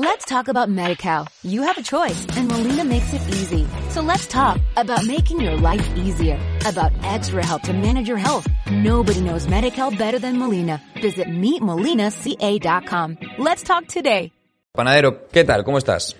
Let's 0.00 0.24
talk 0.26 0.46
about 0.46 0.68
MediCal. 0.68 1.26
You 1.42 1.62
have 1.62 1.76
a 1.76 1.82
choice 1.82 2.24
and 2.36 2.46
Molina 2.46 2.84
makes 2.84 3.12
it 3.12 3.20
easy. 3.34 3.66
So 3.90 4.00
let's 4.00 4.28
talk 4.28 4.60
about 4.76 5.04
making 5.04 5.40
your 5.40 5.56
life 5.56 5.84
easier, 5.96 6.38
about 6.64 6.92
extra 7.02 7.44
help 7.44 7.62
to 7.62 7.72
manage 7.72 8.06
your 8.06 8.16
health. 8.16 8.46
Nobody 8.70 9.20
knows 9.20 9.48
MediCal 9.48 9.98
better 9.98 10.20
than 10.20 10.38
Molina. 10.38 10.80
Visit 11.02 11.26
meetmolinaca.com. 11.26 13.18
Let's 13.38 13.64
talk 13.64 13.88
today. 13.88 14.30
Panadero, 14.72 15.26
¿qué 15.32 15.42
tal? 15.42 15.64
¿Cómo 15.64 15.78
estás? 15.78 16.14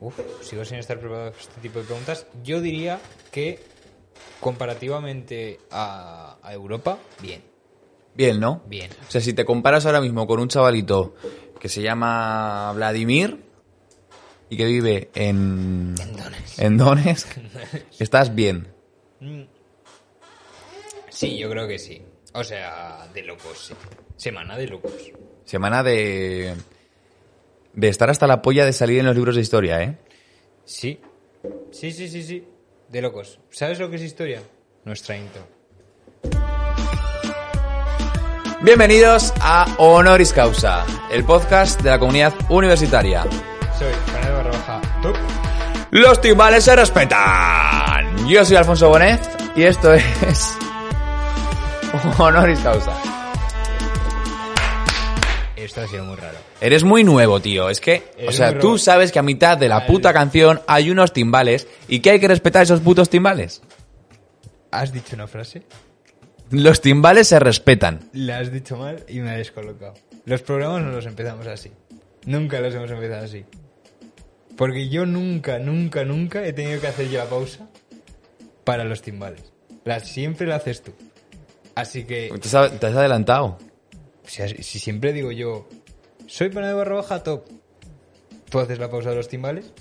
Uf, 0.00 0.18
sigo 0.42 0.64
sin 0.64 0.78
estar 0.78 0.98
preparado 0.98 1.30
para 1.30 1.40
este 1.40 1.60
tipo 1.60 1.78
de 1.78 1.84
preguntas. 1.84 2.26
Yo 2.42 2.60
diría 2.60 2.98
que 3.30 3.60
comparativamente 4.40 5.60
a, 5.70 6.38
a 6.42 6.52
Europa, 6.52 6.98
bien. 7.22 7.40
Bien, 8.16 8.40
¿no? 8.40 8.62
Bien. 8.66 8.90
O 9.06 9.10
sea, 9.12 9.20
si 9.20 9.32
te 9.32 9.44
comparas 9.44 9.86
ahora 9.86 10.00
mismo 10.00 10.26
con 10.26 10.40
un 10.40 10.48
chavalito 10.48 11.14
que 11.66 11.70
se 11.70 11.82
llama 11.82 12.72
Vladimir 12.76 13.40
y 14.48 14.56
que 14.56 14.66
vive 14.66 15.10
en... 15.16 15.96
En 16.00 16.16
Donetsk. 16.16 16.58
En 16.60 16.76
Donetsk, 16.76 17.38
estás 17.98 18.32
bien. 18.32 18.68
Sí, 21.08 21.36
yo 21.36 21.50
creo 21.50 21.66
que 21.66 21.80
sí. 21.80 22.00
O 22.34 22.44
sea, 22.44 23.08
de 23.12 23.22
locos, 23.24 23.66
sí. 23.66 23.74
Semana 24.16 24.56
de 24.56 24.68
locos. 24.68 24.92
Semana 25.44 25.82
de... 25.82 26.54
De 27.72 27.88
estar 27.88 28.10
hasta 28.10 28.28
la 28.28 28.42
polla 28.42 28.64
de 28.64 28.72
salir 28.72 29.00
en 29.00 29.06
los 29.06 29.16
libros 29.16 29.34
de 29.34 29.40
historia, 29.40 29.82
¿eh? 29.82 29.98
Sí. 30.64 31.00
Sí, 31.72 31.90
sí, 31.90 32.08
sí, 32.08 32.22
sí. 32.22 32.46
De 32.88 33.02
locos. 33.02 33.40
¿Sabes 33.50 33.80
lo 33.80 33.90
que 33.90 33.96
es 33.96 34.02
historia? 34.02 34.40
Nuestra 34.84 35.16
intro. 35.16 35.55
Bienvenidos 38.62 39.32
a 39.40 39.66
Honoris 39.78 40.32
Causa, 40.32 40.84
el 41.10 41.24
podcast 41.24 41.80
de 41.82 41.90
la 41.90 41.98
comunidad 41.98 42.32
universitaria. 42.48 43.22
Soy 43.78 43.92
barra 44.12 44.50
baja 44.50 44.80
top. 45.02 45.16
Los 45.90 46.20
timbales 46.20 46.64
se 46.64 46.74
respetan. 46.74 48.26
Yo 48.26 48.44
soy 48.44 48.56
Alfonso 48.56 48.88
Bonet 48.88 49.20
y 49.54 49.62
esto 49.64 49.92
es 49.92 50.04
Honoris 52.18 52.60
Causa. 52.60 52.92
Esto 55.56 55.82
ha 55.82 55.88
sido 55.88 56.04
muy 56.04 56.16
raro. 56.16 56.38
Eres 56.60 56.84
muy 56.84 57.04
nuevo, 57.04 57.40
tío. 57.40 57.68
Es 57.68 57.80
que, 57.80 58.04
o 58.26 58.32
sea, 58.32 58.58
tú 58.58 58.78
sabes 58.78 59.12
que 59.12 59.18
a 59.18 59.22
mitad 59.22 59.58
de 59.58 59.68
la 59.68 59.86
puta 59.86 60.12
canción 60.12 60.60
hay 60.66 60.90
unos 60.90 61.12
timbales 61.12 61.66
y 61.88 62.00
que 62.00 62.10
hay 62.10 62.20
que 62.20 62.28
respetar 62.28 62.62
esos 62.62 62.80
putos 62.80 63.10
timbales. 63.10 63.62
¿Has 64.70 64.92
dicho 64.92 65.14
una 65.14 65.26
frase? 65.26 65.62
Los 66.50 66.80
timbales 66.80 67.28
se 67.28 67.38
respetan. 67.38 68.08
La 68.12 68.38
has 68.38 68.52
dicho 68.52 68.76
mal 68.76 69.04
y 69.08 69.20
me 69.20 69.30
ha 69.30 69.36
descolocado. 69.36 69.94
Los 70.24 70.42
programas 70.42 70.82
no 70.82 70.92
los 70.92 71.06
empezamos 71.06 71.46
así. 71.46 71.72
Nunca 72.24 72.60
los 72.60 72.74
hemos 72.74 72.90
empezado 72.90 73.24
así. 73.24 73.44
Porque 74.56 74.88
yo 74.88 75.06
nunca, 75.06 75.58
nunca, 75.58 76.04
nunca 76.04 76.44
he 76.46 76.52
tenido 76.52 76.80
que 76.80 76.86
hacer 76.86 77.08
yo 77.10 77.18
la 77.18 77.26
pausa 77.26 77.68
para 78.64 78.84
los 78.84 79.02
timbales. 79.02 79.52
La, 79.84 80.00
siempre 80.00 80.46
la 80.46 80.56
haces 80.56 80.82
tú. 80.82 80.92
Así 81.74 82.04
que, 82.04 82.32
Te 82.40 82.56
has, 82.56 82.80
te 82.80 82.86
has 82.86 82.96
adelantado. 82.96 83.58
si 84.24 84.78
siempre 84.78 85.12
digo 85.12 85.30
yo, 85.30 85.68
soy 86.26 86.48
pana 86.48 86.68
de 86.68 86.74
barra 86.74 86.96
baja 86.96 87.22
top, 87.22 87.44
tú 88.50 88.58
haces 88.58 88.78
la 88.78 88.90
pausa 88.90 89.10
de 89.10 89.16
los 89.16 89.28
timbales, 89.28 89.72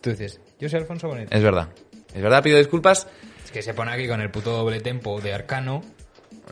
tú 0.00 0.10
dices, 0.10 0.40
yo 0.60 0.68
soy 0.68 0.80
Alfonso 0.80 1.08
Bonet. 1.08 1.32
Es 1.32 1.42
verdad. 1.42 1.68
Es 2.14 2.22
verdad, 2.22 2.42
pido 2.42 2.58
disculpas. 2.58 3.06
Es 3.44 3.50
que 3.50 3.62
se 3.62 3.74
pone 3.74 3.90
aquí 3.92 4.06
con 4.06 4.20
el 4.20 4.30
puto 4.30 4.52
doble 4.52 4.80
tempo 4.80 5.20
de 5.20 5.32
arcano. 5.32 5.82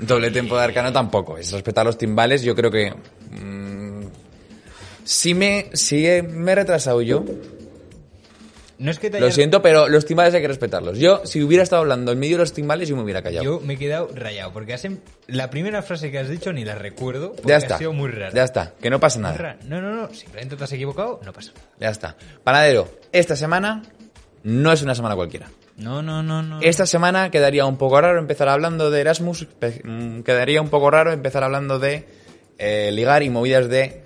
Doble 0.00 0.30
tempo 0.30 0.56
de 0.56 0.64
arcano 0.64 0.92
tampoco. 0.92 1.38
Es 1.38 1.52
respetar 1.52 1.86
los 1.86 1.96
timbales. 1.98 2.42
Yo 2.42 2.54
creo 2.54 2.70
que. 2.70 2.92
mm, 3.30 4.02
si 5.04 5.34
me, 5.34 5.70
si 5.72 6.06
he- 6.06 6.22
me 6.22 6.52
he 6.52 6.54
retrasado 6.54 7.00
yo, 7.02 7.24
No 8.78 8.90
es 8.90 8.98
que 8.98 9.08
te 9.08 9.18
lo 9.20 9.30
siento, 9.30 9.62
pero 9.62 9.88
los 9.88 10.04
timbales 10.04 10.34
hay 10.34 10.42
que 10.42 10.48
respetarlos. 10.48 10.98
Yo, 10.98 11.22
si 11.24 11.42
hubiera 11.42 11.62
estado 11.62 11.80
hablando 11.80 12.12
en 12.12 12.18
medio 12.18 12.36
de 12.36 12.42
los 12.42 12.52
timbales, 12.52 12.86
yo 12.90 12.94
me 12.96 13.02
hubiera 13.04 13.22
callado. 13.22 13.42
Yo 13.42 13.60
me 13.60 13.72
he 13.74 13.76
quedado 13.78 14.10
rayado, 14.14 14.52
porque 14.52 14.74
has 14.74 14.84
em- 14.84 14.98
la 15.28 15.48
primera 15.48 15.80
frase 15.80 16.10
que 16.10 16.18
has 16.18 16.28
dicho 16.28 16.52
ni 16.52 16.62
la 16.62 16.74
recuerdo, 16.74 17.32
porque 17.32 17.48
ya 17.48 17.54
ha 17.54 17.58
está. 17.58 17.78
sido 17.78 17.94
muy 17.94 18.10
rara. 18.10 18.32
Ya 18.34 18.44
está. 18.44 18.74
Que 18.82 18.90
no 18.90 19.00
pasa 19.00 19.18
nada. 19.18 19.56
No, 19.64 19.80
no, 19.80 19.94
no, 19.94 20.12
simplemente 20.12 20.56
te 20.56 20.64
has 20.64 20.72
equivocado, 20.72 21.20
no 21.24 21.32
pasa 21.32 21.52
nada. 21.54 21.66
Ya 21.80 21.88
está. 21.88 22.16
Panadero, 22.44 22.86
esta 23.12 23.34
semana 23.34 23.82
no 24.42 24.72
es 24.72 24.82
una 24.82 24.94
semana 24.94 25.14
cualquiera. 25.16 25.46
No, 25.76 26.02
no, 26.02 26.22
no, 26.22 26.42
no. 26.42 26.60
Esta 26.62 26.86
semana 26.86 27.30
quedaría 27.30 27.66
un 27.66 27.76
poco 27.76 28.00
raro 28.00 28.18
empezar 28.18 28.48
hablando 28.48 28.90
de 28.90 29.00
Erasmus, 29.00 29.46
mm, 29.84 30.20
quedaría 30.20 30.62
un 30.62 30.70
poco 30.70 30.90
raro 30.90 31.12
empezar 31.12 31.44
hablando 31.44 31.78
de 31.78 32.06
eh, 32.58 32.90
ligar 32.92 33.22
y 33.22 33.30
movidas 33.30 33.68
de 33.68 34.02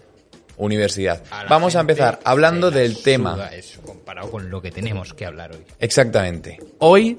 universidad. 0.57 1.23
A 1.31 1.45
Vamos 1.45 1.77
a 1.77 1.81
empezar 1.81 2.19
hablando 2.25 2.71
la 2.71 2.79
del 2.79 3.01
tema. 3.03 3.51
Eso, 3.53 3.81
comparado 3.83 4.31
con 4.31 4.51
lo 4.51 4.61
que 4.61 4.71
tenemos 4.71 5.15
que 5.15 5.25
hablar 5.27 5.53
hoy. 5.53 5.65
Exactamente. 5.79 6.59
Hoy 6.79 7.19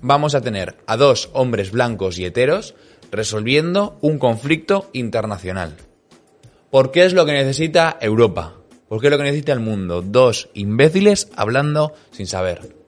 vamos 0.00 0.34
a 0.34 0.40
tener 0.40 0.76
a 0.86 0.96
dos 0.96 1.28
hombres 1.34 1.70
blancos 1.70 2.18
y 2.18 2.24
heteros 2.24 2.74
resolviendo 3.10 3.98
un 4.00 4.18
conflicto 4.18 4.88
internacional. 4.92 5.76
¿Por 6.70 6.90
qué 6.90 7.04
es 7.04 7.12
lo 7.12 7.26
que 7.26 7.32
necesita 7.32 7.98
Europa? 8.00 8.54
¿Por 8.88 9.00
qué 9.00 9.08
es 9.08 9.10
lo 9.10 9.18
que 9.18 9.24
necesita 9.24 9.52
el 9.52 9.60
mundo? 9.60 10.02
Dos 10.02 10.48
imbéciles 10.54 11.28
hablando 11.36 11.94
sin 12.12 12.26
saber. 12.26 12.79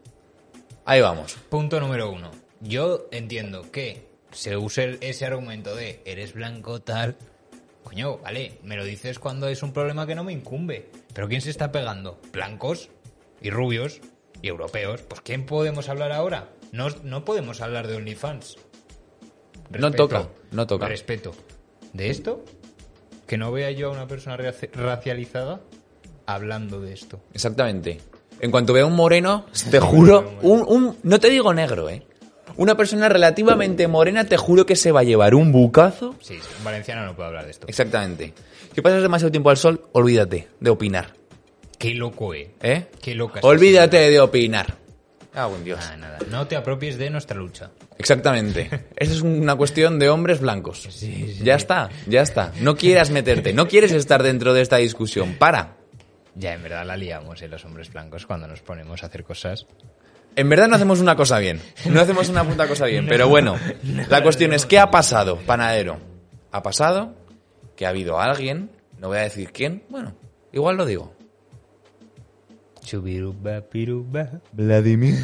Ahí 0.84 1.00
vamos. 1.00 1.34
Punto 1.48 1.80
número 1.80 2.10
uno. 2.10 2.30
Yo 2.60 3.06
entiendo 3.10 3.70
que 3.70 4.06
se 4.32 4.56
use 4.56 4.98
ese 5.00 5.26
argumento 5.26 5.74
de 5.74 6.00
eres 6.04 6.32
blanco, 6.34 6.80
tal. 6.80 7.16
Coño, 7.84 8.18
vale, 8.18 8.58
me 8.62 8.76
lo 8.76 8.84
dices 8.84 9.18
cuando 9.18 9.48
es 9.48 9.62
un 9.62 9.72
problema 9.72 10.06
que 10.06 10.14
no 10.14 10.24
me 10.24 10.32
incumbe. 10.32 10.88
Pero 11.12 11.28
¿quién 11.28 11.40
se 11.40 11.50
está 11.50 11.72
pegando? 11.72 12.20
Blancos 12.32 12.88
y 13.40 13.50
rubios 13.50 14.00
y 14.40 14.48
europeos. 14.48 15.02
Pues 15.02 15.20
¿quién 15.20 15.46
podemos 15.46 15.88
hablar 15.88 16.12
ahora? 16.12 16.48
No, 16.72 16.88
no 17.02 17.24
podemos 17.24 17.60
hablar 17.60 17.86
de 17.86 17.96
OnlyFans. 17.96 18.56
No 19.70 19.90
toca, 19.90 20.28
no 20.50 20.66
toca. 20.66 20.86
Respeto. 20.88 21.32
¿De 21.92 22.10
esto? 22.10 22.44
Que 23.26 23.36
no 23.38 23.52
vea 23.52 23.70
yo 23.70 23.88
a 23.88 23.92
una 23.92 24.06
persona 24.06 24.36
raci- 24.36 24.70
racializada 24.72 25.60
hablando 26.26 26.80
de 26.80 26.92
esto. 26.92 27.20
Exactamente. 27.34 28.00
En 28.42 28.50
cuanto 28.50 28.72
vea 28.74 28.84
un 28.84 28.94
moreno, 28.96 29.46
te 29.70 29.78
juro, 29.80 30.32
un, 30.42 30.62
un- 30.66 30.96
no 31.04 31.18
te 31.20 31.30
digo 31.30 31.54
negro, 31.54 31.88
¿eh? 31.88 32.02
Una 32.56 32.76
persona 32.76 33.08
relativamente 33.08 33.86
morena, 33.88 34.24
te 34.24 34.36
juro 34.36 34.66
que 34.66 34.76
se 34.76 34.92
va 34.92 35.00
a 35.00 35.04
llevar 35.04 35.34
un 35.34 35.52
bucazo. 35.52 36.16
Sí, 36.20 36.34
sí, 36.34 36.48
en 36.58 36.64
valenciano 36.64 37.06
no 37.06 37.14
puedo 37.14 37.28
hablar 37.28 37.44
de 37.46 37.52
esto. 37.52 37.66
Exactamente. 37.68 38.34
Si 38.74 38.80
pasas 38.82 39.00
demasiado 39.00 39.30
tiempo 39.30 39.48
al 39.48 39.56
sol, 39.56 39.80
olvídate 39.92 40.48
de 40.60 40.70
opinar. 40.70 41.14
Qué 41.78 41.94
loco, 41.94 42.34
eh. 42.34 42.50
¿Eh? 42.60 42.86
Qué 43.00 43.14
loca. 43.14 43.40
Olvídate 43.42 44.10
de 44.10 44.20
opinar. 44.20 44.74
Ah, 45.34 45.46
buen 45.46 45.64
Dios. 45.64 45.78
Nada, 45.80 45.96
nada. 45.96 46.18
No 46.30 46.46
te 46.46 46.56
apropies 46.56 46.98
de 46.98 47.08
nuestra 47.10 47.36
lucha. 47.38 47.70
Exactamente. 47.96 48.68
Esa 48.96 49.12
es 49.12 49.22
una 49.22 49.54
cuestión 49.56 49.98
de 49.98 50.10
hombres 50.10 50.40
blancos. 50.40 51.00
Ya 51.42 51.54
está, 51.54 51.88
ya 52.06 52.20
está. 52.22 52.52
No 52.60 52.76
quieras 52.76 53.10
meterte, 53.10 53.52
no 53.54 53.66
quieres 53.68 53.92
estar 53.92 54.22
dentro 54.22 54.52
de 54.52 54.62
esta 54.62 54.76
discusión. 54.78 55.36
Para. 55.38 55.76
Ya, 56.34 56.54
en 56.54 56.62
verdad 56.62 56.86
la 56.86 56.96
liamos, 56.96 57.42
eh, 57.42 57.48
los 57.48 57.64
hombres 57.64 57.92
blancos, 57.92 58.26
cuando 58.26 58.46
nos 58.46 58.62
ponemos 58.62 59.02
a 59.02 59.06
hacer 59.06 59.24
cosas. 59.24 59.66
En 60.34 60.48
verdad 60.48 60.68
no 60.68 60.76
hacemos 60.76 61.00
una 61.00 61.14
cosa 61.14 61.38
bien. 61.38 61.60
No 61.90 62.00
hacemos 62.00 62.28
una 62.28 62.42
puta 62.44 62.66
cosa 62.66 62.86
bien. 62.86 63.06
Pero 63.06 63.28
bueno, 63.28 63.56
la 64.08 64.22
cuestión 64.22 64.52
es, 64.54 64.64
¿qué 64.64 64.78
ha 64.78 64.90
pasado, 64.90 65.36
panadero? 65.38 65.98
Ha 66.50 66.62
pasado 66.62 67.14
que 67.76 67.84
ha 67.84 67.90
habido 67.90 68.18
alguien, 68.18 68.70
no 68.98 69.08
voy 69.08 69.18
a 69.18 69.22
decir 69.22 69.52
quién, 69.52 69.82
bueno, 69.90 70.14
igual 70.52 70.76
lo 70.76 70.86
digo. 70.86 71.14
Chubiruba, 72.82 73.60
piruba. 73.60 74.40
Vladimir. 74.52 75.16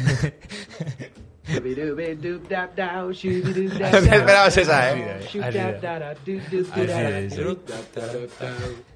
Te 3.91 3.97
esperabas 3.97 4.55
esa, 4.57 4.93
¿eh? 4.93 5.19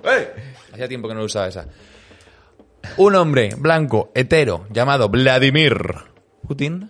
¡Eh! 0.04 0.34
Hacía 0.72 0.88
tiempo 0.88 1.08
que 1.08 1.14
no 1.16 1.22
lo 1.22 1.26
usaba 1.26 1.48
esa. 1.48 1.66
Un 2.98 3.16
hombre 3.16 3.50
blanco, 3.58 4.12
hetero, 4.14 4.68
llamado 4.72 5.10
Vladimir 5.10 5.76
Putin, 6.48 6.90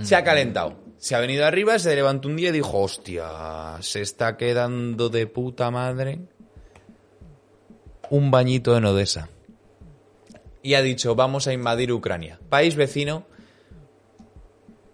se 0.00 0.16
ha 0.16 0.24
calentado. 0.24 0.80
Se 0.98 1.16
ha 1.16 1.20
venido 1.20 1.44
arriba, 1.44 1.78
se 1.80 1.94
levantó 1.96 2.28
un 2.28 2.36
día 2.36 2.50
y 2.50 2.52
dijo, 2.52 2.78
hostia, 2.80 3.76
se 3.80 4.00
está 4.02 4.36
quedando 4.36 5.08
de 5.08 5.26
puta 5.26 5.70
madre 5.72 6.20
un 8.08 8.30
bañito 8.30 8.76
en 8.76 8.84
Odessa. 8.84 9.28
Y 10.62 10.74
ha 10.74 10.82
dicho, 10.82 11.16
vamos 11.16 11.48
a 11.48 11.52
invadir 11.52 11.90
Ucrania. 11.92 12.38
País 12.48 12.76
vecino 12.76 13.26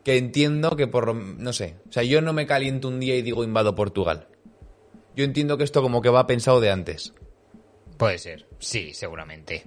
que 0.03 0.17
entiendo 0.17 0.77
que 0.77 0.87
por... 0.87 1.07
lo- 1.09 1.15
No 1.15 1.53
sé, 1.53 1.77
o 1.89 1.93
sea, 1.93 2.05
yo 2.05 2.23
no 2.23 2.33
me 2.33 2.47
caliento 2.47 2.89
un 2.89 3.01
día 3.01 3.15
y 3.17 3.23
digo 3.23 3.45
invado 3.45 3.75
Portugal. 3.75 4.29
Yo 5.15 5.25
entiendo 5.25 5.59
que 5.59 5.65
esto 5.65 5.83
como 5.83 6.01
que 6.01 6.09
va 6.09 6.27
pensado 6.27 6.61
de 6.61 6.71
antes. 6.71 7.13
Puede 7.99 8.19
ser, 8.19 8.47
sí, 8.61 8.95
seguramente. 8.95 9.67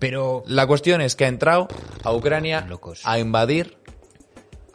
Pero 0.00 0.42
La 0.46 0.66
cuestión 0.66 1.00
es 1.00 1.14
que 1.14 1.26
ha 1.26 1.28
entrado 1.28 1.68
a 2.02 2.12
Ucrania 2.12 2.62
Locos. 2.68 3.02
a 3.04 3.18
invadir, 3.20 3.76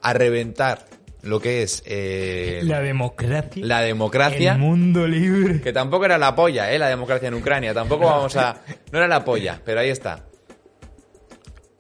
a 0.01 0.13
reventar 0.13 0.85
lo 1.23 1.39
que 1.39 1.63
es 1.63 1.81
eh, 1.87 2.61
La 2.63 2.79
democracia. 2.81 3.65
la 3.65 3.81
democracia. 3.81 4.53
El 4.53 4.59
mundo 4.59 5.07
libre. 5.07 5.59
Que 5.61 5.73
tampoco 5.73 6.05
era 6.05 6.17
la 6.19 6.35
polla, 6.35 6.71
¿eh? 6.71 6.77
La 6.79 6.87
democracia 6.87 7.27
en 7.27 7.33
Ucrania. 7.33 7.73
Tampoco 7.73 8.05
vamos 8.05 8.35
a... 8.37 8.61
No 8.91 8.99
era 8.99 9.07
la 9.07 9.25
polla, 9.25 9.59
pero 9.65 9.79
ahí 9.79 9.89
está. 9.89 10.25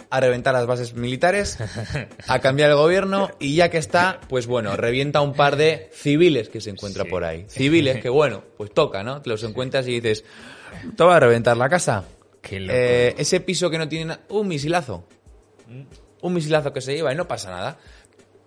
A 0.09 0.19
reventar 0.19 0.53
las 0.53 0.65
bases 0.65 0.93
militares, 0.95 1.57
a 2.27 2.39
cambiar 2.39 2.69
el 2.71 2.75
gobierno 2.77 3.29
y 3.39 3.55
ya 3.55 3.69
que 3.69 3.77
está, 3.77 4.19
pues 4.29 4.47
bueno, 4.47 4.75
revienta 4.77 5.21
un 5.21 5.33
par 5.33 5.55
de 5.57 5.89
civiles 5.93 6.47
que 6.49 6.61
se 6.61 6.69
encuentra 6.71 7.03
Sí. 7.03 7.09
por 7.09 7.23
ahí. 7.23 7.45
Civiles 7.49 8.01
que 8.01 8.09
bueno, 8.09 8.43
pues 8.57 8.73
toca, 8.73 9.03
¿no? 9.03 9.21
Te 9.21 9.29
los 9.29 9.43
encuentras 9.43 9.87
y 9.87 9.99
dices, 9.99 10.23
te 10.95 11.03
va 11.03 11.17
a 11.17 11.19
reventar 11.19 11.57
la 11.57 11.69
casa. 11.69 12.03
Qué 12.45 12.59
loco. 12.59 12.73
Eh, 12.75 13.15
ese 13.17 13.39
piso 13.39 13.71
que 13.71 13.79
no 13.79 13.89
tiene 13.89 14.17
un 14.29 14.47
misilazo. 14.47 15.07
Un 16.21 16.33
misilazo 16.33 16.71
que 16.71 16.79
se 16.79 16.95
lleva 16.95 17.11
y 17.11 17.15
no 17.15 17.27
pasa 17.27 17.49
nada. 17.49 17.79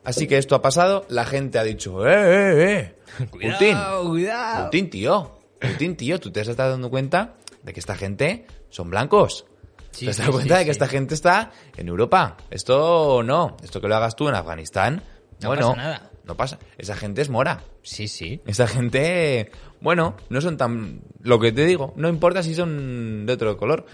Así 0.05 0.29
que 0.29 0.39
esto 0.39 0.55
ha 0.55 0.62
pasado, 0.62 1.05
la 1.09 1.25
gente 1.25 1.59
ha 1.59 1.65
dicho, 1.65 2.06
¡eh, 2.06 2.12
eh, 2.12 2.73
eh! 3.19 3.27
Putin, 3.31 3.55
Cuidado, 3.59 4.09
cuidado. 4.09 4.65
Putin, 4.67 4.91
tío. 4.91 5.39
Putin, 5.61 5.97
tío, 5.97 6.21
tú 6.21 6.31
te 6.31 6.41
has 6.41 6.49
estado 6.49 6.71
dando 6.71 6.89
cuenta 6.91 7.35
de 7.62 7.73
que 7.73 7.81
esta 7.81 7.97
gente 7.97 8.47
son 8.71 8.89
blancos. 8.89 9.45
Sí, 9.91 10.05
te 10.05 10.11
has 10.11 10.17
sí, 10.17 10.23
dado 10.23 10.33
sí, 10.33 10.39
cuenta 10.39 10.59
de 10.59 10.65
que 10.65 10.71
sí. 10.73 10.77
esta 10.77 10.87
gente 10.87 11.15
está 11.15 11.51
en 11.77 11.89
Europa. 11.89 12.37
Esto 12.51 13.23
no. 13.25 13.56
Esto 13.65 13.81
que 13.81 13.89
lo 13.89 13.97
hagas 13.97 14.15
tú 14.15 14.29
en 14.29 14.37
Afganistán. 14.37 15.03
No 15.43 15.49
bueno, 15.49 15.71
pasa 15.71 15.83
nada. 15.83 16.11
No 16.25 16.37
pasa. 16.37 16.59
Esa 16.79 16.94
gente 16.94 17.21
es 17.21 17.31
mora. 17.31 17.65
Sí, 17.83 18.06
sí. 18.06 18.41
Esa 18.47 18.69
gente, 18.69 19.51
bueno, 19.81 20.15
no 20.29 20.41
son 20.41 20.56
tan... 20.56 21.03
Lo 21.29 21.39
que 21.39 21.53
te 21.53 21.67
digo, 21.67 21.93
no 21.97 22.09
importa 22.09 22.43
si 22.43 22.55
son 22.55 23.27
de 23.27 23.33
otro 23.35 23.57
color. 23.59 23.85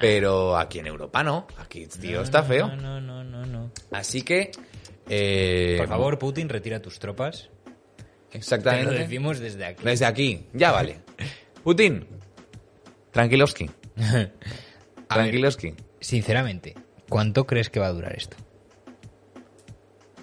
Pero 0.00 0.56
aquí 0.56 0.80
en 0.80 0.88
Europa 0.88 1.22
no. 1.22 1.46
Aquí, 1.58 1.86
tío, 1.86 2.20
está 2.22 2.42
feo. 2.42 2.66
No, 2.66 3.00
no, 3.00 3.22
no, 3.22 3.46
no. 3.46 3.70
Así 3.92 4.22
que... 4.22 4.50
eh, 5.08 5.76
Por 5.78 5.86
favor, 5.88 6.18
Putin, 6.18 6.48
retira 6.48 6.82
tus 6.82 6.98
tropas. 6.98 7.48
Te 7.96 8.02
lo 8.02 8.38
Exactamente. 8.40 8.94
decimos 8.94 9.38
desde 9.38 9.64
aquí. 9.66 9.84
Desde 9.84 10.04
aquí, 10.04 10.46
ya 10.52 10.72
vale. 10.72 10.96
Putin, 11.62 12.04
tranquiloski. 13.12 13.70
Ver, 13.96 14.32
Tranquiloski. 15.06 15.74
sinceramente, 16.00 16.74
¿cuánto 17.08 17.46
crees 17.46 17.70
que 17.70 17.78
va 17.78 17.86
a 17.86 17.92
durar 17.92 18.16
esto? 18.16 18.36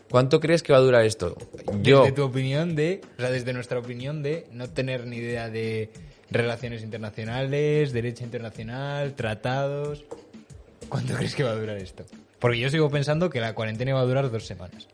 ¿Cuánto 0.09 0.41
crees 0.41 0.61
que 0.63 0.73
va 0.73 0.79
a 0.79 0.81
durar 0.81 1.05
esto? 1.05 1.37
Yo, 1.81 2.01
Desde 2.01 2.11
tu 2.13 2.23
opinión 2.23 2.75
de, 2.75 2.99
o 3.17 3.21
sea, 3.21 3.31
desde 3.31 3.53
nuestra 3.53 3.79
opinión 3.79 4.21
de 4.21 4.47
no 4.51 4.69
tener 4.69 5.07
ni 5.07 5.17
idea 5.17 5.49
de 5.49 5.89
relaciones 6.31 6.81
internacionales, 6.81 7.91
derecho 7.93 8.23
internacional, 8.23 9.13
tratados. 9.13 10.05
¿Cuánto 10.89 11.13
crees 11.17 11.35
que 11.35 11.43
va 11.43 11.51
a 11.51 11.55
durar 11.55 11.77
esto? 11.77 12.03
Porque 12.39 12.59
yo 12.59 12.69
sigo 12.69 12.89
pensando 12.89 13.29
que 13.29 13.39
la 13.39 13.53
cuarentena 13.53 13.93
va 13.93 14.01
a 14.01 14.05
durar 14.05 14.31
dos 14.31 14.45
semanas. 14.47 14.87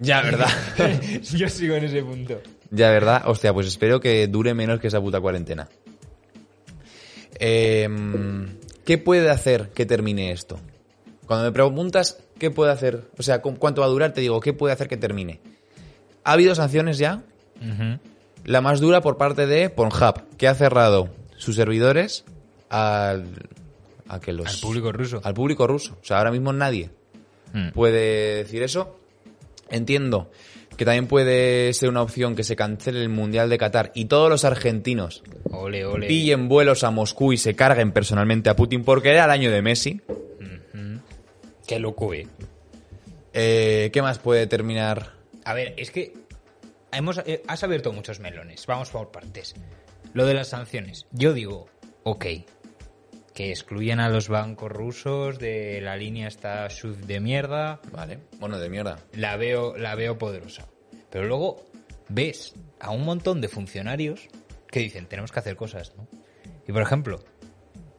ya, 0.00 0.22
¿verdad? 0.22 0.48
yo 1.22 1.48
sigo 1.48 1.74
en 1.74 1.84
ese 1.84 2.02
punto. 2.02 2.40
ya, 2.70 2.90
¿verdad? 2.90 3.22
Hostia, 3.26 3.52
pues 3.52 3.66
espero 3.66 4.00
que 4.00 4.26
dure 4.28 4.54
menos 4.54 4.80
que 4.80 4.86
esa 4.88 5.00
puta 5.00 5.20
cuarentena. 5.20 5.68
Em, 7.38 8.56
¿Qué 8.84 8.98
puede 8.98 9.30
hacer 9.30 9.70
que 9.70 9.86
termine 9.86 10.30
esto? 10.32 10.58
Cuando 11.26 11.46
me 11.46 11.52
preguntas 11.52 12.18
qué 12.38 12.50
puede 12.50 12.70
hacer, 12.72 13.02
o 13.18 13.22
sea, 13.22 13.40
cu- 13.40 13.56
cuánto 13.56 13.80
va 13.80 13.86
a 13.86 13.90
durar, 13.90 14.12
te 14.12 14.20
digo, 14.20 14.40
¿qué 14.40 14.52
puede 14.52 14.72
hacer 14.74 14.88
que 14.88 14.96
termine? 14.96 15.40
¿Ha 16.22 16.32
habido 16.32 16.54
sanciones 16.54 16.98
ya? 16.98 17.22
La 18.44 18.60
más 18.60 18.80
dura 18.80 19.00
por 19.00 19.16
parte 19.16 19.46
de 19.46 19.70
Pornhub, 19.70 20.36
que 20.36 20.48
ha 20.48 20.54
cerrado 20.54 21.08
sus 21.36 21.56
servidores 21.56 22.24
al, 22.68 23.26
a 24.08 24.20
que 24.20 24.32
los, 24.32 24.46
Al 24.46 24.60
público 24.60 24.92
ruso. 24.92 25.20
al 25.24 25.34
público 25.34 25.66
ruso. 25.66 25.96
O 26.02 26.04
sea, 26.04 26.18
ahora 26.18 26.30
mismo 26.30 26.52
nadie 26.52 26.90
Mm. 27.52 27.70
puede 27.70 28.36
decir 28.42 28.62
eso. 28.64 28.98
Entiendo 29.70 30.30
que 30.76 30.84
también 30.84 31.06
puede 31.06 31.72
ser 31.72 31.88
una 31.88 32.02
opción 32.02 32.34
que 32.34 32.42
se 32.42 32.56
cancele 32.56 33.00
el 33.00 33.08
Mundial 33.08 33.48
de 33.48 33.58
Qatar 33.58 33.92
y 33.94 34.06
todos 34.06 34.28
los 34.28 34.44
argentinos 34.44 35.22
Ole, 35.52 35.86
ole. 35.86 36.08
pillen 36.08 36.48
vuelos 36.48 36.82
a 36.82 36.90
Moscú 36.90 37.32
y 37.32 37.36
se 37.38 37.54
carguen 37.54 37.92
personalmente 37.92 38.50
a 38.50 38.56
Putin 38.56 38.82
porque 38.82 39.10
era 39.10 39.24
el 39.26 39.30
año 39.30 39.52
de 39.52 39.62
Messi. 39.62 40.00
Qué 41.66 41.78
loco, 41.78 42.12
eh. 42.12 42.26
Eh, 43.32 43.90
¿Qué 43.92 44.02
más 44.02 44.18
puede 44.18 44.46
terminar? 44.46 45.12
A 45.44 45.54
ver, 45.54 45.74
es 45.76 45.90
que 45.90 46.12
hemos, 46.96 47.18
eh, 47.26 47.42
has 47.46 47.62
abierto 47.64 47.92
muchos 47.92 48.20
melones. 48.20 48.66
Vamos 48.66 48.90
por 48.90 49.10
partes. 49.10 49.54
Lo 50.12 50.26
de 50.26 50.34
las 50.34 50.48
sanciones. 50.48 51.06
Yo 51.12 51.32
digo, 51.32 51.68
ok, 52.04 52.26
que 53.34 53.50
excluyan 53.50 54.00
a 54.00 54.08
los 54.08 54.28
bancos 54.28 54.70
rusos 54.70 55.38
de 55.38 55.80
la 55.80 55.96
línea 55.96 56.28
esta 56.28 56.70
SWIFT 56.70 57.04
de 57.04 57.20
mierda. 57.20 57.80
Vale, 57.92 58.20
bueno, 58.38 58.58
de 58.58 58.68
mierda. 58.68 58.98
La 59.12 59.36
veo, 59.36 59.76
la 59.76 59.94
veo 59.96 60.16
poderosa. 60.18 60.68
Pero 61.10 61.26
luego 61.26 61.66
ves 62.08 62.54
a 62.80 62.90
un 62.90 63.04
montón 63.04 63.40
de 63.40 63.48
funcionarios 63.48 64.28
que 64.68 64.80
dicen, 64.80 65.06
tenemos 65.06 65.32
que 65.32 65.40
hacer 65.40 65.56
cosas, 65.56 65.94
¿no? 65.96 66.08
Y 66.66 66.72
por 66.72 66.82
ejemplo, 66.82 67.24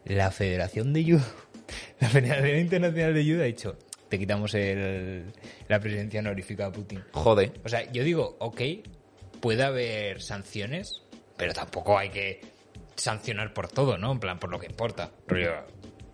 la 0.05 0.31
Federación 0.31 0.93
de 0.93 1.03
Judo, 1.03 1.25
la 1.99 2.09
Federación 2.09 2.59
Internacional 2.59 3.13
de 3.13 3.23
Judo 3.23 3.41
ha 3.41 3.45
dicho, 3.45 3.77
te 4.15 4.19
quitamos 4.19 4.53
el- 4.53 5.25
la 5.67 5.79
presidencia 5.79 6.19
honorífica 6.21 6.67
a 6.67 6.71
Putin. 6.71 7.03
Jode. 7.11 7.51
O 7.65 7.69
sea, 7.69 7.91
yo 7.91 8.03
digo, 8.03 8.37
ok, 8.39 8.61
puede 9.41 9.63
haber 9.63 10.21
sanciones, 10.21 11.01
pero 11.37 11.53
tampoco 11.53 11.97
hay 11.97 12.09
que 12.09 12.41
sancionar 12.95 13.53
por 13.53 13.67
todo, 13.67 13.97
¿no? 13.97 14.13
En 14.13 14.19
plan, 14.19 14.39
por 14.39 14.49
lo 14.49 14.57
que 14.59 14.67
importa. 14.67 15.11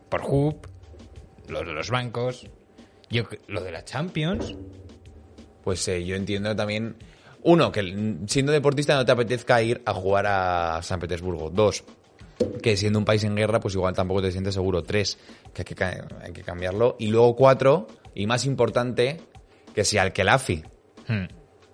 Por 0.09 0.21
HUB, 0.21 0.68
lo 1.48 1.59
de 1.63 1.74
los 1.74 1.89
bancos, 1.92 2.48
yo, 3.09 3.24
lo 3.48 3.62
de 3.62 3.71
la 3.71 3.86
Champions. 3.86 4.56
Pues 5.63 5.88
eh, 5.88 6.03
yo 6.03 6.15
entiendo 6.15 6.56
también, 6.56 6.95
uno, 7.44 7.71
que 7.71 8.18
siendo 8.27 8.51
deportista 8.51 8.95
no 8.95 9.06
te 9.06 9.12
apetezca 9.12 9.62
ir 9.62 9.81
a 9.86 9.94
jugar 9.94 10.25
a 10.27 10.80
San 10.81 11.00
Petersburgo. 11.00 11.50
Dos, 11.51 11.83
que 12.62 12.78
siendo 12.78 13.00
un 13.00 13.06
país 13.06 13.24
en 13.24 13.36
guerra, 13.36 13.60
pues 13.60 13.74
igual 13.76 13.94
tampoco 13.96 14.22
te 14.22 14.32
sientes 14.32 14.54
seguro. 14.54 14.84
Tres, 14.84 15.18
que 15.54 15.62
hay 15.62 15.66
que, 15.66 15.76
ca- 15.76 16.08
hay 16.24 16.32
que 16.34 16.44
cambiarlo. 16.44 16.96
Y 17.00 17.08
luego 17.08 17.36
cuatro, 17.36 17.88
y 18.16 18.28
más 18.28 18.46
importante, 18.46 19.20
que 19.74 19.84
si 19.86 19.98
Al-Khelafi, 19.98 20.64
Hmm. 21.08 21.26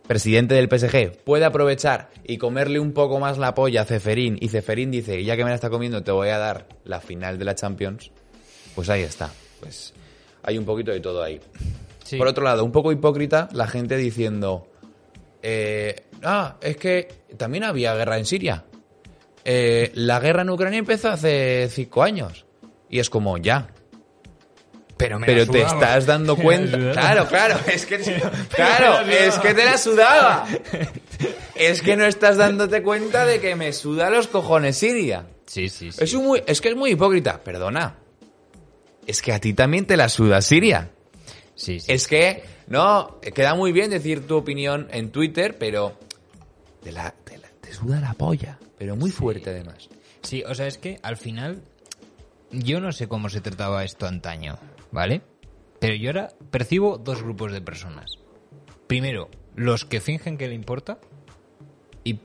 presidente 0.08 0.56
del 0.56 0.70
PSG, 0.70 1.18
puede 1.24 1.44
aprovechar 1.46 2.10
y 2.24 2.38
comerle 2.38 2.80
un 2.80 2.94
poco 2.94 3.20
más 3.20 3.38
la 3.38 3.54
polla 3.54 3.82
a 3.82 3.86
Ceferín, 3.86 4.38
y 4.40 4.48
Ceferín 4.50 4.90
dice, 4.92 5.24
ya 5.24 5.36
que 5.36 5.44
me 5.44 5.50
la 5.50 5.56
está 5.56 5.70
comiendo, 5.70 6.02
te 6.04 6.12
voy 6.12 6.30
a 6.30 6.38
dar 6.38 6.68
la 6.86 7.02
final 7.02 7.38
de 7.38 7.46
la 7.46 7.56
Champions, 7.56 8.12
pues 8.74 8.90
ahí 8.90 9.02
está. 9.02 9.32
Pues 9.60 9.94
hay 10.44 10.58
un 10.58 10.64
poquito 10.66 10.92
de 10.92 11.00
todo 11.02 11.22
ahí. 11.24 11.40
Sí. 12.06 12.18
Por 12.18 12.28
otro 12.28 12.44
lado, 12.46 12.64
un 12.64 12.72
poco 12.72 12.92
hipócrita 12.94 13.50
la 13.52 13.68
gente 13.68 13.98
diciendo, 13.98 14.68
eh, 15.44 15.96
ah, 16.24 16.56
es 16.62 16.78
que 16.78 17.08
también 17.36 17.64
había 17.66 17.94
guerra 17.96 18.18
en 18.18 18.26
Siria. 18.26 18.64
Eh, 19.50 19.92
la 19.96 20.20
guerra 20.20 20.42
en 20.42 20.50
Ucrania 20.50 20.78
empezó 20.78 21.10
hace 21.10 21.70
cinco 21.72 22.04
años. 22.04 22.46
Y 22.90 23.00
es 23.00 23.10
como, 23.10 23.38
ya. 23.38 23.70
Pero, 24.98 25.20
me 25.20 25.26
Pero 25.26 25.48
te 25.48 25.62
estás 25.62 26.06
dando 26.06 26.36
cuenta. 26.44 26.78
Claro, 26.92 27.28
claro, 27.28 27.58
es 27.66 27.86
que, 27.86 27.98
claro, 28.56 29.08
es 29.10 29.40
que 29.40 29.54
te 29.54 29.64
la 29.64 29.78
sudaba. 29.78 30.46
Es 31.56 31.82
que 31.82 31.96
no 31.96 32.04
estás 32.06 32.36
dándote 32.36 32.84
cuenta 32.84 33.26
de 33.26 33.40
que 33.40 33.56
me 33.56 33.72
suda 33.72 34.10
los 34.10 34.28
cojones 34.28 34.76
Siria. 34.78 35.28
Sí, 35.46 35.70
sí, 35.70 35.94
sí. 35.94 36.04
Es, 36.04 36.14
un 36.14 36.26
muy, 36.26 36.44
es 36.46 36.60
que 36.60 36.70
es 36.70 36.76
muy 36.76 36.92
hipócrita, 36.92 37.42
perdona. 37.42 37.96
Es 39.06 39.22
que 39.22 39.32
a 39.32 39.40
ti 39.40 39.54
también 39.54 39.86
te 39.86 39.96
la 39.96 40.10
suda 40.10 40.42
Siria. 40.42 40.90
Sí, 41.56 41.80
sí. 41.80 41.90
Es 41.90 42.06
que, 42.10 42.44
no, 42.68 43.22
queda 43.34 43.56
muy 43.56 43.72
bien 43.72 43.92
decir 43.92 44.28
tu 44.28 44.36
opinión 44.36 44.90
en 44.92 45.10
Twitter, 45.12 45.58
pero 45.58 45.98
te, 46.84 46.92
la, 46.92 47.14
te, 47.24 47.38
la- 47.38 47.48
te 47.62 47.72
suda 47.72 48.02
la 48.02 48.14
polla. 48.14 48.60
Pero 48.78 48.96
muy 48.96 49.12
fuerte 49.12 49.50
además. 49.50 49.90
Sí, 50.22 50.44
o 50.48 50.54
sea, 50.56 50.68
es 50.68 50.78
que 50.78 51.00
al 51.04 51.18
final 51.18 51.62
yo 52.52 52.80
no 52.80 52.92
sé 52.92 53.08
cómo 53.08 53.30
se 53.30 53.42
trataba 53.42 53.84
esto 53.84 54.08
antaño, 54.08 54.58
¿vale? 54.92 55.22
Pero 55.80 55.96
yo 55.96 56.10
ahora 56.10 56.30
percibo 56.52 56.98
dos 56.98 57.22
grupos 57.24 57.52
de 57.52 57.62
personas. 57.62 58.12
Primero, 58.88 59.30
los 59.56 59.86
que 59.86 60.00
fingen 60.02 60.38
que 60.38 60.48
le 60.48 60.54
importa 60.56 61.00
y 62.04 62.20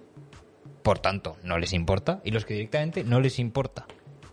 por 0.82 0.98
tanto 0.98 1.36
no 1.42 1.58
les 1.58 1.72
importa 1.72 2.20
y 2.24 2.30
los 2.30 2.44
que 2.44 2.54
directamente 2.54 3.04
no 3.04 3.20
les 3.20 3.38
importa. 3.38 3.86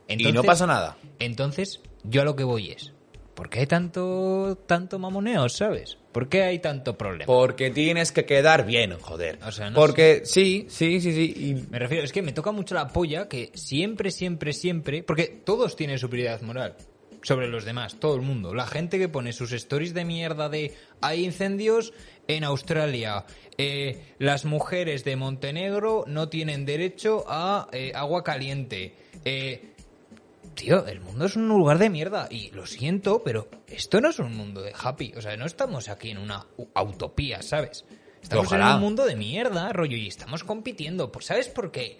y 0.07 0.15
no 0.23 0.29
Entonces- 0.29 0.47
pasa 0.47 0.65
nada. 0.67 0.97
Entonces, 1.19 1.81
yo 2.03 2.21
a 2.21 2.25
lo 2.25 2.35
que 2.35 2.43
voy 2.43 2.71
es, 2.71 2.93
¿por 3.39 3.49
qué 3.49 3.59
hay 3.61 3.67
tanto 3.67 4.57
tanto 4.67 4.99
mamoneo, 4.99 5.47
sabes? 5.47 5.97
¿Por 6.11 6.27
qué 6.27 6.43
hay 6.43 6.59
tanto 6.59 6.97
problema? 6.97 7.25
Porque 7.25 7.69
tienes 7.69 8.11
que 8.11 8.25
quedar 8.25 8.65
bien, 8.65 8.97
joder. 8.99 9.39
O 9.47 9.51
sea, 9.53 9.69
no 9.69 9.75
Porque 9.75 10.23
sí, 10.25 10.65
sí, 10.67 10.99
sí, 10.99 11.13
sí. 11.13 11.33
y- 11.37 11.53
Me 11.71 11.79
refiero, 11.79 12.03
es 12.03 12.11
que 12.11 12.21
me 12.21 12.33
toca 12.33 12.51
mucho 12.51 12.75
la 12.75 12.89
polla 12.89 13.29
que 13.29 13.51
siempre, 13.53 14.11
siempre, 14.11 14.51
siempre. 14.51 15.03
Porque 15.03 15.27
todos 15.45 15.77
tienen 15.77 15.97
superioridad 15.97 16.41
moral 16.41 16.75
sobre 17.21 17.47
los 17.47 17.63
demás, 17.63 17.95
todo 17.99 18.15
el 18.15 18.21
mundo. 18.21 18.53
La 18.53 18.67
gente 18.67 18.97
que 18.99 19.07
pone 19.07 19.31
sus 19.33 19.51
stories 19.53 19.93
de 19.93 20.03
mierda 20.03 20.49
de 20.49 20.73
hay 21.01 21.23
incendios 21.23 21.93
en 22.27 22.43
Australia, 22.43 23.25
eh, 23.57 24.01
las 24.19 24.45
mujeres 24.45 25.03
de 25.05 25.15
Montenegro 25.15 26.03
no 26.07 26.27
tienen 26.29 26.65
derecho 26.65 27.23
a 27.27 27.67
eh, 27.71 27.91
agua 27.95 28.23
caliente. 28.23 28.93
eh, 29.25 29.73
tío, 30.59 30.85
el 30.85 30.99
mundo 30.99 31.25
es 31.25 31.35
un 31.35 31.47
lugar 31.47 31.77
de 31.77 31.89
mierda. 31.89 32.27
Y 32.29 32.51
lo 32.51 32.65
siento, 32.65 33.23
pero 33.23 33.47
esto 33.67 34.01
no 34.01 34.09
es 34.09 34.19
un 34.19 34.35
mundo 34.35 34.61
de 34.61 34.73
happy. 34.77 35.13
O 35.15 35.21
sea, 35.21 35.35
no 35.37 35.45
estamos 35.45 35.87
aquí 35.89 36.11
en 36.11 36.17
una 36.17 36.45
utopía, 36.85 37.41
¿sabes? 37.41 37.85
Estamos 38.21 38.47
Ojalá. 38.47 38.71
en 38.71 38.75
un 38.75 38.81
mundo 38.81 39.05
de 39.05 39.15
mierda, 39.15 39.71
rollo, 39.71 39.95
y 39.95 40.07
estamos 40.07 40.43
compitiendo. 40.43 41.11
Pues, 41.11 41.25
¿sabes 41.25 41.47
por 41.47 41.71
qué 41.71 41.99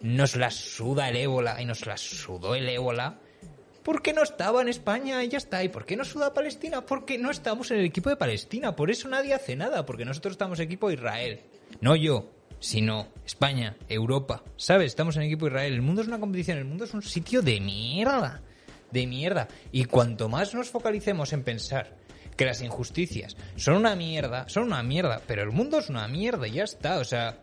nos 0.00 0.36
la 0.36 0.50
suda 0.50 1.08
el 1.08 1.16
ébola 1.16 1.60
y 1.60 1.64
nos 1.64 1.86
la 1.86 1.96
sudó 1.96 2.54
el 2.54 2.68
ébola? 2.68 3.18
Porque 3.82 4.12
no 4.12 4.22
estaba 4.22 4.62
en 4.62 4.68
España 4.68 5.24
y 5.24 5.28
ya 5.28 5.38
está. 5.38 5.64
¿Y 5.64 5.68
por 5.68 5.84
qué 5.84 5.96
no 5.96 6.04
suda 6.04 6.34
Palestina? 6.34 6.86
Porque 6.86 7.18
no 7.18 7.30
estamos 7.30 7.70
en 7.72 7.78
el 7.78 7.86
equipo 7.86 8.10
de 8.10 8.16
Palestina. 8.16 8.76
Por 8.76 8.90
eso 8.90 9.08
nadie 9.08 9.34
hace 9.34 9.56
nada. 9.56 9.84
Porque 9.84 10.04
nosotros 10.04 10.32
estamos 10.32 10.60
equipo 10.60 10.88
de 10.88 10.94
Israel. 10.94 11.40
No 11.80 11.96
yo, 11.96 12.30
sino 12.60 13.08
España, 13.24 13.76
Europa. 13.88 14.42
¿Sabes? 14.56 14.86
Estamos 14.86 15.16
en 15.16 15.22
equipo 15.22 15.46
Israel. 15.46 15.72
El 15.74 15.82
mundo 15.82 16.02
es 16.02 16.08
una 16.08 16.20
competición. 16.20 16.58
El 16.58 16.64
mundo 16.64 16.84
es 16.84 16.94
un 16.94 17.02
sitio 17.02 17.42
de 17.42 17.60
mierda. 17.60 18.42
De 18.90 19.06
mierda. 19.06 19.48
Y 19.72 19.84
cuanto 19.84 20.28
más 20.28 20.54
nos 20.54 20.70
focalicemos 20.70 21.32
en 21.32 21.44
pensar 21.44 21.96
que 22.36 22.44
las 22.44 22.62
injusticias 22.62 23.36
son 23.56 23.74
una 23.76 23.96
mierda, 23.96 24.48
son 24.48 24.64
una 24.64 24.82
mierda. 24.82 25.20
Pero 25.26 25.42
el 25.42 25.50
mundo 25.50 25.78
es 25.78 25.88
una 25.90 26.06
mierda 26.08 26.46
y 26.48 26.52
ya 26.52 26.64
está. 26.64 26.98
O 26.98 27.04
sea, 27.04 27.40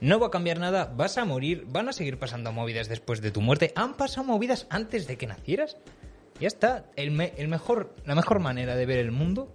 no 0.00 0.18
va 0.20 0.28
a 0.28 0.30
cambiar 0.30 0.58
nada, 0.58 0.84
vas 0.96 1.18
a 1.18 1.24
morir, 1.24 1.64
van 1.68 1.88
a 1.88 1.92
seguir 1.92 2.18
pasando 2.18 2.52
movidas 2.52 2.88
después 2.88 3.20
de 3.20 3.30
tu 3.30 3.40
muerte. 3.40 3.72
Han 3.76 3.94
pasado 3.96 4.24
movidas 4.26 4.66
antes 4.70 5.06
de 5.06 5.16
que 5.16 5.26
nacieras. 5.26 5.76
Ya 6.40 6.48
está. 6.48 6.86
El, 6.96 7.10
me- 7.12 7.32
el 7.36 7.48
mejor, 7.48 7.94
la 8.04 8.14
mejor 8.14 8.40
manera 8.40 8.76
de 8.76 8.86
ver 8.86 8.98
el 8.98 9.10
mundo 9.10 9.52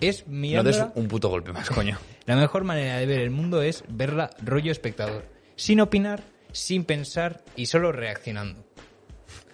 es 0.00 0.26
No 0.26 0.32
mirándola. 0.34 0.86
des 0.86 0.96
un 0.96 1.08
puto 1.08 1.28
golpe 1.28 1.52
más, 1.52 1.68
coño. 1.70 1.98
La 2.26 2.36
mejor 2.36 2.64
manera 2.64 2.98
de 2.98 3.06
ver 3.06 3.20
el 3.20 3.30
mundo 3.30 3.62
es 3.62 3.84
verla 3.88 4.30
rollo 4.42 4.70
espectador. 4.72 5.24
Sin 5.56 5.80
opinar, 5.80 6.22
sin 6.52 6.84
pensar 6.84 7.42
y 7.56 7.66
solo 7.66 7.92
reaccionando. 7.92 8.64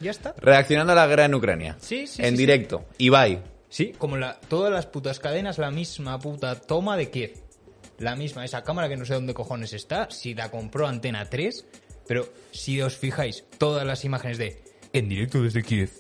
Ya 0.01 0.11
está. 0.11 0.35
Reaccionando 0.39 0.93
a 0.93 0.97
la 0.97 1.07
guerra 1.07 1.25
en 1.25 1.35
Ucrania. 1.35 1.77
Sí, 1.81 2.07
sí, 2.07 2.23
En 2.23 2.33
sí, 2.33 2.37
directo. 2.37 2.85
Ibai. 2.99 3.43
Sí, 3.69 3.93
como 3.97 4.17
la, 4.17 4.39
todas 4.49 4.73
las 4.73 4.87
putas 4.87 5.19
cadenas, 5.19 5.59
la 5.59 5.71
misma 5.71 6.19
puta 6.19 6.61
toma 6.61 6.97
de 6.97 7.11
Kiev. 7.11 7.35
La 7.99 8.17
misma, 8.17 8.45
esa 8.45 8.63
cámara 8.63 8.89
que 8.89 8.97
no 8.97 9.05
sé 9.05 9.15
dónde 9.15 9.35
cojones 9.35 9.73
está, 9.73 10.11
si 10.11 10.35
la 10.35 10.51
compró 10.51 10.87
Antena 10.87 11.31
3, 11.31 11.65
pero 12.07 12.29
si 12.51 12.81
os 12.83 12.97
fijáis, 12.97 13.45
todas 13.59 13.87
las 13.87 14.05
imágenes 14.05 14.39
de 14.39 14.63
en 14.93 15.09
directo 15.09 15.43
desde 15.43 15.63
Kiev, 15.63 15.91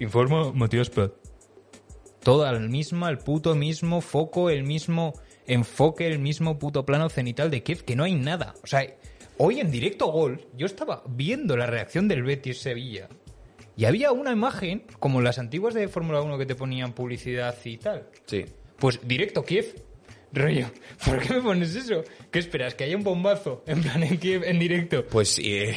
informa 0.00 0.52
Matías 0.52 0.90
Prat. 0.90 1.12
Toda 2.24 2.52
la 2.52 2.58
misma, 2.58 3.10
el 3.10 3.18
puto 3.18 3.54
mismo 3.54 4.00
foco, 4.00 4.50
el 4.50 4.64
mismo 4.64 5.12
enfoque, 5.46 6.06
el 6.06 6.18
mismo 6.18 6.58
puto 6.58 6.86
plano 6.86 7.08
cenital 7.10 7.50
de 7.50 7.62
Kiev, 7.62 7.84
que 7.84 7.96
no 7.96 8.04
hay 8.04 8.14
nada. 8.14 8.54
O 8.62 8.66
sea, 8.66 8.86
hoy 9.36 9.60
en 9.60 9.70
directo 9.70 10.06
gol, 10.06 10.46
yo 10.56 10.66
estaba 10.66 11.02
viendo 11.06 11.56
la 11.56 11.66
reacción 11.66 12.08
del 12.08 12.22
Betis 12.22 12.58
Sevilla. 12.58 13.08
Y 13.76 13.84
había 13.84 14.12
una 14.12 14.32
imagen, 14.32 14.84
como 15.00 15.20
las 15.20 15.38
antiguas 15.38 15.74
de 15.74 15.88
Fórmula 15.88 16.22
1 16.22 16.38
que 16.38 16.46
te 16.46 16.54
ponían 16.54 16.92
publicidad 16.94 17.54
y 17.64 17.76
tal. 17.76 18.08
Sí. 18.26 18.44
Pues 18.78 19.00
directo 19.06 19.44
Kiev. 19.44 19.82
Rollo, 20.32 20.66
¿por 21.04 21.20
qué 21.20 21.34
me 21.34 21.42
pones 21.42 21.76
eso? 21.76 22.02
¿Qué 22.32 22.38
esperas? 22.40 22.74
¿Que 22.74 22.84
haya 22.84 22.96
un 22.96 23.04
bombazo? 23.04 23.62
En 23.66 23.82
plan, 23.82 24.02
en 24.02 24.16
Kiev, 24.18 24.42
en 24.44 24.58
directo. 24.58 25.04
Pues 25.06 25.28
sí. 25.28 25.54
eh, 25.54 25.76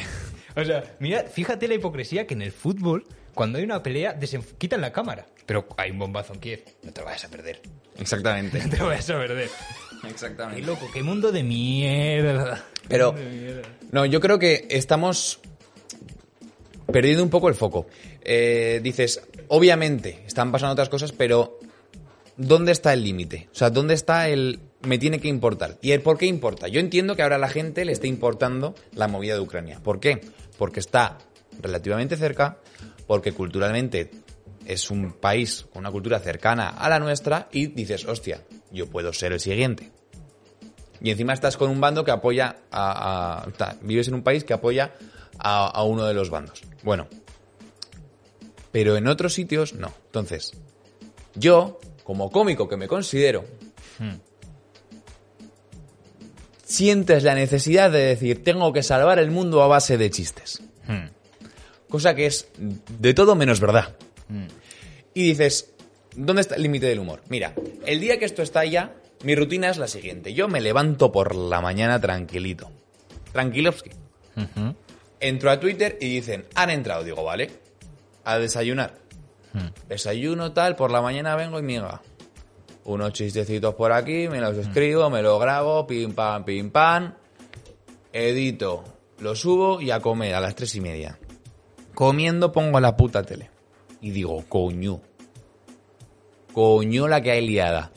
O 0.56 0.64
sea, 0.64 0.96
mira, 0.98 1.24
fíjate 1.24 1.68
la 1.68 1.74
hipocresía 1.74 2.26
que 2.26 2.34
en 2.34 2.42
el 2.42 2.50
fútbol, 2.52 3.04
cuando 3.34 3.58
hay 3.58 3.64
una 3.64 3.82
pelea, 3.82 4.18
quitan 4.58 4.80
la 4.80 4.92
cámara. 4.92 5.26
Pero 5.48 5.66
hay 5.78 5.90
un 5.92 5.98
bombazo 5.98 6.34
en 6.34 6.40
Kiev. 6.40 6.62
No 6.82 6.92
te 6.92 7.00
lo 7.00 7.06
vayas 7.06 7.24
a 7.24 7.28
perder. 7.30 7.62
Exactamente. 7.98 8.60
No 8.64 8.68
te 8.68 8.76
lo 8.76 8.86
vayas 8.88 9.08
a 9.08 9.14
perder. 9.14 9.48
Qué 10.02 10.08
Exactamente. 10.08 10.60
loco, 10.62 10.86
qué 10.92 11.02
mundo 11.02 11.32
de 11.32 11.42
mierda. 11.42 12.62
Pero, 12.86 13.14
Mundo 13.14 13.28
de 13.30 13.34
mierda. 13.34 13.62
no, 13.90 14.04
yo 14.04 14.20
creo 14.20 14.38
que 14.38 14.68
estamos 14.68 15.40
perdiendo 16.92 17.22
un 17.22 17.30
poco 17.30 17.48
el 17.48 17.54
foco. 17.54 17.86
Eh, 18.20 18.80
dices, 18.82 19.22
obviamente, 19.48 20.22
están 20.26 20.52
pasando 20.52 20.74
otras 20.74 20.90
cosas, 20.90 21.12
pero 21.12 21.58
¿dónde 22.36 22.72
está 22.72 22.92
el 22.92 23.02
límite? 23.02 23.48
O 23.50 23.54
sea, 23.54 23.70
¿dónde 23.70 23.94
está 23.94 24.28
el 24.28 24.60
me 24.82 24.98
tiene 24.98 25.18
que 25.18 25.28
importar? 25.28 25.78
¿Y 25.80 25.92
el 25.92 26.02
por 26.02 26.18
qué 26.18 26.26
importa? 26.26 26.68
Yo 26.68 26.78
entiendo 26.78 27.16
que 27.16 27.22
ahora 27.22 27.36
a 27.36 27.40
la 27.40 27.48
gente 27.48 27.86
le 27.86 27.92
esté 27.92 28.06
importando 28.06 28.74
la 28.92 29.08
movida 29.08 29.32
de 29.34 29.40
Ucrania. 29.40 29.80
¿Por 29.82 29.98
qué? 29.98 30.20
Porque 30.58 30.78
está 30.80 31.16
relativamente 31.62 32.16
cerca, 32.18 32.58
porque 33.06 33.32
culturalmente 33.32 34.10
es 34.68 34.90
un 34.90 35.12
país 35.12 35.66
con 35.72 35.80
una 35.80 35.90
cultura 35.90 36.20
cercana 36.20 36.68
a 36.68 36.88
la 36.88 37.00
nuestra 37.00 37.48
y 37.50 37.66
dices, 37.68 38.04
hostia, 38.04 38.42
yo 38.70 38.86
puedo 38.88 39.12
ser 39.12 39.32
el 39.32 39.40
siguiente. 39.40 39.90
Y 41.00 41.10
encima 41.10 41.32
estás 41.32 41.56
con 41.56 41.70
un 41.70 41.80
bando 41.80 42.04
que 42.04 42.10
apoya 42.10 42.56
a... 42.70 43.44
a- 43.44 43.50
ta- 43.52 43.76
vives 43.82 44.08
en 44.08 44.14
un 44.14 44.22
país 44.22 44.44
que 44.44 44.52
apoya 44.52 44.94
a, 45.38 45.66
a 45.66 45.82
uno 45.84 46.04
de 46.04 46.14
los 46.14 46.28
bandos. 46.30 46.62
Bueno. 46.82 47.08
Pero 48.72 48.96
en 48.96 49.08
otros 49.08 49.32
sitios 49.32 49.72
no. 49.74 49.92
Entonces, 50.06 50.52
yo, 51.34 51.80
como 52.04 52.30
cómico 52.30 52.68
que 52.68 52.76
me 52.76 52.88
considero, 52.88 53.44
sientes 56.64 57.22
la 57.22 57.34
necesidad 57.34 57.90
de 57.90 58.00
decir, 58.00 58.44
tengo 58.44 58.72
que 58.72 58.82
salvar 58.82 59.18
el 59.18 59.30
mundo 59.30 59.62
a 59.62 59.66
base 59.68 59.96
de 59.96 60.10
chistes. 60.10 60.60
Hmm. 60.86 61.06
Cosa 61.88 62.14
que 62.14 62.26
es 62.26 62.48
de 62.58 63.14
todo 63.14 63.34
menos 63.34 63.60
verdad. 63.60 63.96
Y 65.18 65.24
dices, 65.24 65.74
¿dónde 66.14 66.42
está 66.42 66.54
el 66.54 66.62
límite 66.62 66.86
del 66.86 67.00
humor? 67.00 67.22
Mira, 67.28 67.52
el 67.84 67.98
día 67.98 68.20
que 68.20 68.24
esto 68.24 68.40
estalla, 68.40 68.92
mi 69.24 69.34
rutina 69.34 69.68
es 69.68 69.76
la 69.76 69.88
siguiente. 69.88 70.32
Yo 70.32 70.46
me 70.46 70.60
levanto 70.60 71.10
por 71.10 71.34
la 71.34 71.60
mañana 71.60 72.00
tranquilito. 72.00 72.70
Tranquilovsky. 73.32 73.90
Entro 75.18 75.50
a 75.50 75.58
Twitter 75.58 75.98
y 76.00 76.08
dicen, 76.08 76.46
han 76.54 76.70
entrado. 76.70 77.02
Digo, 77.02 77.24
vale. 77.24 77.50
A 78.22 78.38
desayunar. 78.38 78.94
Desayuno 79.88 80.52
tal, 80.52 80.76
por 80.76 80.92
la 80.92 81.02
mañana 81.02 81.34
vengo 81.34 81.58
y 81.58 81.62
miga. 81.62 82.00
Unos 82.84 83.12
chistecitos 83.12 83.74
por 83.74 83.90
aquí, 83.90 84.28
me 84.28 84.40
los 84.40 84.56
escribo, 84.56 85.10
me 85.10 85.20
lo 85.20 85.36
grabo, 85.40 85.84
pim 85.84 86.12
pam, 86.12 86.44
pim 86.44 86.70
pam. 86.70 87.12
Edito, 88.12 88.84
lo 89.18 89.34
subo 89.34 89.80
y 89.80 89.90
a 89.90 89.98
comer 89.98 90.36
a 90.36 90.40
las 90.40 90.54
tres 90.54 90.76
y 90.76 90.80
media. 90.80 91.18
Comiendo 91.92 92.52
pongo 92.52 92.78
la 92.78 92.96
puta 92.96 93.24
tele. 93.24 93.50
Y 94.00 94.12
digo, 94.12 94.44
coño. 94.48 95.07
Coño 96.52 97.08
la 97.08 97.20
que 97.20 97.32
hay 97.32 97.46
liada. 97.46 97.90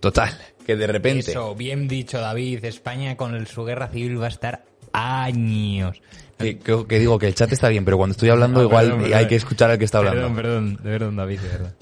Total, 0.00 0.36
que 0.66 0.76
de 0.76 0.86
repente... 0.86 1.30
Eso, 1.30 1.54
bien 1.54 1.88
dicho, 1.88 2.20
David. 2.20 2.64
España 2.64 3.16
con 3.16 3.46
su 3.46 3.64
guerra 3.64 3.88
civil 3.88 4.20
va 4.20 4.26
a 4.26 4.30
estar 4.30 4.64
años. 4.92 6.00
Que, 6.38 6.58
que- 6.58 6.86
que 6.88 6.98
digo 6.98 7.18
que 7.18 7.26
el 7.26 7.34
chat 7.34 7.52
está 7.52 7.68
bien, 7.68 7.84
pero 7.84 7.96
cuando 7.98 8.12
estoy 8.12 8.30
hablando 8.30 8.62
igual 8.62 8.92
perdón, 8.92 9.12
hay 9.14 9.26
que 9.26 9.36
escuchar 9.36 9.70
al 9.70 9.78
que 9.78 9.84
está 9.84 9.98
hablando. 9.98 10.20
Perdón, 10.34 10.36
perdón, 10.36 10.76
de 10.82 10.90
verdad, 10.90 11.10
David, 11.12 11.40
de 11.40 11.48
verdad. 11.48 11.74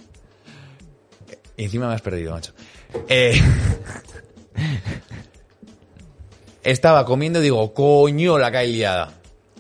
Y 1.56 1.64
encima 1.64 1.88
me 1.88 1.94
has 1.94 2.02
perdido, 2.02 2.32
macho. 2.32 2.52
Eh, 3.08 3.40
estaba 6.64 7.04
comiendo 7.04 7.40
y 7.40 7.42
digo, 7.42 7.72
coño, 7.74 8.38
la 8.38 8.50
cae 8.52 8.68
liada. 8.68 9.14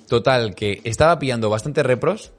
Total, 0.08 0.54
que 0.54 0.80
estaba 0.84 1.18
pillando 1.18 1.50
bastante 1.50 1.82
repros 1.82 2.32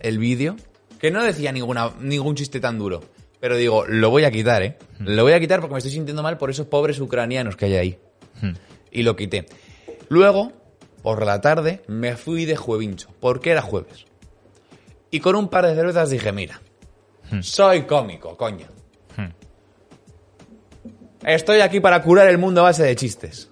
el 0.00 0.18
vídeo, 0.18 0.56
que 1.02 1.10
no 1.10 1.24
decía 1.24 1.50
ninguna, 1.50 1.90
ningún 1.98 2.36
chiste 2.36 2.60
tan 2.60 2.78
duro. 2.78 3.02
Pero 3.40 3.56
digo, 3.56 3.84
lo 3.88 4.10
voy 4.10 4.22
a 4.22 4.30
quitar, 4.30 4.62
¿eh? 4.62 4.78
Lo 5.00 5.24
voy 5.24 5.32
a 5.32 5.40
quitar 5.40 5.58
porque 5.58 5.72
me 5.72 5.78
estoy 5.78 5.90
sintiendo 5.90 6.22
mal 6.22 6.38
por 6.38 6.48
esos 6.48 6.68
pobres 6.68 7.00
ucranianos 7.00 7.56
que 7.56 7.64
hay 7.64 7.74
ahí. 7.74 7.98
Y 8.92 9.02
lo 9.02 9.16
quité. 9.16 9.46
Luego, 10.08 10.52
por 11.02 11.26
la 11.26 11.40
tarde, 11.40 11.82
me 11.88 12.14
fui 12.16 12.44
de 12.44 12.54
juevincho, 12.54 13.08
porque 13.18 13.50
era 13.50 13.62
jueves. 13.62 14.06
Y 15.10 15.18
con 15.18 15.34
un 15.34 15.48
par 15.48 15.66
de 15.66 15.74
cervezas 15.74 16.08
dije, 16.08 16.30
mira, 16.30 16.62
soy 17.40 17.82
cómico, 17.82 18.36
coño. 18.36 18.68
Estoy 21.24 21.62
aquí 21.62 21.80
para 21.80 22.00
curar 22.00 22.28
el 22.28 22.38
mundo 22.38 22.60
a 22.60 22.64
base 22.64 22.84
de 22.84 22.94
chistes. 22.94 23.50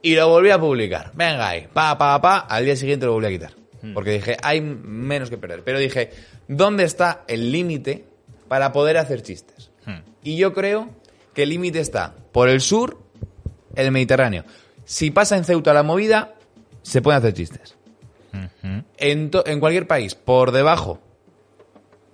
Y 0.00 0.14
lo 0.14 0.30
volví 0.30 0.48
a 0.48 0.58
publicar. 0.58 1.12
Venga 1.14 1.50
ahí, 1.50 1.68
pa, 1.70 1.98
pa, 1.98 2.18
pa. 2.18 2.38
Al 2.38 2.64
día 2.64 2.76
siguiente 2.76 3.04
lo 3.04 3.12
volví 3.12 3.26
a 3.26 3.30
quitar. 3.30 3.52
Porque 3.92 4.12
dije, 4.12 4.38
hay 4.42 4.62
menos 4.62 5.28
que 5.28 5.36
perder. 5.36 5.62
Pero 5.62 5.78
dije, 5.78 6.10
¿dónde 6.48 6.84
está 6.84 7.24
el 7.28 7.52
límite 7.52 8.04
para 8.48 8.72
poder 8.72 8.96
hacer 8.96 9.22
chistes? 9.22 9.70
Y 10.22 10.36
yo 10.36 10.52
creo 10.52 10.90
que 11.34 11.44
el 11.44 11.50
límite 11.50 11.80
está 11.80 12.16
por 12.32 12.48
el 12.48 12.60
sur, 12.60 12.98
el 13.76 13.92
Mediterráneo. 13.92 14.44
Si 14.84 15.10
pasa 15.10 15.36
en 15.36 15.44
Ceuta 15.44 15.72
la 15.72 15.82
movida, 15.82 16.34
se 16.82 17.00
pueden 17.00 17.18
hacer 17.18 17.34
chistes. 17.34 17.76
En, 18.96 19.30
cualquier 19.60 19.86
país, 19.86 20.14
por 20.14 20.52
debajo, 20.52 21.00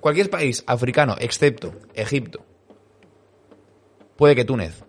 cualquier 0.01 0.31
país 0.31 0.63
africano, 0.67 1.17
excepto 1.19 1.73
Egipto, 1.95 2.45
puede 4.17 4.35
que 4.35 4.45
Túnez 4.45 4.85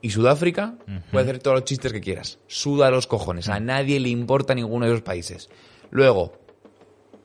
y 0.00 0.10
Sudáfrica 0.10 0.76
puede 1.10 1.24
hacer 1.24 1.38
todos 1.40 1.56
los 1.56 1.64
chistes 1.64 1.92
que 1.92 2.00
quieras. 2.00 2.38
Suda 2.46 2.90
los 2.90 3.06
cojones. 3.06 3.48
A 3.48 3.60
nadie 3.60 4.00
le 4.00 4.08
importa 4.08 4.54
ninguno 4.54 4.86
de 4.86 4.92
esos 4.92 5.02
países. 5.02 5.50
Luego, 5.90 6.32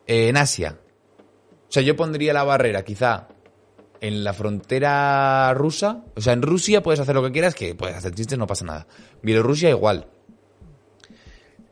eh, 0.07 0.29
en 0.29 0.37
Asia. 0.37 0.79
O 1.73 1.75
sea, 1.75 1.81
yo 1.81 1.95
pondría 1.95 2.33
la 2.33 2.43
barrera 2.43 2.85
quizá 2.85 3.29
en 3.99 4.23
la 4.23 4.33
frontera 4.33 5.51
rusa. 5.55 6.03
O 6.15 6.21
sea, 6.21 6.33
en 6.33 6.43
Rusia 6.43 6.83
puedes 6.83 6.99
hacer 6.99 7.15
lo 7.15 7.23
que 7.23 7.31
quieras, 7.31 7.55
que 7.55 7.73
puedes 7.73 7.95
hacer 7.95 8.13
chistes, 8.13 8.37
no 8.37 8.45
pasa 8.45 8.63
nada. 8.63 8.85
Bielorrusia 9.23 9.71
igual. 9.71 10.05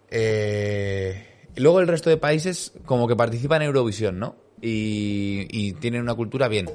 Eh, 0.09 1.43
luego 1.57 1.81
el 1.81 1.87
resto 1.87 2.09
de 2.09 2.17
países 2.17 2.73
como 2.83 3.07
que 3.07 3.15
participan 3.15 3.61
en 3.61 3.67
Eurovisión, 3.67 4.17
¿no? 4.17 4.37
Y, 4.59 5.45
y 5.51 5.73
tienen 5.73 6.01
una 6.01 6.15
cultura 6.15 6.47
bien. 6.47 6.67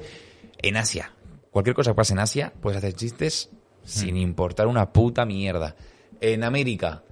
En 0.61 0.77
Asia, 0.77 1.11
cualquier 1.51 1.75
cosa 1.75 1.91
que 1.91 1.95
pase 1.95 2.13
en 2.13 2.19
Asia, 2.19 2.53
puedes 2.61 2.77
hacer 2.77 2.93
chistes 2.93 3.49
sin 3.83 4.15
importar 4.15 4.67
una 4.67 4.93
puta 4.93 5.25
mierda. 5.25 5.75
En 6.21 6.45
América, 6.45 7.03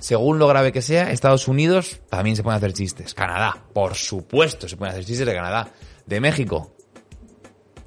según 0.00 0.38
lo 0.38 0.48
grave 0.48 0.72
que 0.72 0.82
sea, 0.82 1.12
Estados 1.12 1.46
Unidos 1.46 2.00
también 2.08 2.34
se 2.34 2.42
pueden 2.42 2.56
hacer 2.56 2.72
chistes. 2.72 3.14
Canadá, 3.14 3.62
por 3.72 3.94
supuesto, 3.94 4.68
se 4.68 4.76
pueden 4.76 4.92
hacer 4.92 5.04
chistes 5.04 5.26
de 5.26 5.34
Canadá. 5.34 5.68
De 6.06 6.20
México, 6.20 6.74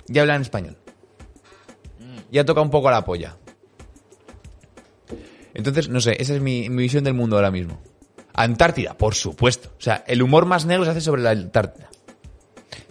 ya 0.07 0.21
hablan 0.21 0.43
español. 0.43 0.77
Ya 2.31 2.45
toca 2.45 2.61
un 2.61 2.69
poco 2.69 2.89
la 2.89 3.03
polla. 3.03 3.37
Entonces, 5.53 5.89
no 5.89 6.01
sé, 6.01 6.15
esa 6.19 6.33
es 6.35 6.41
mi, 6.41 6.69
mi 6.69 6.83
visión 6.83 7.03
del 7.03 7.13
mundo 7.13 7.35
ahora 7.35 7.51
mismo. 7.51 7.81
Antártida, 8.33 8.97
por 8.97 9.13
supuesto. 9.15 9.73
O 9.77 9.81
sea, 9.81 10.03
el 10.07 10.21
humor 10.21 10.45
más 10.45 10.65
negro 10.65 10.85
se 10.85 10.91
hace 10.91 11.01
sobre 11.01 11.21
la 11.21 11.31
Antártida. 11.31 11.89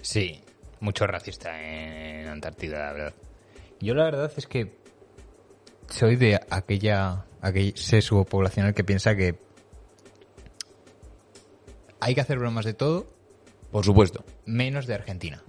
Sí, 0.00 0.42
mucho 0.80 1.06
racista 1.06 1.60
en 1.62 2.28
Antártida, 2.28 2.78
la 2.86 2.92
verdad. 2.92 3.14
Yo 3.80 3.94
la 3.94 4.04
verdad 4.04 4.32
es 4.36 4.46
que 4.46 4.76
soy 5.88 6.16
de 6.16 6.40
aquella 6.50 7.24
aquel 7.42 7.76
sesgo 7.76 8.24
poblacional 8.24 8.72
que 8.74 8.84
piensa 8.84 9.14
que 9.14 9.38
hay 12.00 12.14
que 12.14 12.20
hacer 12.20 12.38
bromas 12.38 12.64
de 12.64 12.72
todo 12.74 13.12
Por 13.70 13.84
supuesto. 13.84 14.24
menos 14.46 14.86
de 14.86 14.94
Argentina. 14.94 15.42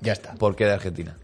Ya 0.00 0.12
está. 0.12 0.34
¿Por 0.34 0.56
qué 0.56 0.64
de 0.64 0.72
Argentina? 0.72 1.16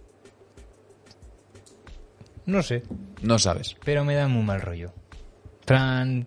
No 2.47 2.63
sé, 2.63 2.83
No 3.21 3.39
sabes. 3.39 3.77
pero 3.85 4.05
me 4.05 4.15
da 4.15 4.29
muy 4.29 4.43
mal 4.43 4.61
rollo. 4.61 4.93
Plan, 5.67 6.27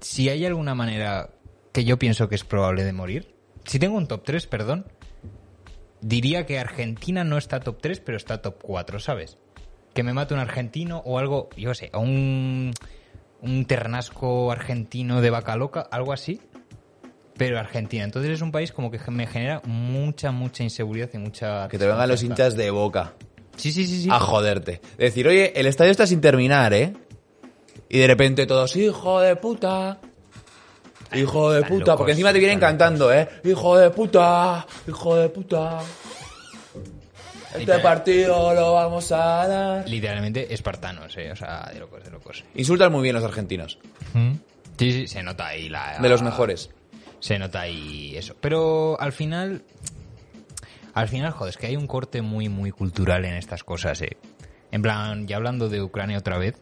si 0.00 0.28
hay 0.28 0.44
alguna 0.44 0.74
manera 0.74 1.30
que 1.72 1.84
yo 1.84 1.98
pienso 1.98 2.28
que 2.28 2.34
es 2.34 2.44
probable 2.44 2.84
de 2.84 2.92
morir, 2.92 3.34
si 3.64 3.78
tengo 3.78 3.96
un 3.96 4.06
top 4.08 4.24
3, 4.24 4.46
perdón, 4.46 4.86
diría 6.02 6.44
que 6.44 6.58
Argentina 6.58 7.24
no 7.24 7.38
está 7.38 7.60
top 7.60 7.78
3, 7.80 8.00
pero 8.00 8.16
está 8.18 8.42
top 8.42 8.58
4, 8.62 8.98
¿sabes? 9.00 9.38
Que 9.94 10.02
me 10.02 10.12
mate 10.12 10.34
un 10.34 10.40
argentino 10.40 11.02
o 11.04 11.18
algo, 11.18 11.50
yo 11.56 11.74
sé, 11.74 11.90
o 11.92 12.00
un, 12.00 12.72
un 13.40 13.64
ternasco 13.66 14.50
argentino 14.50 15.20
de 15.20 15.30
vaca 15.30 15.56
loca, 15.56 15.86
algo 15.90 16.12
así, 16.12 16.40
pero 17.36 17.58
Argentina. 17.58 18.04
Entonces 18.04 18.32
es 18.32 18.42
un 18.42 18.52
país 18.52 18.72
como 18.72 18.90
que 18.90 18.98
me 19.10 19.26
genera 19.26 19.60
mucha, 19.64 20.32
mucha 20.32 20.62
inseguridad 20.62 21.10
y 21.12 21.18
mucha... 21.18 21.68
Que 21.68 21.78
te 21.78 21.86
vengan 21.86 22.08
los 22.08 22.22
hinchas 22.22 22.56
de 22.56 22.70
boca 22.70 23.14
Sí, 23.56 23.72
sí, 23.72 23.86
sí, 23.86 24.02
sí. 24.02 24.08
a 24.10 24.18
joderte. 24.18 24.80
Decir, 24.96 25.28
oye, 25.28 25.52
el 25.58 25.66
estadio 25.66 25.90
está 25.90 26.06
sin 26.06 26.20
terminar, 26.20 26.72
¿eh? 26.72 26.94
Y 27.88 27.98
de 27.98 28.06
repente 28.06 28.46
todos, 28.46 28.74
hijo 28.76 29.20
de 29.20 29.36
puta. 29.36 30.00
Hijo 31.12 31.52
de 31.52 31.62
puta. 31.62 31.78
locos, 31.78 31.96
Porque 31.96 32.12
encima 32.12 32.32
te 32.32 32.38
vienen 32.38 32.58
cantando, 32.58 33.12
¿eh? 33.12 33.28
Hijo 33.44 33.76
de 33.76 33.90
puta. 33.90 34.66
Hijo 34.88 35.16
de 35.16 35.28
puta. 35.28 35.80
Este 37.58 37.78
partido 37.80 38.54
lo 38.54 38.74
vamos 38.74 39.12
a 39.12 39.46
dar. 39.46 39.88
Literalmente 39.88 40.52
espartanos, 40.52 41.16
eh, 41.16 41.32
o 41.32 41.36
sea, 41.36 41.70
de 41.72 41.80
locos, 41.80 42.04
de 42.04 42.10
locos. 42.10 42.44
Insultan 42.54 42.90
muy 42.90 43.02
bien 43.02 43.14
los 43.14 43.24
argentinos. 43.24 43.78
Sí, 44.78 44.92
sí, 44.92 45.06
se 45.06 45.22
nota 45.22 45.48
ahí 45.48 45.68
la... 45.68 45.98
De 46.00 46.08
los 46.08 46.22
mejores. 46.22 46.70
Se 47.20 47.38
nota 47.38 47.60
ahí 47.60 48.16
eso. 48.16 48.34
Pero 48.40 49.00
al 49.00 49.12
final... 49.12 49.62
Al 50.94 51.08
final, 51.08 51.32
joder, 51.32 51.50
es 51.50 51.56
que 51.56 51.66
hay 51.68 51.76
un 51.76 51.86
corte 51.86 52.20
muy, 52.20 52.48
muy 52.48 52.70
cultural 52.70 53.24
en 53.24 53.34
estas 53.34 53.64
cosas, 53.64 54.02
eh. 54.02 54.16
En 54.70 54.82
plan, 54.82 55.26
ya 55.26 55.36
hablando 55.36 55.68
de 55.68 55.82
Ucrania 55.82 56.18
otra 56.18 56.38
vez, 56.38 56.56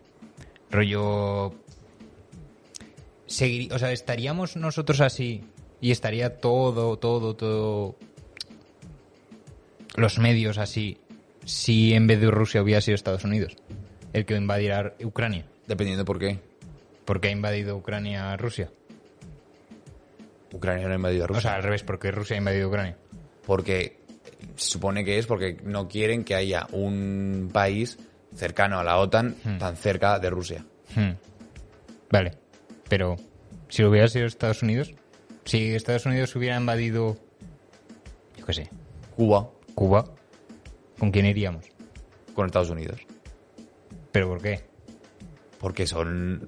rollo... 0.71 1.55
Seguir, 3.27 3.73
o 3.73 3.79
sea, 3.79 3.93
estaríamos 3.93 4.57
nosotros 4.57 5.01
así 5.01 5.45
y 5.81 5.93
estaría 5.93 6.41
todo, 6.41 6.99
todo, 6.99 7.37
todo... 7.37 7.97
Los 9.97 10.19
medios 10.19 10.59
así 10.59 10.99
si 11.45 11.95
en 11.95 12.07
vez 12.07 12.21
de 12.21 12.31
Rusia 12.31 12.63
hubiera 12.63 12.81
sido 12.81 12.95
Estados 12.95 13.25
Unidos 13.25 13.57
el 14.13 14.25
que 14.27 14.35
invadiera 14.37 14.95
Ucrania. 15.05 15.47
Dependiendo 15.67 16.05
por 16.05 16.19
qué. 16.19 16.39
¿Por 17.05 17.21
qué 17.21 17.29
ha 17.29 17.33
invadido 17.33 17.77
Ucrania 17.77 18.33
a 18.33 18.37
Rusia? 18.37 18.71
Ucrania 20.53 20.87
no 20.87 20.93
ha 20.93 20.97
invadido 20.97 21.23
a 21.23 21.27
O 21.27 21.29
Rusia. 21.29 21.43
sea, 21.43 21.55
al 21.55 21.63
revés, 21.63 21.83
porque 21.85 22.11
Rusia 22.11 22.35
ha 22.35 22.39
invadido 22.39 22.69
Ucrania. 22.69 22.97
porque 23.47 23.99
se 24.57 24.71
supone 24.71 25.05
que 25.05 25.19
es 25.19 25.27
porque 25.27 25.57
no 25.65 25.89
quieren 25.89 26.25
que 26.25 26.35
haya 26.35 26.67
un 26.73 27.51
país 27.53 27.99
cercano 28.35 28.79
a 28.79 28.85
la 28.85 28.99
OTAN 28.99 29.35
tan 29.59 29.77
cerca 29.77 30.19
de 30.19 30.31
Rusia. 30.31 30.65
Hmm. 30.95 31.13
Vale, 32.11 32.33
pero 32.89 33.17
si 33.69 33.83
lo 33.83 33.91
hubiera 33.91 34.09
sido 34.09 34.27
Estados 34.27 34.63
Unidos, 34.63 34.93
si 35.45 35.75
Estados 35.75 36.07
Unidos 36.07 36.35
hubiera 36.37 36.57
invadido, 36.57 37.17
yo 38.37 38.47
qué 38.47 38.53
sé, 38.53 38.71
Cuba 39.17 39.51
Cuba, 39.81 40.05
¿con 40.99 41.11
quién 41.11 41.25
iríamos? 41.25 41.65
con 42.35 42.45
Estados 42.45 42.69
Unidos. 42.69 43.01
¿Pero 44.13 44.29
por 44.29 44.43
qué? 44.43 44.61
Porque 45.59 45.87
son 45.87 46.47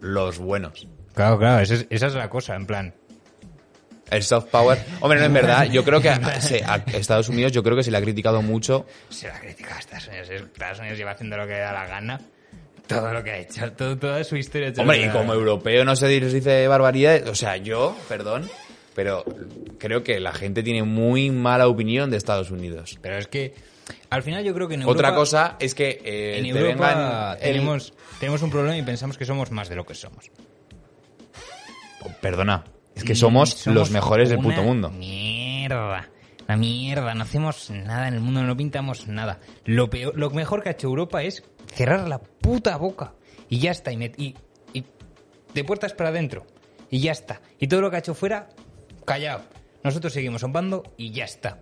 los 0.00 0.38
buenos. 0.40 0.88
Claro, 1.14 1.38
claro, 1.38 1.62
esa 1.62 1.74
es, 1.74 1.86
esa 1.90 2.08
es 2.08 2.14
la 2.14 2.28
cosa, 2.28 2.56
en 2.56 2.66
plan. 2.66 2.92
El 4.10 4.24
soft 4.24 4.46
power. 4.50 4.84
Hombre, 5.00 5.20
no 5.20 5.26
es 5.26 5.32
verdad. 5.32 5.66
Yo 5.66 5.84
creo 5.84 6.00
que 6.00 6.10
a, 6.10 6.40
se- 6.40 6.64
a 6.64 6.82
Estados 6.92 7.28
Unidos, 7.28 7.52
yo 7.52 7.62
creo 7.62 7.76
que 7.76 7.84
se 7.84 7.92
le 7.92 7.98
ha 7.98 8.02
criticado 8.02 8.42
mucho. 8.42 8.84
Se 9.10 9.28
la 9.28 9.38
critica 9.38 9.76
a 9.76 9.78
Estados 9.78 10.08
Unidos. 10.08 10.30
Estados 10.30 10.78
Unidos 10.80 10.98
lleva 10.98 11.12
haciendo 11.12 11.36
lo 11.36 11.46
que 11.46 11.52
le 11.52 11.58
da 11.60 11.72
la 11.72 11.86
gana. 11.86 12.20
Todo 12.88 13.12
lo 13.12 13.22
que 13.22 13.30
ha 13.30 13.38
hecho, 13.38 13.72
todo- 13.74 13.96
toda 13.96 14.24
su 14.24 14.36
historia. 14.36 14.72
ha 14.76 14.80
Hombre, 14.80 14.98
y 15.02 15.06
le 15.06 15.12
como 15.12 15.32
europeo 15.34 15.84
no 15.84 15.94
se 15.94 16.08
dice 16.08 16.66
barbaridades. 16.66 17.28
O 17.28 17.34
sea, 17.36 17.56
yo, 17.58 17.96
perdón, 18.08 18.50
pero 18.94 19.24
creo 19.78 20.02
que 20.02 20.20
la 20.20 20.32
gente 20.32 20.62
tiene 20.62 20.82
muy 20.82 21.30
mala 21.30 21.68
opinión 21.68 22.10
de 22.10 22.16
Estados 22.16 22.50
Unidos. 22.50 22.98
Pero 23.02 23.16
es 23.18 23.26
que, 23.26 23.54
al 24.10 24.22
final 24.22 24.44
yo 24.44 24.54
creo 24.54 24.68
que 24.68 24.74
en 24.74 24.82
Otra 24.82 25.08
Europa- 25.08 25.14
cosa 25.14 25.56
es 25.58 25.74
que 25.74 26.00
eh, 26.04 26.38
En 26.38 26.44
te 26.44 26.48
Europa 26.50 26.88
vengan 26.88 27.38
el- 27.40 27.92
tenemos, 28.20 28.42
un 28.42 28.50
problema 28.50 28.76
y 28.76 28.82
pensamos 28.82 29.16
que 29.18 29.24
somos 29.24 29.50
más 29.50 29.68
de 29.68 29.76
lo 29.76 29.84
que 29.86 29.94
somos. 29.94 30.30
Perdona, 32.20 32.64
es 32.94 33.04
que 33.04 33.14
somos, 33.14 33.66
los 33.66 33.90
mejores 33.90 34.28
del 34.28 34.38
puto 34.38 34.62
mundo. 34.62 34.90
Mierda. 34.90 36.08
La 36.48 36.56
mierda, 36.56 37.14
no 37.14 37.22
hacemos 37.22 37.70
nada 37.70 38.08
en 38.08 38.14
el 38.14 38.20
mundo, 38.20 38.42
no 38.42 38.56
pintamos 38.56 39.06
nada. 39.06 39.38
Lo 39.64 39.88
peor, 39.88 40.12
lo 40.18 40.28
mejor 40.30 40.62
que 40.62 40.68
ha 40.70 40.72
hecho 40.72 40.88
Europa 40.88 41.22
es 41.22 41.44
cerrar 41.72 42.08
la 42.08 42.18
puta 42.18 42.76
boca. 42.76 43.14
Y 43.48 43.58
ya 43.60 43.70
está, 43.70 43.92
y, 43.92 44.34
y 44.72 44.84
de 45.54 45.64
puertas 45.64 45.92
para 45.94 46.10
adentro. 46.10 46.46
Y 46.90 47.00
ya 47.00 47.12
está. 47.12 47.40
Y 47.58 47.68
todo 47.68 47.80
lo 47.80 47.90
que 47.90 47.96
ha 47.96 47.98
hecho 48.00 48.14
fuera, 48.14 48.48
callado. 49.04 49.42
Nosotros 49.82 50.12
seguimos 50.12 50.42
bombando 50.42 50.82
y 50.96 51.10
ya 51.10 51.24
está. 51.24 51.58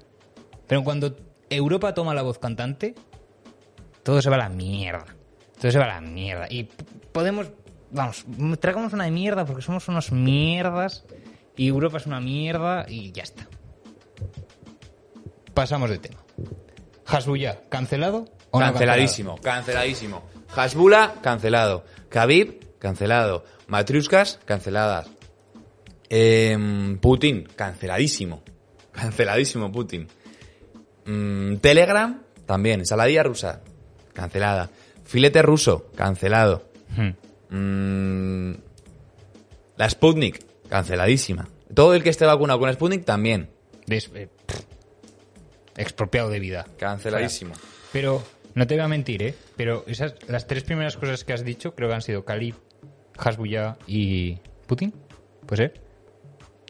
Pero 0.66 0.85
cuando 0.85 1.16
Europa 1.48 1.94
toma 1.94 2.14
la 2.14 2.22
voz 2.22 2.38
cantante, 2.38 2.94
todo 4.03 4.20
se 4.22 4.31
va 4.31 4.37
a 4.37 4.40
la 4.40 4.48
mierda. 4.48 5.07
Todo 5.61 5.70
se 5.70 5.79
va 5.79 5.85
a 5.85 6.00
la 6.00 6.00
mierda. 6.00 6.46
Y 6.50 6.64
podemos, 7.12 7.48
vamos, 7.90 8.24
tragamos 8.61 8.92
una 8.92 9.09
mierda 9.11 9.44
porque 9.44 9.62
somos 9.62 9.88
unos 9.88 10.12
mierdas 10.12 11.05
y 11.57 11.68
Europa 11.68 11.98
es 11.98 12.07
una 12.07 12.20
mierda 12.20 12.87
y 12.88 13.12
ya 13.12 13.22
está. 13.22 13.46
Pasamos 15.55 15.90
de 15.90 15.98
tema. 15.98 16.20
Hasbulla, 17.07 17.61
¿cancelado 17.68 18.26
o 18.50 18.61
no 18.61 18.66
Canceladísimo, 18.66 19.37
canceladísimo. 19.38 20.22
Hasbula, 20.55 21.14
cancelado. 21.22 21.85
Khabib, 22.09 22.79
cancelado. 22.79 23.44
Matriuskas, 23.66 24.40
canceladas. 24.44 25.09
Em, 26.10 26.98
Putin, 26.98 27.44
canceladísimo. 27.56 28.42
Canceladísimo 28.92 29.70
Putin. 29.70 30.08
Mm, 31.06 31.56
Telegram, 31.58 32.20
también. 32.46 32.84
Saladilla 32.84 33.22
rusa, 33.22 33.62
cancelada. 34.12 34.70
Filete 35.04 35.40
ruso, 35.42 35.86
cancelado. 35.94 36.68
cancelado? 36.88 37.16
Mm, 37.50 38.52
la 39.76 39.88
Sputnik, 39.88 40.44
canceladísima. 40.68 41.48
Todo 41.72 41.94
el 41.94 42.02
que 42.02 42.10
esté 42.10 42.26
vacunado 42.26 42.58
con 42.58 42.68
la 42.68 42.74
Sputnik, 42.74 43.04
también. 43.04 43.48
Des- 43.86 44.10
eh, 44.14 44.28
pff, 44.46 44.60
expropiado 45.76 46.28
de 46.30 46.40
vida. 46.40 46.66
Canceladísimo. 46.76 47.54
Pero 47.92 48.22
no 48.54 48.66
te 48.66 48.74
voy 48.74 48.82
a 48.84 48.88
mentir, 48.88 49.22
¿eh? 49.22 49.34
Pero 49.56 49.84
esas, 49.86 50.14
las 50.28 50.46
tres 50.48 50.64
primeras 50.64 50.96
cosas 50.96 51.24
que 51.24 51.32
has 51.32 51.44
dicho 51.44 51.74
creo 51.74 51.88
que 51.88 51.94
han 51.94 52.02
sido 52.02 52.24
Khalid, 52.24 52.54
Hasbulla 53.16 53.78
y 53.86 54.38
Putin. 54.66 54.92
Pues 55.46 55.58
ser. 55.58 55.89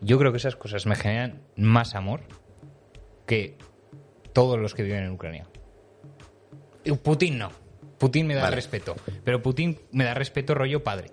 Yo 0.00 0.18
creo 0.18 0.32
que 0.32 0.38
esas 0.38 0.56
cosas 0.56 0.86
me 0.86 0.96
generan 0.96 1.42
más 1.56 1.94
amor 1.94 2.20
que 3.26 3.56
todos 4.32 4.58
los 4.58 4.74
que 4.74 4.82
viven 4.82 5.04
en 5.04 5.12
Ucrania. 5.12 5.46
Y 6.84 6.92
Putin 6.92 7.38
no. 7.38 7.50
Putin 7.98 8.26
me 8.26 8.34
da 8.34 8.42
Vale. 8.44 8.56
respeto. 8.56 8.96
Pero 9.24 9.42
Putin 9.42 9.78
me 9.92 10.04
da 10.04 10.14
respeto 10.14 10.54
rollo 10.54 10.82
padre. 10.82 11.10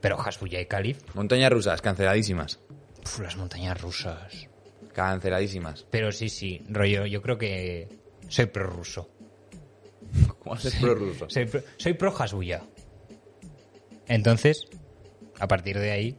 Pero 0.00 0.20
Hasbulla 0.20 0.60
y 0.60 0.66
Khalid, 0.66 0.96
Montañas 1.14 1.50
rusas, 1.50 1.82
canceladísimas. 1.82 2.60
pf, 3.02 3.22
las 3.22 3.36
montañas 3.36 3.80
rusas. 3.80 4.48
Canceladísimas. 4.92 5.86
Pero 5.90 6.12
sí, 6.12 6.28
sí, 6.28 6.62
rollo, 6.68 7.06
yo 7.06 7.20
creo 7.22 7.36
que 7.38 7.88
soy 8.28 8.46
prorruso. 8.46 9.10
¿Cómo 10.38 10.54
haces 10.54 10.76
prorruso? 10.76 11.28
Soy 11.28 11.46
pro, 11.46 11.60
soy 11.76 11.94
pro 11.94 12.14
Hasbulla. 12.16 12.62
Entonces, 14.06 14.66
a 15.40 15.48
partir 15.48 15.78
de 15.78 15.90
ahí, 15.90 16.16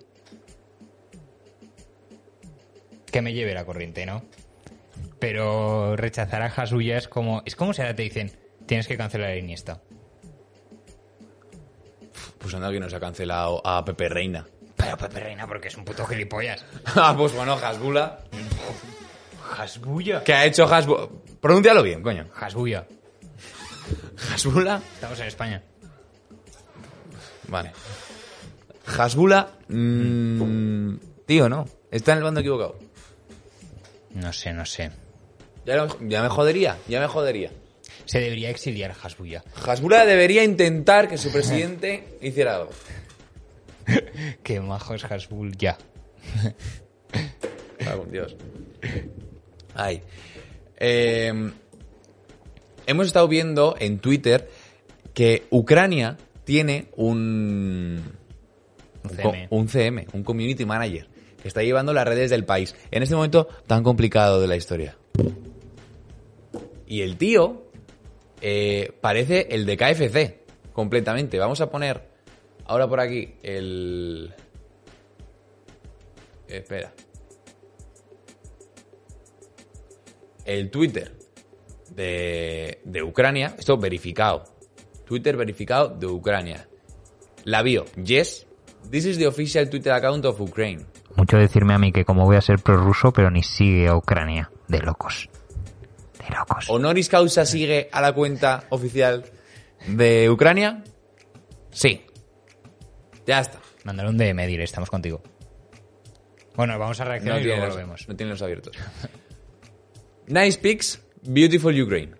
que 3.12 3.22
me 3.22 3.34
lleve 3.34 3.54
la 3.54 3.66
corriente, 3.66 4.06
¿no? 4.06 4.24
Pero 5.20 5.96
rechazar 5.96 6.42
a 6.42 6.46
Hasuya 6.46 6.98
es 6.98 7.08
como, 7.08 7.42
es 7.46 7.56
como 7.56 7.74
si 7.74 7.82
ahora 7.82 7.96
te 7.96 8.04
dicen, 8.04 8.32
tienes 8.66 8.88
que 8.88 8.98
cancelar 8.98 9.32
a 9.32 9.38
Iniesta. 9.38 9.82
Pues 12.38 12.54
anda 12.54 12.72
que 12.72 12.80
nos 12.80 12.94
ha 12.94 13.00
cancelado 13.00 13.62
a 13.66 13.84
Pepe 13.84 14.08
Reina. 14.08 14.48
Pero 14.76 14.98
Pepe 14.98 15.20
Reina, 15.20 15.46
porque 15.46 15.68
es 15.68 15.76
un 15.76 15.84
puto 15.84 16.06
gilipollas. 16.06 16.66
ah, 16.96 17.14
pues 17.18 17.34
bueno, 17.34 17.54
Hasbula. 17.54 18.20
Hasbuya. 19.58 20.24
¿Qué 20.24 20.34
ha 20.34 20.46
hecho 20.46 20.64
Hasbula? 20.66 21.10
Pronúncialo 21.42 21.84
bien, 21.84 22.02
coño. 22.02 22.28
Hasbuya. 22.36 22.88
Hasbula. 24.34 24.82
Estamos 24.94 25.20
en 25.20 25.28
España. 25.28 25.64
Vale. 27.48 27.72
Hasbula. 28.98 29.50
mm, 29.68 30.96
tío, 31.26 31.50
no. 31.50 31.66
Está 31.92 32.14
en 32.14 32.20
el 32.20 32.24
bando 32.24 32.40
equivocado. 32.40 32.78
No 34.14 34.34
sé, 34.34 34.54
no 34.54 34.66
sé. 34.66 34.92
Ya, 35.66 35.76
lo- 35.76 36.00
ya 36.08 36.22
me 36.24 36.30
jodería, 36.30 36.78
ya 36.88 37.00
me 37.00 37.08
jodería. 37.08 37.52
Se 38.06 38.20
debería 38.20 38.50
exiliar 38.50 38.96
Hasbuya. 39.04 39.44
Hasbula 39.66 40.06
debería 40.06 40.44
intentar 40.44 41.08
que 41.08 41.18
su 41.18 41.32
presidente 41.32 42.18
hiciera 42.22 42.56
algo. 42.56 42.72
Qué 44.44 44.60
majo 44.62 44.94
es 44.96 45.04
Hasbuya. 45.04 45.78
Cago 47.80 48.04
en 48.06 48.12
Dios. 48.12 48.36
Ay. 49.76 50.02
Eh, 50.78 51.52
hemos 52.88 53.08
estado 53.08 53.28
viendo 53.28 53.76
en 53.80 54.00
Twitter 54.00 54.50
que 55.14 55.46
Ucrania 55.50 56.18
tiene 56.46 56.88
un, 56.96 58.02
Un 59.04 59.10
CM. 59.10 59.48
un 59.50 59.68
CM, 59.68 60.08
un 60.14 60.24
community 60.24 60.66
manager, 60.66 61.08
está 61.44 61.64
llevando 61.64 61.94
las 61.94 62.08
redes 62.08 62.30
del 62.30 62.46
país 62.46 62.76
en 62.92 63.04
este 63.04 63.16
momento 63.16 63.48
tan 63.68 63.84
complicado 63.84 64.42
de 64.42 64.48
la 64.48 64.56
historia. 64.56 64.98
Y 66.88 67.02
el 67.02 67.18
tío 67.18 67.70
eh, 68.42 68.94
parece 69.00 69.48
el 69.52 69.66
de 69.66 69.78
KFC, 69.78 70.74
completamente. 70.74 71.38
Vamos 71.38 71.62
a 71.62 71.70
poner 71.70 72.02
ahora 72.66 72.88
por 72.88 73.00
aquí 73.00 73.36
el... 73.44 74.34
Espera. 76.48 76.92
El 80.46 80.72
Twitter 80.72 81.16
de, 81.92 82.82
de 82.84 83.04
Ucrania, 83.04 83.56
esto 83.60 83.78
verificado. 83.78 84.46
Twitter 85.06 85.38
verificado 85.38 85.90
de 85.90 86.08
Ucrania. 86.08 86.68
La 87.44 87.62
bio, 87.62 87.86
yes, 88.04 88.48
this 88.90 89.06
is 89.06 89.18
the 89.18 89.28
official 89.28 89.70
Twitter 89.70 89.92
account 89.92 90.26
of 90.26 90.42
Ukraine. 90.42 90.86
Mucho 91.20 91.36
decirme 91.36 91.74
a 91.74 91.78
mí 91.78 91.92
que 91.92 92.06
como 92.06 92.24
voy 92.24 92.38
a 92.38 92.42
ser 92.42 92.60
prorruso, 92.60 93.12
pero 93.12 93.30
ni 93.30 93.44
sigue 93.44 93.90
a 93.90 93.96
Ucrania. 93.98 94.50
De 94.70 94.80
locos. 94.80 95.30
De 96.18 96.34
locos. 96.34 96.70
¿Honoris 96.70 97.10
causa 97.10 97.46
sigue 97.46 97.90
a 97.92 98.00
la 98.00 98.14
cuenta 98.14 98.64
oficial 98.70 99.26
de 99.86 100.30
Ucrania? 100.30 100.82
Sí. 101.72 102.06
Ya 103.28 103.42
está. 103.42 103.60
Mándale 103.84 104.08
un 104.08 104.18
DM, 104.18 104.48
dile, 104.48 104.64
estamos 104.64 104.90
contigo. 104.90 105.22
Bueno, 106.56 106.80
vamos 106.80 107.02
a 107.02 107.04
No 107.04 107.10
reaccionar 107.10 107.42
y 107.42 107.44
tiene, 107.44 107.58
luego 107.58 107.66
los, 107.68 107.76
lo 107.76 107.82
vemos. 107.82 108.08
no 108.08 108.16
tiene 108.16 108.32
los 108.32 108.42
abiertos. 108.42 108.78
nice 110.28 110.58
pics, 110.58 111.02
beautiful 111.24 111.78
Ukraine. 111.82 112.16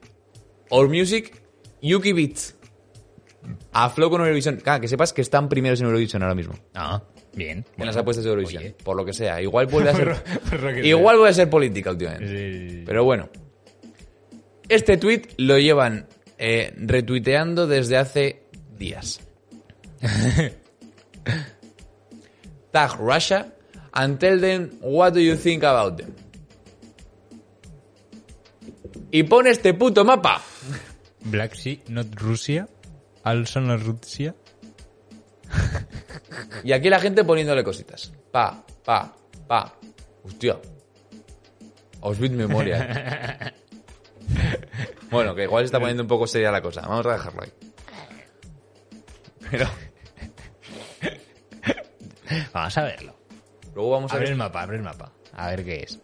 Our 0.72 0.90
music, 0.90 1.42
Yuki 1.82 2.12
Beats. 2.12 2.54
A 3.72 3.90
flow 3.92 4.10
con 4.10 4.20
Eurovisión. 4.20 4.58
Claro, 4.58 4.82
que 4.82 4.90
sepas 4.90 5.14
que 5.14 5.22
están 5.22 5.48
primeros 5.48 5.80
en 5.80 5.86
Eurovisión 5.86 6.22
ahora 6.22 6.36
mismo. 6.36 6.56
Ah, 6.74 7.02
bien. 7.34 7.66
En 7.78 7.86
las 7.86 7.98
apuestas 7.98 8.24
de 8.24 8.30
Eurovisión. 8.32 8.64
oye. 8.64 8.76
Por 8.84 8.96
lo 8.96 9.06
que 9.06 9.14
sea. 9.14 9.42
Igual 9.42 9.68
vuelve 9.68 9.90
a 9.90 9.96
ser. 9.96 10.16
Igual 10.84 11.18
vuelve 11.18 11.30
a 11.30 11.34
ser 11.34 11.50
política 11.50 11.92
últimamente. 11.92 12.70
Sí. 12.70 12.84
Pero 12.86 13.04
bueno. 13.04 13.30
Este 14.68 14.98
tweet 14.98 15.24
lo 15.38 15.58
llevan 15.58 16.08
eh, 16.38 16.74
retuiteando 16.78 17.66
desde 17.68 17.98
hace 17.98 18.44
días. 18.78 19.20
Tag 22.72 23.00
Russia 23.00 23.54
and 23.94 24.20
tell 24.20 24.40
them 24.40 24.70
what 24.82 25.14
do 25.14 25.20
you 25.20 25.36
think 25.36 25.64
about 25.64 25.98
them. 25.98 26.14
Y 29.12 29.24
pone 29.24 29.50
este 29.50 29.74
puto 29.74 30.06
mapa. 30.06 30.42
Black 31.26 31.56
Sea, 31.56 31.80
not 31.88 32.14
Rusia. 32.16 32.68
Also 33.24 33.60
not 33.60 33.82
Rusia. 33.82 34.36
Y 36.64 36.72
aquí 36.74 36.90
la 36.90 37.00
gente 37.00 37.24
poniéndole 37.24 37.64
cositas. 37.64 38.12
Pa, 38.32 38.64
pa, 38.84 39.14
pa. 39.48 39.74
Hostia. 40.24 40.58
Auschwitz 42.02 42.34
memoria. 42.34 43.54
bueno, 45.12 45.34
que 45.36 45.44
igual 45.44 45.64
se 45.64 45.68
está 45.68 45.80
poniendo 45.80 46.04
un 46.04 46.10
poco 46.10 46.28
seria 46.28 46.52
la 46.52 46.62
cosa. 46.62 46.82
Vamos 46.82 47.06
a 47.06 47.14
dejarlo 47.14 47.44
ahí. 47.44 47.52
Pero 49.52 49.68
Vamos 52.54 52.78
a 52.78 52.84
verlo. 52.84 53.16
luego 53.74 53.90
vamos 53.92 54.12
a 54.12 54.16
Abre 54.16 54.26
ver. 54.26 54.32
el 54.34 54.38
mapa, 54.38 54.62
abre 54.62 54.78
el 54.78 54.84
mapa. 54.84 55.12
A 55.34 55.50
ver 55.50 55.64
qué 55.66 55.84
es. 55.84 56.00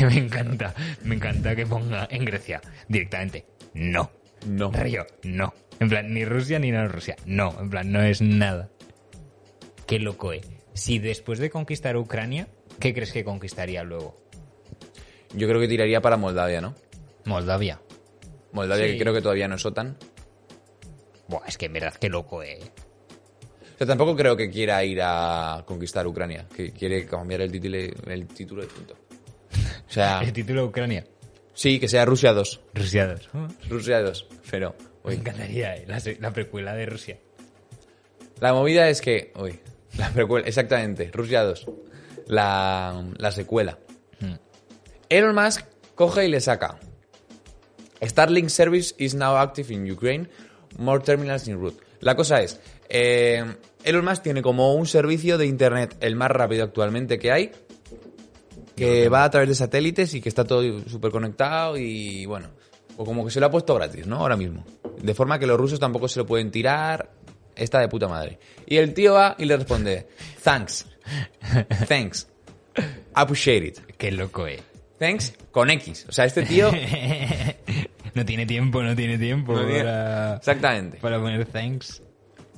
Me 0.00 0.18
encanta, 0.18 0.74
me 1.04 1.14
encanta 1.14 1.54
que 1.54 1.66
ponga 1.66 2.08
en 2.10 2.24
Grecia 2.24 2.60
directamente. 2.88 3.46
No. 3.74 4.10
No. 4.46 4.70
Río, 4.72 5.06
no. 5.22 5.52
En 5.78 5.88
plan, 5.88 6.12
ni 6.12 6.24
Rusia 6.24 6.58
ni 6.58 6.70
no 6.70 6.86
Rusia. 6.88 7.16
No, 7.26 7.54
en 7.60 7.70
plan, 7.70 7.90
no 7.92 8.02
es 8.02 8.20
nada. 8.20 8.68
Qué 9.86 9.98
loco, 9.98 10.32
eh. 10.32 10.40
Si 10.74 10.98
después 10.98 11.38
de 11.38 11.50
conquistar 11.50 11.96
Ucrania, 11.96 12.48
¿qué 12.78 12.94
crees 12.94 13.12
que 13.12 13.24
conquistaría 13.24 13.82
luego? 13.82 14.20
Yo 15.34 15.48
creo 15.48 15.60
que 15.60 15.68
tiraría 15.68 16.00
para 16.00 16.16
Moldavia, 16.16 16.60
¿no? 16.60 16.74
Moldavia. 17.24 17.80
Moldavia, 18.52 18.86
Sí. 18.86 18.92
que 18.92 18.98
creo 18.98 19.14
que 19.14 19.22
todavía 19.22 19.48
no 19.48 19.54
es 19.56 19.64
OTAN. 19.66 19.96
Buah, 21.28 21.46
es 21.46 21.56
que 21.58 21.66
en 21.66 21.72
verdad, 21.74 21.94
qué 21.94 22.08
loco, 22.08 22.42
eh. 22.42 22.58
O 23.74 23.78
sea, 23.78 23.86
tampoco 23.86 24.16
creo 24.16 24.36
que 24.36 24.50
quiera 24.50 24.84
ir 24.84 25.00
a 25.02 25.62
conquistar 25.66 26.06
Ucrania. 26.06 26.46
Que 26.54 26.70
quiere 26.72 27.06
cambiar 27.06 27.40
el 27.42 27.52
título, 27.52 27.76
el 27.78 28.26
título 28.26 28.62
y 28.64 28.66
punto. 28.66 28.94
O 29.88 29.92
sea, 29.92 30.20
El 30.22 30.32
título 30.32 30.62
de 30.62 30.66
Ucrania. 30.68 31.04
Sí, 31.54 31.78
que 31.80 31.88
sea 31.88 32.04
Rusia 32.04 32.32
2. 32.32 32.60
Rusia 32.74 33.06
2. 33.06 33.28
Rusia 33.68 34.00
2. 34.02 34.26
Pero, 34.50 34.74
Me 35.04 35.10
uy, 35.10 35.16
encantaría, 35.16 35.76
eh, 35.76 35.84
la, 35.86 36.00
la 36.18 36.32
precuela 36.32 36.74
de 36.74 36.86
Rusia. 36.86 37.18
La 38.40 38.52
movida 38.54 38.88
es 38.88 39.00
que. 39.00 39.32
Uy, 39.36 39.60
la 39.98 40.10
precuela, 40.10 40.46
exactamente, 40.46 41.10
Rusia 41.12 41.42
2. 41.44 41.66
La, 42.26 43.04
la 43.16 43.32
secuela. 43.32 43.78
Hmm. 44.20 44.34
Elon 45.08 45.34
Musk 45.34 45.64
coge 45.94 46.24
y 46.26 46.28
le 46.28 46.40
saca. 46.40 46.78
Starlink 48.02 48.48
service 48.48 48.94
is 48.98 49.14
now 49.14 49.36
active 49.36 49.72
in 49.72 49.90
Ukraine. 49.90 50.28
More 50.78 51.00
terminals 51.02 51.48
in 51.48 51.58
route. 51.60 51.78
La 52.00 52.14
cosa 52.16 52.40
es. 52.40 52.60
eh, 52.88 53.44
Elon 53.84 54.04
Musk 54.04 54.22
tiene 54.22 54.42
como 54.42 54.74
un 54.74 54.86
servicio 54.86 55.36
de 55.38 55.46
internet 55.46 55.96
el 56.00 56.16
más 56.16 56.30
rápido 56.30 56.64
actualmente 56.64 57.18
que 57.18 57.32
hay. 57.32 57.52
Que 58.86 59.08
va 59.08 59.24
a 59.24 59.30
través 59.30 59.48
de 59.48 59.54
satélites 59.54 60.14
y 60.14 60.20
que 60.20 60.28
está 60.28 60.44
todo 60.44 60.62
súper 60.88 61.10
conectado 61.10 61.76
y 61.76 62.26
bueno. 62.26 62.48
O 62.96 63.04
como 63.04 63.24
que 63.24 63.30
se 63.30 63.40
lo 63.40 63.46
ha 63.46 63.50
puesto 63.50 63.74
gratis, 63.74 64.06
¿no? 64.06 64.16
Ahora 64.16 64.36
mismo. 64.36 64.64
De 65.02 65.14
forma 65.14 65.38
que 65.38 65.46
los 65.46 65.58
rusos 65.58 65.80
tampoco 65.80 66.08
se 66.08 66.18
lo 66.20 66.26
pueden 66.26 66.50
tirar. 66.50 67.10
Está 67.56 67.80
de 67.80 67.88
puta 67.88 68.08
madre. 68.08 68.38
Y 68.66 68.76
el 68.76 68.92
tío 68.94 69.14
va 69.14 69.34
y 69.38 69.44
le 69.44 69.56
responde, 69.56 70.06
thanks. 70.42 70.86
Thanks. 71.88 72.26
Appreciate 73.14 73.66
it. 73.66 73.78
Qué 73.98 74.10
loco, 74.12 74.46
eh. 74.46 74.60
Thanks 74.98 75.34
con 75.50 75.70
X. 75.70 76.06
O 76.08 76.12
sea, 76.12 76.24
este 76.24 76.42
tío... 76.42 76.70
No 78.12 78.24
tiene 78.26 78.44
tiempo, 78.44 78.82
no 78.82 78.96
tiene 78.96 79.18
tiempo 79.18 79.52
No 79.52 79.64
tiene- 79.64 79.84
para, 79.84 80.36
Exactamente. 80.36 80.98
para 80.98 81.20
poner 81.20 81.44
thanks. 81.46 82.02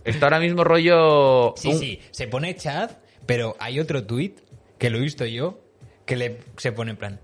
Está 0.03 0.27
ahora 0.27 0.41
mismo 0.41 0.65
rollo... 0.65 1.53
Sí, 1.59 1.69
un- 1.69 1.79
sí, 1.79 2.01
se 2.11 2.27
pone 2.27 2.57
chat, 2.57 2.91
pero 3.27 3.55
hay 3.59 3.79
otro 3.79 4.03
tweet 4.05 4.37
que 4.79 4.89
lo 4.89 4.97
he 4.97 5.03
visto 5.03 5.27
yo 5.27 5.62
que 6.07 6.17
le, 6.17 6.39
se 6.57 6.73
pone 6.73 6.93
en 6.93 6.97
plan. 6.97 7.21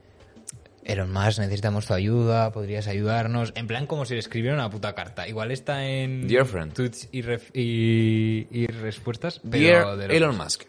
Elon 0.85 1.13
Musk, 1.13 1.41
necesitamos 1.41 1.87
tu 1.87 1.93
ayuda, 1.93 2.51
podrías 2.51 2.87
ayudarnos. 2.87 3.53
En 3.57 3.67
plan, 3.67 3.87
como 3.87 4.07
si 4.07 4.15
le 4.15 4.21
escribiera 4.21 4.55
una 4.55 4.71
puta 4.71 4.95
carta. 4.95 5.29
Igual 5.29 5.51
está 5.51 5.85
en. 5.87 6.27
Dear 6.27 6.47
friend. 6.47 6.73
Tweets 6.73 7.09
y, 7.13 7.23
ref- 7.23 7.51
y, 7.53 8.47
y 8.51 8.67
respuestas. 8.69 9.41
Pero 9.51 9.97
Dear. 9.99 10.11
Elon 10.13 10.37
Musk, 10.39 10.63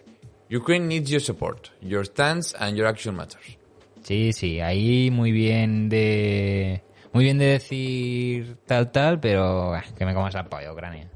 Ukraine 0.52 0.88
needs 0.88 1.10
your 1.10 1.22
support. 1.22 1.70
Your 1.82 2.06
stance 2.06 2.54
and 2.60 2.76
your 2.76 2.88
action 2.88 3.16
matters. 3.16 3.58
Sí, 4.04 4.34
sí, 4.34 4.60
ahí 4.60 5.10
muy 5.12 5.32
bien 5.32 5.88
de. 5.88 6.82
Muy 7.14 7.24
bien 7.24 7.38
de 7.38 7.46
decir 7.46 8.58
tal, 8.66 8.92
tal, 8.92 9.20
pero 9.20 9.74
ah, 9.74 9.84
que 9.98 10.06
me 10.06 10.14
comas 10.14 10.34
la 10.34 10.44
polla, 10.50 10.72
Ucrania. 10.74 11.10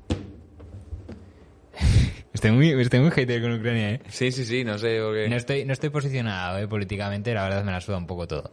estoy 2.34 2.52
muy, 2.52 2.70
estoy 2.82 3.00
muy 3.00 3.12
hater 3.12 3.42
con 3.42 3.54
Ucrania, 3.54 3.92
¿eh? 3.92 4.02
Sí, 4.10 4.32
sí, 4.32 4.46
sí, 4.46 4.64
no 4.64 4.78
sé. 4.78 5.00
No 5.30 5.36
estoy, 5.36 5.66
no 5.66 5.74
estoy 5.74 5.90
posicionado 5.90 6.60
¿eh? 6.60 6.68
políticamente, 6.68 7.34
la 7.34 7.44
verdad 7.44 7.64
me 7.64 7.72
la 7.72 7.82
suda 7.82 7.98
un 7.98 8.08
poco 8.08 8.28
todo. 8.28 8.52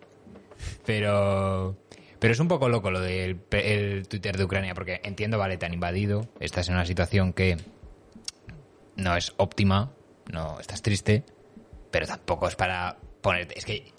Pero, 0.85 1.77
Pero 2.19 2.33
es 2.33 2.41
un 2.41 2.49
poco 2.49 2.69
loco 2.69 2.91
lo 2.91 3.01
del 3.01 3.41
el 3.51 4.07
Twitter 4.09 4.37
de 4.37 4.45
Ucrania, 4.45 4.75
porque 4.75 5.01
entiendo, 5.05 5.39
vale, 5.39 5.57
te 5.57 5.67
han 5.67 5.75
invadido, 5.75 6.29
estás 6.39 6.69
en 6.69 6.75
una 6.75 6.85
situación 6.85 7.33
que 7.33 7.57
no 8.97 9.17
es 9.17 9.33
óptima, 9.39 9.93
no 10.31 10.61
estás 10.61 10.83
triste, 10.83 11.25
pero 11.91 12.07
tampoco 12.07 12.47
es 12.47 12.57
para 12.57 12.99
ponerte. 13.23 13.59
Es 13.59 13.65
que, 13.65 13.93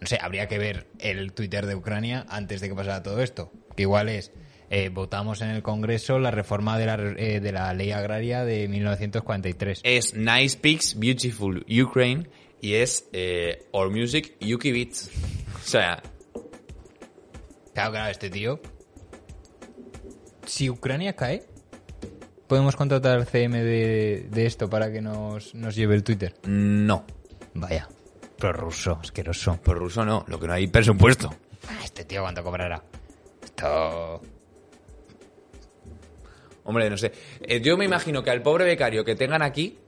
no 0.00 0.06
sé, 0.06 0.18
habría 0.20 0.48
que 0.48 0.58
ver 0.58 0.86
el 0.98 1.32
Twitter 1.34 1.66
de 1.66 1.74
Ucrania 1.74 2.24
antes 2.30 2.60
de 2.62 2.68
que 2.68 2.74
pasara 2.74 3.02
todo 3.02 3.22
esto. 3.22 3.52
Que 3.76 3.82
igual 3.82 4.08
es, 4.08 4.32
eh, 4.70 4.88
votamos 4.90 5.40
en 5.40 5.50
el 5.50 5.62
Congreso 5.62 6.18
la 6.18 6.30
reforma 6.30 6.78
de 6.78 6.86
la, 6.86 6.94
eh, 7.16 7.40
de 7.40 7.52
la 7.52 7.72
ley 7.74 7.90
agraria 7.92 8.44
de 8.44 8.68
1943. 8.68 9.80
Es 9.84 10.14
Nice 10.14 10.56
Pics, 10.58 10.98
Beautiful 10.98 11.64
Ukraine 11.68 12.28
y 12.60 12.74
es 12.74 13.08
eh, 13.12 13.66
Our 13.72 13.90
Music, 13.90 14.36
Yuki 14.40 14.72
Beats. 14.72 15.10
O 15.56 15.66
sea, 15.66 16.02
Claro, 17.74 17.92
claro, 17.92 18.10
este 18.10 18.28
tío. 18.28 18.60
Si 20.46 20.68
Ucrania 20.68 21.14
cae, 21.14 21.44
podemos 22.48 22.74
contratar 22.74 23.18
al 23.18 23.26
CM 23.26 23.62
de, 23.62 24.26
de 24.30 24.46
esto 24.46 24.68
para 24.68 24.90
que 24.90 25.00
nos, 25.00 25.54
nos 25.54 25.76
lleve 25.76 25.94
el 25.94 26.02
Twitter. 26.02 26.34
no. 26.44 27.04
Vaya, 27.54 27.88
prorruso, 28.38 28.98
asqueroso. 29.00 29.60
Por 29.62 29.78
ruso 29.78 30.04
no, 30.04 30.24
lo 30.28 30.38
que 30.40 30.46
no 30.46 30.52
hay 30.54 30.66
presupuesto. 30.68 31.34
Ah, 31.68 31.80
Este 31.84 32.04
tío, 32.04 32.22
¿cuánto 32.22 32.42
cobrará? 32.42 32.82
Esto. 33.42 34.20
Hombre, 36.68 36.90
no 36.90 36.98
sé. 36.98 37.12
Eh, 37.40 37.62
yo 37.62 37.78
me 37.78 37.86
imagino 37.86 38.22
que 38.22 38.28
al 38.28 38.42
pobre 38.42 38.66
becario 38.66 39.02
que 39.02 39.16
tengan 39.16 39.40
aquí 39.40 39.78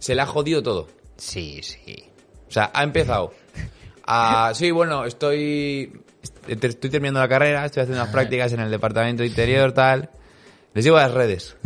se 0.00 0.16
le 0.16 0.22
ha 0.22 0.26
jodido 0.26 0.64
todo. 0.64 0.88
Sí, 1.16 1.60
sí. 1.62 2.02
O 2.48 2.50
sea, 2.50 2.72
ha 2.74 2.82
empezado 2.82 3.32
a... 4.04 4.50
Sí, 4.52 4.72
bueno, 4.72 5.04
estoy... 5.04 5.92
Estoy 6.48 6.90
terminando 6.90 7.20
la 7.20 7.28
carrera, 7.28 7.64
estoy 7.64 7.84
haciendo 7.84 8.02
unas 8.02 8.12
prácticas 8.12 8.52
en 8.52 8.58
el 8.58 8.70
departamento 8.72 9.22
de 9.22 9.28
interior, 9.28 9.70
tal. 9.70 10.10
Les 10.72 10.84
llevo 10.84 10.96
a 10.96 11.02
las 11.02 11.12
redes. 11.12 11.56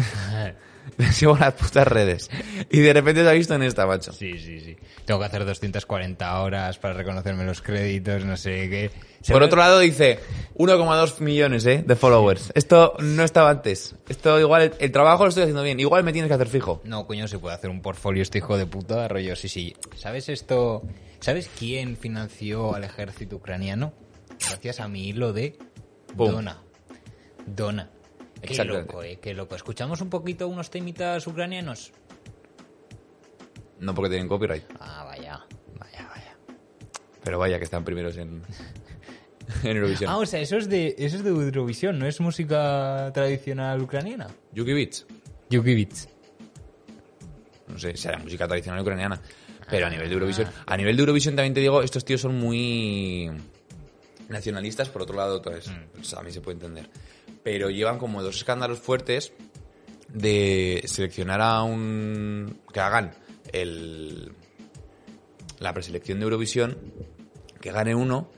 Les 0.97 1.21
llevo 1.21 1.37
las 1.37 1.55
putas 1.55 1.87
redes. 1.87 2.31
Y 2.71 2.81
de 2.81 2.93
repente 2.93 3.23
se 3.23 3.29
ha 3.29 3.33
visto 3.33 3.55
en 3.55 3.63
esta, 3.63 3.87
macho. 3.87 4.13
Sí, 4.13 4.39
sí, 4.39 4.61
sí. 4.61 4.77
Tengo 5.05 5.21
que 5.21 5.27
hacer 5.27 5.45
240 5.45 6.41
horas 6.41 6.79
para 6.79 6.95
reconocerme 6.95 7.45
los 7.45 7.63
créditos, 7.63 8.25
no 8.25 8.37
sé 8.37 8.69
qué. 8.69 8.91
Por 9.31 9.43
otro 9.43 9.59
lado 9.59 9.79
dice 9.81 10.21
1,2 10.57 11.21
millones 11.21 11.67
¿eh? 11.67 11.83
de 11.87 11.97
followers. 11.97 12.53
Esto 12.55 12.95
no 13.01 13.25
estaba 13.25 13.51
antes. 13.51 13.95
Esto 14.09 14.39
igual, 14.39 14.63
el, 14.63 14.73
el 14.79 14.93
trabajo 14.93 15.25
lo 15.25 15.29
estoy 15.29 15.43
haciendo 15.45 15.63
bien. 15.63 15.81
Igual 15.81 16.05
me 16.05 16.13
tienes 16.13 16.29
que 16.29 16.35
hacer 16.35 16.49
fijo. 16.49 16.81
No, 16.85 17.07
coño, 17.07 17.29
se 17.29 17.39
puede 17.39 17.55
hacer 17.55 17.71
un 17.71 17.83
portfolio 17.83 18.23
este 18.23 18.39
hijo 18.39 18.57
de 18.57 18.67
puta, 18.67 19.09
rollo, 19.09 19.37
sí, 19.37 19.49
sí. 19.49 19.75
¿Sabes 19.97 20.29
esto? 20.29 20.83
¿Sabes 21.21 21.51
quién 21.59 21.97
financió 21.97 22.75
al 22.75 22.85
ejército 22.85 23.37
ucraniano? 23.37 23.93
Gracias 24.39 24.81
a 24.81 24.89
mi 24.89 25.09
hilo 25.09 25.33
de. 25.33 25.59
Dona. 26.15 26.59
Dona. 27.47 27.91
Qué 28.43 28.65
loco, 28.65 29.03
eh, 29.03 29.19
qué 29.21 29.35
loco. 29.35 29.55
¿Escuchamos 29.55 30.01
un 30.01 30.11
poquito 30.11 30.49
unos 30.49 30.71
temitas 30.71 31.27
ucranianos? 31.27 31.93
No 33.81 33.95
porque 33.95 34.11
tienen 34.11 34.29
copyright. 34.29 34.65
Ah, 34.81 35.05
vaya, 35.05 35.45
vaya, 35.79 36.09
vaya. 36.09 36.37
Pero 37.23 37.39
vaya 37.39 37.59
que 37.59 37.65
están 37.65 37.85
primeros 37.85 38.17
en, 38.17 38.43
en 39.63 39.77
Eurovisión. 39.77 40.11
Ah, 40.11 40.17
o 40.19 40.27
sea, 40.27 40.41
eso 40.41 40.57
es 40.57 40.69
de, 40.69 40.95
eso 40.99 41.17
es 41.17 41.25
de 41.25 41.31
Eurovisión, 41.31 41.99
¿no 41.99 42.07
es 42.07 42.21
música 42.21 43.11
tradicional 43.15 43.81
ucraniana? 43.83 44.29
Yuki 45.51 45.75
Beats. 45.75 46.09
No 47.69 47.79
sé, 47.79 47.97
será 47.97 48.19
música 48.19 48.49
tradicional 48.49 48.81
ucraniana. 48.81 49.21
Pero 49.71 49.87
a 49.87 49.91
nivel 49.91 50.09
de 50.09 50.15
Eurovisión. 50.15 50.49
A 50.67 50.77
nivel 50.77 50.97
de 50.97 51.03
Eurovisión 51.03 51.37
también 51.37 51.55
te 51.55 51.61
digo, 51.61 51.83
estos 51.83 52.05
tíos 52.05 52.23
son 52.23 52.39
muy 52.39 53.31
nacionalistas, 54.29 54.89
por 54.89 55.03
otro 55.03 55.17
lado, 55.17 55.37
entonces, 55.37 55.73
pues, 55.95 56.13
a 56.15 56.23
mí 56.23 56.31
se 56.31 56.41
puede 56.41 56.57
entender. 56.57 56.91
Pero 57.43 57.71
llevan 57.71 57.99
como 57.99 58.23
dos 58.23 58.37
escándalos 58.37 58.79
fuertes 58.79 59.33
de 60.09 60.83
seleccionar 60.87 61.41
a 61.41 61.63
un. 61.63 62.61
que 62.73 62.81
hagan 62.81 63.13
el. 63.53 64.33
la 65.59 65.73
preselección 65.73 66.19
de 66.19 66.25
Eurovisión, 66.25 66.79
que 67.61 67.73
gane 67.73 67.95
uno, 67.95 68.31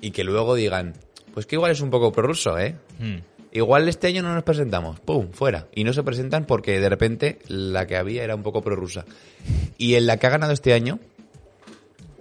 y 0.00 0.10
que 0.10 0.24
luego 0.24 0.54
digan, 0.54 0.94
pues 1.34 1.46
que 1.46 1.56
igual 1.56 1.72
es 1.72 1.80
un 1.80 1.90
poco 1.90 2.12
prorruso, 2.12 2.58
¿eh? 2.58 2.76
Mm. 2.98 3.18
Igual 3.50 3.88
este 3.88 4.08
año 4.08 4.22
no 4.22 4.34
nos 4.34 4.44
presentamos, 4.44 5.00
¡pum! 5.00 5.30
fuera. 5.32 5.68
Y 5.74 5.84
no 5.84 5.92
se 5.92 6.02
presentan 6.02 6.44
porque 6.44 6.80
de 6.80 6.88
repente 6.88 7.38
la 7.48 7.86
que 7.86 7.96
había 7.96 8.22
era 8.22 8.34
un 8.34 8.42
poco 8.42 8.60
prorrusa. 8.62 9.06
Y 9.78 9.94
en 9.94 10.06
la 10.06 10.18
que 10.18 10.26
ha 10.26 10.30
ganado 10.30 10.52
este 10.52 10.74
año, 10.74 10.98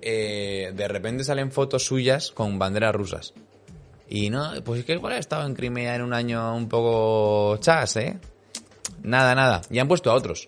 eh, 0.10 0.72
de 0.74 0.88
repente 0.88 1.26
salen 1.26 1.52
fotos 1.52 1.84
suyas 1.86 2.32
con 2.32 2.58
banderas 2.58 2.96
rusas. 2.96 3.34
Y 4.10 4.30
no, 4.30 4.54
pues 4.64 4.80
es 4.80 4.86
que 4.86 4.94
igual 4.94 5.12
ha 5.14 5.18
estado 5.18 5.46
en 5.46 5.54
Crimea 5.54 5.96
en 5.96 6.02
un 6.02 6.14
año 6.14 6.56
un 6.56 6.70
poco 6.70 7.58
chas, 7.58 7.98
¿eh? 7.98 8.18
Nada, 9.04 9.36
nada. 9.36 9.62
Y 9.70 9.80
han 9.80 9.88
puesto 9.90 10.10
a 10.10 10.14
otros. 10.14 10.48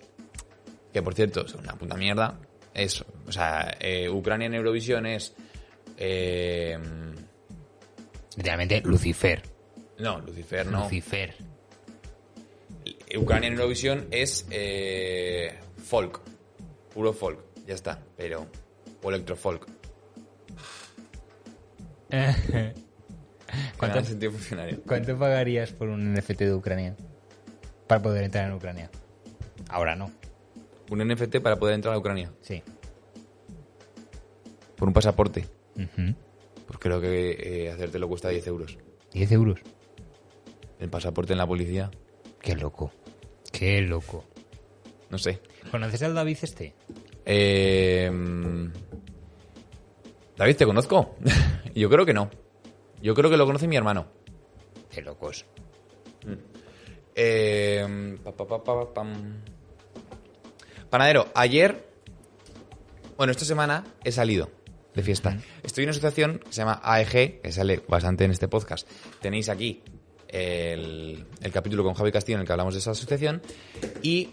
Que 0.94 1.02
por 1.02 1.14
cierto, 1.14 1.46
es 1.46 1.54
una 1.56 1.74
puta 1.74 1.96
mierda. 1.98 2.40
Es, 2.74 3.02
o 3.28 3.32
sea, 3.32 3.76
eh, 3.82 4.08
Ucrania 4.10 4.48
en 4.48 4.54
Eurovisión 4.54 5.06
es. 5.06 5.34
eh, 5.98 6.78
Literalmente, 8.38 8.82
Lucifer. 8.86 9.42
no, 9.98 10.22
Lucifer 10.22 10.66
no. 10.66 10.84
Lucifer. 10.84 11.36
Ucrania 13.18 13.48
en 13.48 13.54
Eurovisión 13.56 14.08
es 14.12 14.48
eh, 14.52 15.54
folk, 15.84 16.22
puro 16.94 17.12
folk, 17.12 17.40
ya 17.68 17.74
está, 17.74 18.00
pero 18.16 18.48
o 19.04 19.10
electrofolk. 19.10 19.68
¿Cuánto, 22.10 22.82
¿Cuánto 23.78 24.04
sentido 24.06 24.32
funcionario? 24.32 24.82
¿Cuánto 24.86 25.18
pagarías 25.18 25.72
por 25.72 25.90
un 25.90 26.14
NFT 26.14 26.40
de 26.42 26.54
Ucrania? 26.54 26.96
Para 27.88 28.02
poder 28.02 28.24
entrar 28.24 28.48
en 28.48 28.54
Ucrania. 28.54 28.90
Ahora 29.70 29.96
no. 29.96 30.12
Un 30.90 31.00
NFT 31.08 31.38
para 31.38 31.58
poder 31.58 31.76
entrar 31.76 31.94
a 31.94 31.98
Ucrania, 32.00 32.32
Sí. 32.42 32.64
por 34.76 34.88
un 34.88 34.94
pasaporte. 34.94 35.46
Ujú. 35.76 36.16
Pues 36.68 36.80
creo 36.80 37.00
que 37.02 37.32
eh, 37.66 37.72
hacértelo 37.72 38.08
cuesta 38.08 38.30
10 38.30 38.48
euros. 38.48 38.78
10 39.14 39.32
euros. 39.32 39.60
El 40.80 40.90
pasaporte 40.90 41.34
en 41.34 41.40
la 41.40 41.48
policía, 41.48 41.92
Qué 42.42 42.56
loco. 42.56 42.92
Qué 43.52 43.82
loco. 43.82 44.24
no 45.10 45.18
sé. 45.18 45.42
¿Conoces 45.72 46.02
al 46.04 46.16
David 46.16 46.38
este? 46.42 46.74
Eh, 47.32 48.10
David, 50.36 50.56
¿te 50.56 50.66
conozco? 50.66 51.16
Yo 51.76 51.88
creo 51.88 52.04
que 52.04 52.14
no. 52.14 52.32
Yo 53.04 53.14
creo 53.14 53.30
que 53.30 53.38
lo 53.38 53.46
conoce 53.46 53.68
mi 53.68 53.76
hermano. 53.76 54.08
Qué 54.90 55.04
locos. 55.04 55.46
Eh, 57.14 58.18
pa, 58.24 58.32
pa, 58.32 58.48
pa, 58.48 58.64
pa, 58.64 58.94
pam. 58.94 59.44
Panadero, 60.90 61.28
ayer, 61.36 61.88
bueno, 63.16 63.30
esta 63.30 63.46
semana 63.46 63.86
he 64.04 64.12
salido 64.12 64.50
de 64.96 65.04
fiesta. 65.04 65.38
Estoy 65.62 65.84
en 65.84 65.90
una 65.90 65.92
asociación 65.92 66.40
que 66.40 66.52
se 66.52 66.62
llama 66.62 66.82
AEG, 66.84 67.42
que 67.42 67.52
sale 67.52 67.84
bastante 67.88 68.24
en 68.26 68.32
este 68.32 68.48
podcast. 68.48 68.90
Tenéis 69.22 69.50
aquí 69.50 69.84
el, 70.28 71.28
el 71.42 71.52
capítulo 71.52 71.84
con 71.84 71.94
Javi 71.94 72.12
Castillo 72.12 72.38
en 72.38 72.42
el 72.42 72.48
que 72.48 72.54
hablamos 72.54 72.74
de 72.74 72.80
esa 72.80 72.92
asociación. 72.92 73.44
Y 74.02 74.32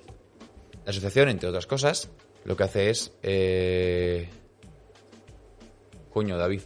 la 0.86 0.90
asociación, 0.90 1.28
entre 1.28 1.50
otras 1.50 1.66
cosas, 1.66 2.10
lo 2.46 2.56
que 2.56 2.64
hace 2.64 2.90
es... 2.90 3.12
Eh... 3.22 4.28
Coño, 6.10 6.38
David. 6.38 6.62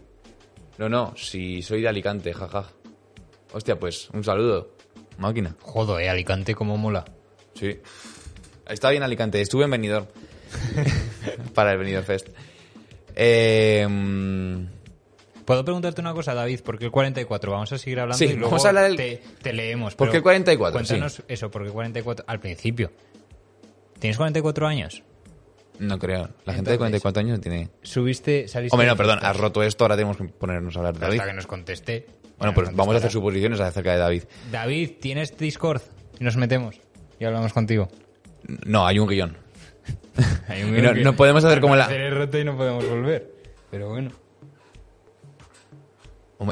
No, 0.78 0.88
no, 0.88 1.14
si 1.16 1.60
soy 1.62 1.82
de 1.82 1.88
Alicante, 1.88 2.32
jaja. 2.32 2.70
Hostia, 3.52 3.78
pues 3.78 4.08
un 4.10 4.22
saludo. 4.22 4.76
Máquina. 5.18 5.56
Jodo, 5.60 5.98
eh, 5.98 6.08
Alicante, 6.08 6.54
cómo 6.54 6.76
mola. 6.76 7.04
Sí. 7.54 7.80
Estaba 8.68 8.92
bien 8.92 9.02
Alicante, 9.02 9.40
estuve 9.40 9.64
en 9.64 9.70
Benidorm. 9.72 10.06
Para 11.54 11.72
el 11.72 11.78
Benidorm 11.78 12.06
Fest. 12.06 12.28
Eh, 13.16 13.86
¿Puedo 15.44 15.64
preguntarte 15.64 16.00
una 16.00 16.14
cosa, 16.14 16.32
David? 16.32 16.60
¿Por 16.60 16.78
qué 16.78 16.84
el 16.84 16.90
44? 16.92 17.50
Vamos 17.52 17.72
a 17.72 17.78
seguir 17.78 17.98
hablando 18.00 18.18
Sí, 18.18 18.26
y 18.26 18.32
luego 18.34 18.50
vamos 18.50 18.64
a 18.64 18.68
hablar 18.68 18.84
del- 18.84 18.96
te, 18.96 19.22
te 19.42 19.52
leemos. 19.52 19.96
¿Por 19.96 20.10
qué 20.10 20.18
el 20.18 20.22
44? 20.22 20.78
Cuéntanos 20.78 21.22
eso, 21.26 21.50
¿por 21.50 21.64
qué 21.64 21.70
44? 21.72 22.24
Al 22.28 22.38
principio. 22.38 22.92
¿Tienes 23.98 24.16
44 24.16 24.66
años? 24.68 25.02
No 25.80 25.98
creo. 25.98 26.28
La 26.44 26.54
gente 26.54 26.70
de 26.70 26.74
Entonces- 26.76 26.78
44 26.78 27.20
años 27.20 27.38
no 27.38 27.42
tiene... 27.42 27.68
¿Subiste, 27.82 28.46
saliste 28.48 28.74
Hombre, 28.74 28.86
no, 28.88 28.96
perdón, 28.96 29.18
has 29.22 29.36
roto 29.36 29.62
esto, 29.62 29.84
ahora 29.84 29.96
tenemos 29.96 30.16
que 30.16 30.24
ponernos 30.24 30.76
a 30.76 30.78
hablar 30.80 30.94
de 30.94 31.00
David. 31.00 31.18
Hasta 31.20 31.30
que 31.30 31.36
nos 31.36 31.46
conteste. 31.46 32.06
Bueno, 32.38 32.54
pues 32.54 32.74
vamos 32.74 32.94
a 32.94 32.98
hacer 32.98 33.10
suposiciones 33.10 33.60
acerca 33.60 33.92
de 33.92 33.98
David. 33.98 34.22
David, 34.50 34.92
¿tienes 35.00 35.36
Discord? 35.36 35.82
Y 36.18 36.24
nos 36.24 36.36
metemos. 36.36 36.76
Y 37.18 37.24
hablamos 37.24 37.52
contigo. 37.52 37.88
No, 38.66 38.86
hay 38.86 38.98
un 38.98 39.08
guion. 39.08 39.36
Hay 40.48 40.62
un 40.64 40.76
Y 40.76 40.82
no- 40.82 40.92
que- 40.94 41.00
no 41.02 41.14
podemos 41.16 41.44
hacer 41.44 41.60
como 41.60 41.76
la- 41.76 41.86
es 41.94 42.14
roto 42.14 42.38
y 42.38 42.44
no 42.44 42.56
podemos 42.56 42.88
volver. 42.88 43.30
Pero 43.70 43.88
bueno. 43.90 44.10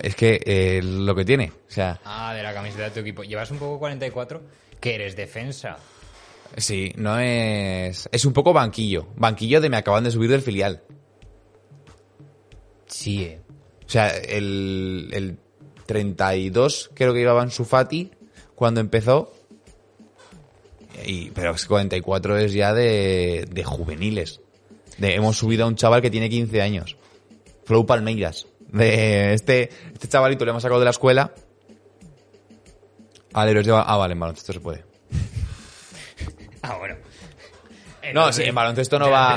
Es 0.03 0.15
que 0.15 0.41
eh, 0.45 0.81
lo 0.83 1.15
que 1.15 1.25
tiene, 1.25 1.51
o 1.67 1.71
sea, 1.71 1.99
Ah, 2.05 2.35
de 2.35 2.43
la 2.43 2.53
camiseta 2.53 2.85
de 2.85 2.91
tu 2.91 3.01
equipo. 3.01 3.23
¿Llevas 3.25 3.51
un 3.51 3.59
poco 3.59 3.79
44? 3.79 4.43
Que 4.81 4.95
eres 4.97 5.17
defensa. 5.17 5.79
Sí, 6.57 6.93
no 6.97 7.19
es... 7.19 8.09
Es 8.11 8.25
un 8.25 8.33
poco 8.33 8.53
banquillo. 8.53 9.09
Banquillo 9.17 9.61
de 9.61 9.71
me 9.71 9.77
acaban 9.77 10.05
de 10.05 10.11
subir 10.11 10.31
del 10.31 10.43
filial. 10.43 10.83
Sí, 12.87 13.25
eh. 13.25 13.41
O 13.87 13.91
sea, 13.91 14.09
el, 14.09 15.09
el 15.13 15.39
32 15.87 16.91
creo 16.95 17.15
que 17.15 17.21
llevaban 17.21 17.51
su 17.51 17.65
Fati 17.65 18.11
cuando 18.55 18.81
empezó. 18.81 19.33
Y, 21.07 21.31
pero 21.31 21.53
es 21.53 21.63
que 21.63 21.69
44 21.69 22.39
es 22.39 22.53
ya 22.53 22.75
de, 22.75 23.47
de 23.51 23.65
juveniles. 23.65 24.41
De, 24.99 25.15
hemos 25.15 25.39
subido 25.39 25.65
a 25.65 25.69
un 25.69 25.77
chaval 25.77 26.03
que 26.03 26.11
tiene 26.11 26.29
15 26.29 26.61
años. 26.61 26.97
Flow 27.65 27.87
Palmeiras. 27.87 28.47
De 28.69 29.33
este, 29.33 29.71
este 29.93 30.09
chavalito 30.09 30.45
le 30.45 30.51
hemos 30.51 30.63
sacado 30.63 30.81
de 30.81 30.85
la 30.85 30.91
escuela. 30.91 31.33
Al 33.33 33.49
héroes 33.49 33.67
de... 33.67 33.73
Ah, 33.73 33.97
vale, 33.97 34.13
en 34.13 34.21
baloncesto 34.21 34.53
se 34.53 34.61
puede. 34.61 34.88
Ah. 36.71 38.11
No, 38.15 38.33
sí, 38.33 38.45
en 38.45 38.55
baloncesto 38.55 38.99
no 38.99 39.11
va... 39.11 39.37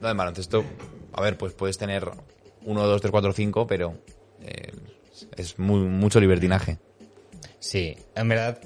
No, 0.00 0.08
en 0.10 0.16
baloncesto, 0.16 0.64
a 1.12 1.20
ver, 1.22 1.36
pues 1.36 1.52
puedes 1.52 1.76
tener 1.78 2.08
1, 2.64 2.86
2, 2.86 3.00
3, 3.00 3.10
4, 3.10 3.32
5, 3.32 3.66
pero 3.66 3.98
eh, 4.42 4.72
es 5.36 5.58
muy, 5.58 5.80
mucho 5.80 6.20
libertinaje. 6.20 6.78
Sí, 7.58 7.96
en 8.14 8.28
verdad, 8.28 8.58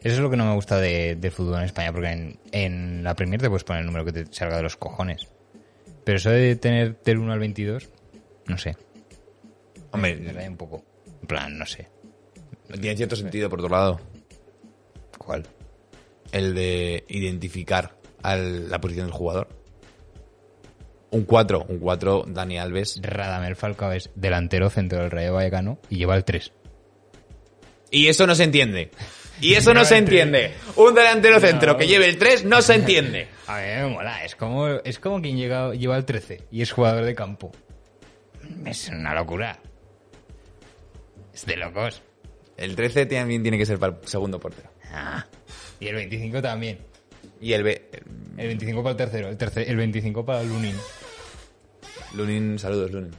eso 0.00 0.14
es 0.14 0.18
lo 0.18 0.30
que 0.30 0.36
no 0.36 0.44
me 0.46 0.54
gusta 0.54 0.78
de- 0.80 1.14
del 1.16 1.30
fútbol 1.30 1.58
en 1.58 1.64
España, 1.64 1.92
porque 1.92 2.08
en, 2.10 2.38
en 2.52 3.04
la 3.04 3.14
Premier 3.14 3.40
te 3.40 3.48
puedes 3.48 3.64
poner 3.64 3.80
el 3.82 3.86
número 3.86 4.04
que 4.04 4.12
te 4.12 4.32
salga 4.34 4.56
de 4.56 4.62
los 4.64 4.76
cojones. 4.76 5.28
Pero 6.04 6.18
eso 6.18 6.30
de 6.30 6.56
tener 6.56 7.00
del 7.02 7.18
1 7.18 7.32
al 7.32 7.38
22, 7.38 7.88
no 8.46 8.58
sé, 8.58 8.76
me 9.76 9.82
Hombre, 9.92 10.32
raya 10.32 10.50
un 10.50 10.56
poco. 10.56 10.84
En 11.22 11.26
plan, 11.28 11.56
no 11.56 11.64
sé. 11.66 11.88
tiene 12.80 12.96
cierto 12.96 13.14
sentido, 13.16 13.48
por 13.48 13.60
otro 13.60 13.70
lado, 13.70 14.00
¿Cuál? 15.18 15.46
El 16.34 16.52
de 16.52 17.04
identificar 17.08 17.96
a 18.22 18.36
la 18.36 18.80
posición 18.80 19.06
del 19.06 19.14
jugador. 19.14 19.48
Un 21.10 21.22
4, 21.22 21.66
un 21.68 21.78
4, 21.78 22.24
Dani 22.26 22.58
Alves. 22.58 22.98
Radamel 23.00 23.54
Falcao 23.54 23.92
es 23.92 24.10
delantero 24.16 24.68
centro 24.68 25.00
del 25.00 25.12
Rayo 25.12 25.34
Vallecano 25.34 25.78
y 25.88 25.98
lleva 25.98 26.16
el 26.16 26.24
3. 26.24 26.52
Y 27.92 28.08
eso 28.08 28.26
no 28.26 28.34
se 28.34 28.42
entiende. 28.42 28.90
Y 29.40 29.54
eso 29.54 29.74
no 29.74 29.84
se 29.84 29.96
entiende. 29.96 30.52
Un 30.74 30.92
delantero 30.94 31.38
centro 31.38 31.76
que 31.76 31.86
lleve 31.86 32.08
el 32.08 32.18
3 32.18 32.44
no 32.44 32.62
se 32.62 32.74
entiende. 32.74 33.28
A 33.46 33.58
mí 33.58 33.66
me 33.66 33.86
mola, 33.86 34.24
es 34.24 34.34
como, 34.34 34.68
es 34.68 34.98
como 34.98 35.22
quien 35.22 35.36
llega, 35.36 35.72
lleva 35.74 35.96
el 35.96 36.04
13 36.04 36.48
y 36.50 36.62
es 36.62 36.72
jugador 36.72 37.04
de 37.04 37.14
campo. 37.14 37.52
Es 38.66 38.88
una 38.88 39.14
locura. 39.14 39.60
Es 41.32 41.46
de 41.46 41.56
locos. 41.56 42.02
El 42.56 42.74
13 42.74 43.06
también 43.06 43.42
tiene 43.42 43.58
que 43.58 43.66
ser 43.66 43.78
para 43.78 43.96
el 44.00 44.08
segundo 44.08 44.40
portero. 44.40 44.70
Ah, 44.92 45.26
y 45.80 45.88
el 45.88 45.94
25 45.94 46.42
también. 46.42 46.78
Y 47.40 47.52
el 47.52 47.62
B. 47.62 47.90
El 48.36 48.46
25 48.48 48.82
para 48.82 48.90
el 48.92 48.96
tercero, 48.96 49.28
el, 49.28 49.68
el 49.68 49.76
25 49.76 50.24
para 50.24 50.42
Lunin. 50.42 50.76
Lunin, 52.14 52.58
saludos, 52.58 52.90
Lunin. 52.90 53.12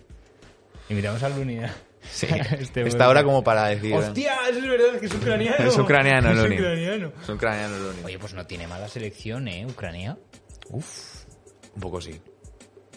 Invitamos 0.90 1.22
al 1.24 1.36
Lunin. 1.36 1.64
¿eh? 1.66 1.72
Sí, 2.12 2.28
Este 2.60 2.88
está 2.88 3.06
ahora 3.06 3.24
como 3.24 3.44
para 3.44 3.66
decir. 3.66 3.94
¡Hostia! 3.94 4.36
Eso 4.48 4.60
es 4.60 4.68
verdad, 4.70 5.00
que 5.00 5.08
es 5.08 5.14
ucraniano. 5.16 5.66
Es 5.66 5.78
ucraniano, 5.78 6.32
Es 6.34 6.38
Lunin. 6.38 6.60
ucraniano. 6.60 7.12
Es 7.22 7.30
ucraniano, 7.30 7.78
Lunin. 7.80 8.06
Oye, 8.06 8.20
pues 8.20 8.34
no 8.36 8.46
tiene 8.46 8.68
mala 8.68 8.88
selección, 8.88 9.48
¿eh? 9.48 9.66
Ucrania. 9.68 10.16
Uf. 10.70 11.24
Un 11.74 11.82
poco 11.82 12.00
sí. 12.02 12.22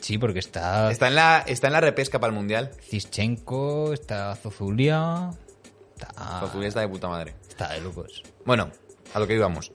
Sí, 0.01 0.19
porque 0.19 0.39
está, 0.39 0.91
Está 0.91 1.09
en 1.09 1.15
la, 1.15 1.43
está 1.47 1.69
en 1.69 1.73
la 1.73 1.81
repesca 1.81 2.21
para 2.21 2.31
el 2.33 2.37
mundial. 2.37 2.71
Zischenko, 2.83 3.93
está 3.95 4.37
Zozulia. 4.37 5.31
Está, 5.97 6.51
está 6.63 6.81
de 6.81 6.89
puta 6.89 7.09
madre. 7.09 7.35
está 7.49 7.73
de 7.73 7.81
locos. 7.81 8.23
Bueno, 8.45 8.71
a 9.15 9.19
lo 9.19 9.27
que 9.27 9.35
íbamos. 9.35 9.73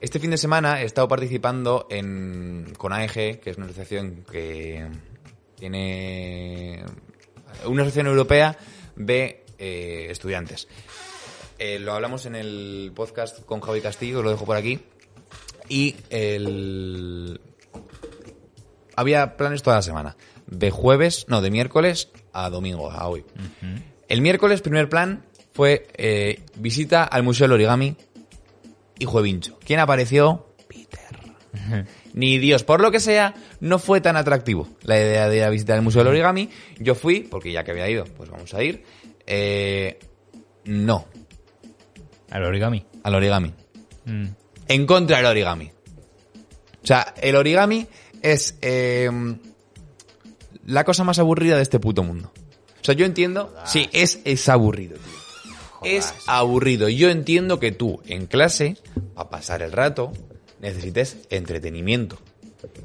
Este 0.00 0.18
fin 0.18 0.30
de 0.30 0.36
semana 0.36 0.82
he 0.82 0.84
estado 0.84 1.06
participando 1.06 1.86
en, 1.88 2.72
con 2.76 2.92
AEG, 2.92 3.40
que 3.40 3.50
es 3.50 3.56
una 3.56 3.66
asociación 3.66 4.24
que 4.30 4.88
tiene 5.56 6.84
una 7.66 7.82
asociación 7.82 8.08
europea 8.08 8.58
de 8.96 9.44
eh, 9.58 10.08
estudiantes. 10.10 10.66
Eh, 11.58 11.78
lo 11.78 11.92
hablamos 11.92 12.26
en 12.26 12.34
el 12.34 12.90
podcast 12.96 13.44
con 13.44 13.60
Javi 13.60 13.80
Castillo, 13.80 14.18
os 14.18 14.24
lo 14.24 14.30
dejo 14.30 14.44
por 14.44 14.56
aquí. 14.56 14.80
Y 15.68 15.94
el... 16.10 17.40
había 18.96 19.36
planes 19.36 19.62
toda 19.62 19.76
la 19.76 19.82
semana. 19.82 20.16
De 20.48 20.72
jueves, 20.72 21.26
no, 21.28 21.40
de 21.40 21.52
miércoles 21.52 22.08
a 22.32 22.50
domingo, 22.50 22.90
a 22.90 23.06
hoy. 23.06 23.24
El 24.08 24.20
miércoles, 24.20 24.60
primer 24.60 24.88
plan, 24.88 25.24
fue 25.52 25.86
eh, 25.94 26.42
visita 26.56 27.04
al 27.04 27.22
Museo 27.22 27.44
del 27.44 27.52
Origami 27.52 27.96
y 28.98 29.04
Juevincho. 29.04 29.58
¿Quién 29.64 29.80
apareció? 29.80 30.48
Peter. 30.68 31.86
Ni 32.14 32.38
Dios, 32.38 32.64
por 32.64 32.80
lo 32.80 32.90
que 32.90 33.00
sea, 33.00 33.34
no 33.60 33.78
fue 33.78 34.00
tan 34.00 34.16
atractivo 34.16 34.68
la 34.82 34.96
idea 34.98 35.28
de 35.28 35.36
ir 35.38 35.42
a 35.44 35.50
visitar 35.50 35.76
el 35.76 35.82
Museo 35.82 36.00
del 36.02 36.08
Origami. 36.08 36.48
Yo 36.78 36.94
fui, 36.94 37.20
porque 37.20 37.52
ya 37.52 37.64
que 37.64 37.70
había 37.72 37.88
ido, 37.88 38.04
pues 38.04 38.30
vamos 38.30 38.52
a 38.54 38.62
ir. 38.62 38.84
Eh, 39.26 39.98
no, 40.64 41.06
Al 42.30 42.44
origami. 42.44 42.84
al 43.02 43.14
origami. 43.14 43.52
Mm. 44.04 44.26
En 44.68 44.86
contra 44.86 45.16
del 45.18 45.26
origami. 45.26 45.70
O 46.82 46.86
sea, 46.86 47.14
el 47.20 47.36
origami 47.36 47.86
es 48.22 48.56
eh, 48.62 49.10
la 50.66 50.84
cosa 50.84 51.04
más 51.04 51.18
aburrida 51.18 51.56
de 51.56 51.62
este 51.62 51.78
puto 51.78 52.02
mundo. 52.02 52.32
O 52.80 52.84
sea, 52.84 52.94
yo 52.94 53.06
entiendo... 53.06 53.54
Sí, 53.64 53.88
es, 53.92 54.20
es 54.24 54.48
aburrido, 54.48 54.96
tío. 54.96 55.21
Es 55.84 56.14
aburrido. 56.26 56.88
Yo 56.88 57.10
entiendo 57.10 57.58
que 57.60 57.72
tú, 57.72 58.00
en 58.06 58.26
clase, 58.26 58.76
a 59.16 59.28
pasar 59.30 59.62
el 59.62 59.72
rato, 59.72 60.12
necesites 60.60 61.16
entretenimiento. 61.30 62.18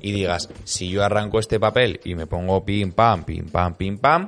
Y 0.01 0.11
digas, 0.11 0.49
si 0.63 0.89
yo 0.89 1.03
arranco 1.03 1.39
este 1.39 1.59
papel 1.59 1.99
y 2.03 2.15
me 2.15 2.25
pongo 2.27 2.65
pim 2.65 2.91
pam, 2.91 3.23
pim 3.23 3.47
pam, 3.49 3.75
pim 3.75 3.97
pam, 3.99 4.27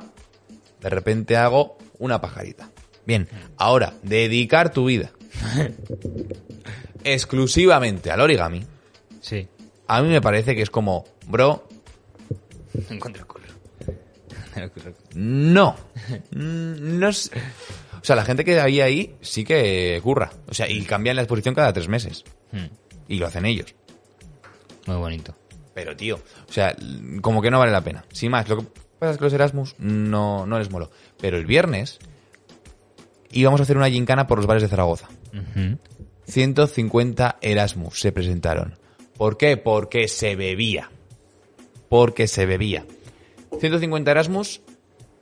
de 0.82 0.89
repente 0.89 1.36
hago 1.38 1.77
una 1.97 2.21
pajarita. 2.21 2.69
Bien, 3.05 3.27
ahora, 3.58 3.93
dedicar 4.03 4.71
tu 4.71 4.86
vida 4.86 5.12
exclusivamente 7.03 8.12
al 8.12 8.21
origami, 8.21 8.63
Sí. 9.21 9.47
a 9.88 10.01
mí 10.01 10.10
me 10.10 10.21
parece 10.21 10.55
que 10.55 10.62
es 10.62 10.69
como, 10.69 11.05
bro, 11.27 11.67
el 12.89 12.99
culo. 12.99 13.15
El 14.55 14.71
culo. 14.71 14.93
no. 15.15 15.75
Mm, 16.32 16.99
No 16.99 17.13
sé. 17.13 17.32
O 18.01 18.05
sea, 18.05 18.15
la 18.15 18.25
gente 18.25 18.45
que 18.45 18.59
había 18.59 18.85
ahí 18.85 19.15
sí 19.21 19.43
que 19.43 19.99
curra. 20.03 20.31
O 20.47 20.53
sea, 20.53 20.69
y 20.69 20.83
cambian 20.83 21.15
la 21.15 21.23
exposición 21.23 21.55
cada 21.55 21.73
tres 21.73 21.88
meses. 21.88 22.23
Hmm. 22.51 22.67
Y 23.07 23.17
lo 23.17 23.27
hacen 23.27 23.45
ellos. 23.45 23.75
Muy 24.85 24.97
bonito. 24.97 25.35
Pero, 25.73 25.95
tío, 25.95 26.15
o 26.15 26.51
sea, 26.51 26.75
como 27.21 27.41
que 27.41 27.51
no 27.51 27.59
vale 27.59 27.71
la 27.71 27.81
pena. 27.81 28.05
Sin 28.12 28.31
más, 28.31 28.47
lo 28.49 28.57
que 28.57 28.67
pasa 28.99 29.12
es 29.12 29.17
que 29.17 29.23
los 29.23 29.33
Erasmus 29.33 29.75
no, 29.79 30.45
no 30.45 30.59
les 30.59 30.69
moló. 30.69 30.91
Pero 31.19 31.38
el 31.38 31.45
viernes 31.45 31.99
íbamos 33.31 33.59
a 33.59 33.63
hacer 33.63 33.77
una 33.77 33.89
gincana 33.89 34.27
por 34.27 34.38
los 34.38 34.47
bares 34.47 34.63
de 34.63 34.69
Zaragoza. 34.69 35.07
Ujú. 35.33 35.77
150 36.25 37.38
Erasmus 37.41 37.99
se 37.99 38.12
presentaron. 38.12 38.77
¿Por 39.17 39.38
qué? 39.38 39.57
Porque 39.57 40.07
se 40.07 40.35
bebía. 40.35 40.89
Porque 41.89 42.27
se 42.27 42.45
bebía. 42.45 42.85
150 43.59 44.12
Erasmus 44.12 44.62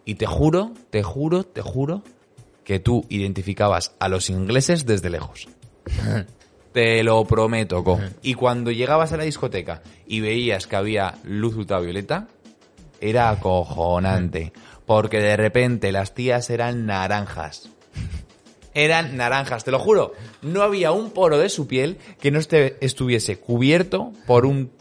y 0.06 0.16
te 0.16 0.26
juro, 0.26 0.74
te 0.90 1.04
juro, 1.04 1.44
te 1.44 1.62
juro 1.62 2.04
que 2.68 2.82
tú 2.82 3.06
identificabas 3.08 3.94
a 3.98 4.10
los 4.10 4.30
ingleses 4.30 4.86
desde 4.86 5.10
lejos. 5.10 5.48
Te 6.74 7.02
lo 7.02 7.24
prometo, 7.24 7.82
co. 7.82 7.98
Y 8.22 8.34
cuando 8.34 8.72
llegabas 8.72 9.14
a 9.14 9.18
la 9.18 9.24
discoteca 9.24 9.82
y 10.06 10.20
veías 10.20 10.68
que 10.68 10.76
había 10.76 11.16
luz 11.24 11.56
ultravioleta, 11.56 12.28
era 13.00 13.30
acojonante. 13.30 14.52
Porque 14.86 15.22
de 15.22 15.38
repente 15.38 15.94
las 15.94 16.14
tías 16.14 16.50
eran 16.50 16.86
naranjas 16.86 17.70
eran 18.74 19.18
naranjas, 19.18 19.64
te 19.64 19.72
lo 19.72 19.80
juro. 19.80 20.14
No 20.44 20.62
había 20.62 20.92
un 20.92 21.10
poro 21.10 21.40
de 21.40 21.50
su 21.50 21.66
piel 21.68 21.98
que 22.20 22.30
no 22.30 22.38
este- 22.38 22.78
estuviese 22.86 23.40
cubierto 23.40 24.12
por 24.28 24.46
un 24.46 24.72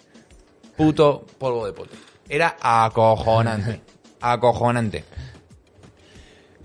puto 0.76 1.24
polvo 1.38 1.64
de 1.64 1.72
poto. 1.72 1.94
Era 2.28 2.56
acojonante. 2.60 3.80
Acojonante. 4.20 5.04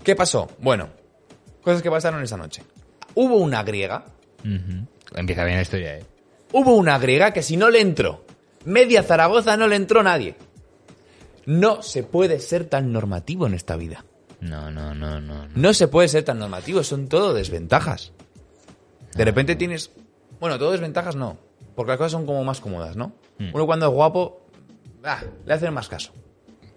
¿Qué 0.04 0.14
pasó? 0.14 0.48
Bueno, 0.58 0.90
cosas 1.62 1.82
que 1.82 1.90
pasaron 1.90 2.22
esa 2.22 2.36
noche. 2.36 2.62
Hubo 3.14 3.36
una 3.36 3.62
griega. 3.62 4.04
Empieza 5.14 5.44
bien 5.44 5.56
la 5.56 5.62
historia, 5.62 5.98
¿eh? 5.98 6.04
hubo 6.52 6.74
una 6.76 6.98
griega 6.98 7.32
que 7.32 7.42
si 7.42 7.56
no 7.56 7.70
le 7.70 7.80
entró, 7.80 8.24
media 8.64 9.02
Zaragoza 9.02 9.56
no 9.56 9.66
le 9.66 9.76
entró 9.76 10.02
nadie. 10.02 10.36
No 11.44 11.82
se 11.82 12.04
puede 12.04 12.38
ser 12.38 12.66
tan 12.66 12.92
normativo 12.92 13.46
en 13.46 13.54
esta 13.54 13.76
vida. 13.76 14.04
No, 14.40 14.70
no, 14.70 14.94
no, 14.94 15.20
no. 15.20 15.46
no. 15.46 15.48
No 15.54 15.74
se 15.74 15.88
puede 15.88 16.08
ser 16.08 16.24
tan 16.24 16.38
normativo, 16.38 16.82
son 16.84 17.08
todo 17.08 17.34
desventajas. 17.34 18.12
De 19.14 19.24
repente 19.24 19.56
tienes... 19.56 19.90
Bueno, 20.40 20.58
todo 20.58 20.72
desventajas 20.72 21.16
no, 21.16 21.38
porque 21.74 21.90
las 21.90 21.98
cosas 21.98 22.12
son 22.12 22.26
como 22.26 22.44
más 22.44 22.60
cómodas, 22.60 22.96
¿no? 22.96 23.12
Uno 23.38 23.66
cuando 23.66 23.86
es 23.86 23.92
guapo, 23.92 24.46
ah, 25.04 25.20
le 25.44 25.54
hacen 25.54 25.74
más 25.74 25.88
caso. 25.88 26.12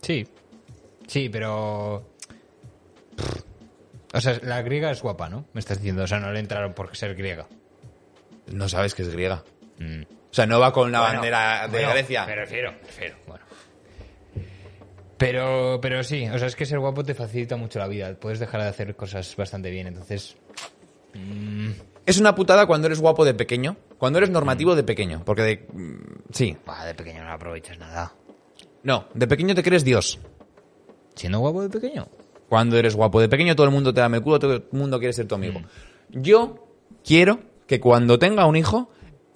Sí. 0.01 0.27
Sí, 1.07 1.29
pero... 1.29 2.14
O 4.16 4.22
sea, 4.22 4.39
la 4.43 4.61
griega 4.61 4.89
es 4.91 5.01
guapa, 5.01 5.30
¿no? 5.30 5.45
Me 5.53 5.59
estás 5.59 5.78
diciendo. 5.78 6.03
O 6.03 6.07
sea, 6.07 6.20
no 6.20 6.32
le 6.32 6.39
entraron 6.39 6.74
por 6.74 6.95
ser 6.95 7.16
griega. 7.16 7.47
No 8.51 8.70
sabes 8.70 8.95
que 8.95 9.01
es 9.01 9.09
griega. 9.09 9.43
Mm. 9.80 10.01
O 10.03 10.34
sea, 10.36 10.45
no 10.45 10.59
va 10.59 10.72
con 10.74 10.91
la 10.91 11.01
Bueno, 11.01 11.16
bandera 11.16 11.68
de 11.68 11.78
bueno, 11.80 11.89
Grecia. 11.91 12.26
Me 12.26 12.36
refiero, 12.36 12.72
me 12.72 12.80
refiero. 12.80 13.16
Bueno. 13.28 13.45
Pero, 15.18 15.80
pero 15.82 16.03
sí, 16.03 16.28
o 16.28 16.38
sea, 16.38 16.47
es 16.47 16.55
que 16.55 16.66
ser 16.66 16.80
guapo 16.80 17.03
te 17.03 17.13
facilita 17.13 17.55
mucho 17.55 17.80
la 17.80 17.88
vida. 17.88 18.13
Puedes 18.20 18.39
dejar 18.39 18.61
de 18.61 18.68
hacer 18.68 18.95
cosas 18.95 19.34
bastante 19.36 19.70
bien, 19.70 19.88
entonces... 19.88 20.36
Es 22.05 22.20
una 22.20 22.36
putada 22.36 22.66
cuando 22.68 22.88
eres 22.88 22.99
guapo 22.99 23.24
de 23.24 23.34
pequeño, 23.34 23.78
cuando 23.97 24.20
eres 24.20 24.30
normativo 24.30 24.76
de 24.76 24.84
pequeño, 24.84 25.24
porque 25.26 25.41
de... 25.43 25.66
mm, 25.72 26.34
Sí, 26.34 26.57
de 26.86 26.93
pequeño 26.93 27.24
no 27.24 27.32
aprovechas 27.32 27.80
nada. 27.80 28.13
no, 28.84 29.07
de 29.13 29.26
pequeño 29.28 29.55
te 29.55 29.63
crees 29.63 29.86
Dios. 29.86 30.20
¿Siendo 31.16 31.39
guapo 31.39 31.63
de 31.63 31.70
pequeño? 31.70 32.07
Cuando 32.49 32.77
eres 32.77 32.95
guapo 32.95 33.19
de 33.19 33.29
pequeño 33.29 33.55
todo 33.55 33.65
el 33.65 33.73
mundo 33.73 33.93
te 33.93 34.01
da 34.01 34.07
el 34.07 34.21
culo, 34.21 34.39
todo 34.39 34.53
el 34.53 34.63
mundo 34.71 34.99
quiere 34.99 35.13
ser 35.13 35.27
tu 35.27 35.35
amigo. 35.35 35.61
Yo 36.09 36.67
quiero 37.03 37.39
que 37.67 37.79
cuando 37.79 38.19
tenga 38.19 38.45
un 38.45 38.55
hijo, 38.55 38.89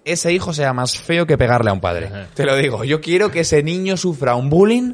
ese 0.05 0.32
hijo 0.34 0.53
sea 0.53 0.74
más 0.74 0.97
feo 0.97 1.26
que 1.26 1.38
pegarle 1.38 1.70
a 1.70 1.74
un 1.74 1.82
padre. 1.82 2.07
Ajá. 2.07 2.28
Te 2.34 2.45
lo 2.45 2.55
digo, 2.55 2.84
yo 2.84 3.01
quiero 3.01 3.32
que 3.32 3.41
ese 3.41 3.64
niño 3.64 3.97
sufra 3.97 4.36
un 4.36 4.49
bullying 4.49 4.93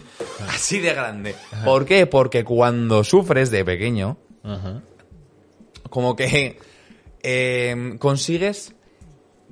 así 0.50 0.80
de 0.80 0.94
grande. 0.94 1.36
¿Por 1.64 1.86
qué? 1.86 2.06
Porque 2.06 2.44
cuando 2.44 3.04
sufres 3.04 3.52
de 3.52 3.66
pequeño, 3.66 4.18
Ajá. 4.44 4.82
como 5.90 6.16
que 6.16 6.60
eh, 7.24 7.96
consigues 8.00 8.74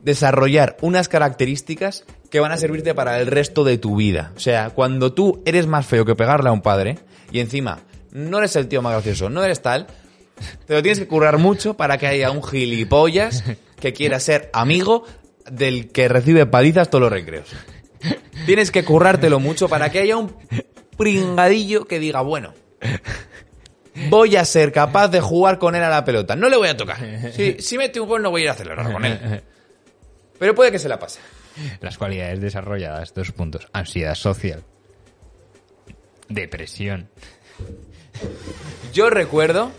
desarrollar 0.02 0.78
unas 0.82 1.08
características 1.08 2.06
que 2.30 2.40
van 2.40 2.52
a 2.52 2.58
servirte 2.58 2.94
para 2.94 3.20
el 3.20 3.28
resto 3.28 3.64
de 3.64 3.78
tu 3.78 3.96
vida. 3.96 4.34
O 4.36 4.40
sea, 4.40 4.72
cuando 4.72 5.14
tú 5.14 5.42
eres 5.46 5.68
más 5.68 5.86
feo 5.86 6.06
que 6.06 6.16
pegarle 6.16 6.50
a 6.50 6.52
un 6.52 6.62
padre 6.62 7.00
y 7.32 7.40
encima 7.40 7.80
no 8.14 8.38
eres 8.38 8.56
el 8.56 8.68
tío 8.68 8.82
más 8.82 8.94
gracioso, 8.94 9.30
no 9.30 9.44
eres 9.44 9.62
tal, 9.62 9.88
te 10.66 10.74
lo 10.74 10.82
tienes 10.82 11.00
que 11.00 11.08
currar 11.08 11.38
mucho 11.38 11.76
para 11.76 11.98
que 11.98 12.08
haya 12.08 12.32
un 12.32 12.44
gilipollas 12.44 13.44
que 13.80 13.94
quiera 13.94 14.20
ser 14.20 14.50
amigo 14.54 15.06
del 15.50 15.92
que 15.92 16.08
recibe 16.08 16.46
palizas 16.46 16.90
todos 16.90 17.04
los 17.04 17.12
recreos. 17.12 17.50
Tienes 18.46 18.72
que 18.72 18.84
currártelo 18.84 19.40
mucho 19.40 19.68
para 19.68 19.90
que 19.90 20.00
haya 20.00 20.18
un 20.18 20.36
pringadillo 20.98 21.86
que 21.86 22.00
diga, 22.00 22.22
bueno, 22.22 22.54
voy 24.10 24.36
a 24.36 24.46
ser 24.46 24.72
capaz 24.72 25.08
de 25.08 25.22
jugar 25.22 25.58
con 25.60 25.76
él 25.76 25.84
a 25.84 25.90
la 25.90 26.04
pelota. 26.04 26.36
No 26.36 26.50
le 26.50 26.58
voy 26.58 26.70
a 26.70 26.78
tocar. 26.78 26.98
Si, 27.60 27.78
mete 27.78 28.00
un 28.00 28.08
gol 28.08 28.22
no 28.22 28.32
voy 28.32 28.42
a 28.42 28.44
ir 28.46 28.50
a 28.50 28.56
celebrar 28.56 28.92
con 28.92 29.06
él. 29.06 29.42
Pero 30.40 30.56
puede 30.56 30.72
que 30.72 30.80
se 30.80 30.90
la 30.90 31.00
pase. 31.00 31.20
Las 31.82 31.98
cualidades 31.98 32.42
desarrolladas, 32.42 33.14
dos 33.14 33.32
puntos. 33.32 33.68
Ansiedad 33.72 34.16
social. 34.16 34.64
Depresión. 36.28 37.10
Yo 38.94 39.10
recuerdo 39.10 39.72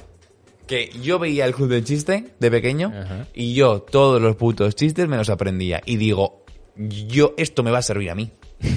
que 0.66 0.90
yo 1.02 1.18
veía 1.18 1.44
el 1.44 1.54
club 1.54 1.68
del 1.68 1.84
chiste 1.84 2.32
de 2.38 2.50
pequeño 2.50 2.92
Ajá. 2.94 3.26
y 3.34 3.54
yo 3.54 3.82
todos 3.82 4.20
los 4.20 4.36
putos 4.36 4.74
chistes 4.74 5.08
me 5.08 5.16
los 5.16 5.28
aprendía. 5.28 5.80
Y 5.84 5.96
digo, 5.96 6.44
yo, 6.76 7.34
esto 7.36 7.62
me 7.62 7.70
va 7.70 7.78
a 7.78 7.82
servir 7.82 8.10
a 8.10 8.14
mí. 8.14 8.32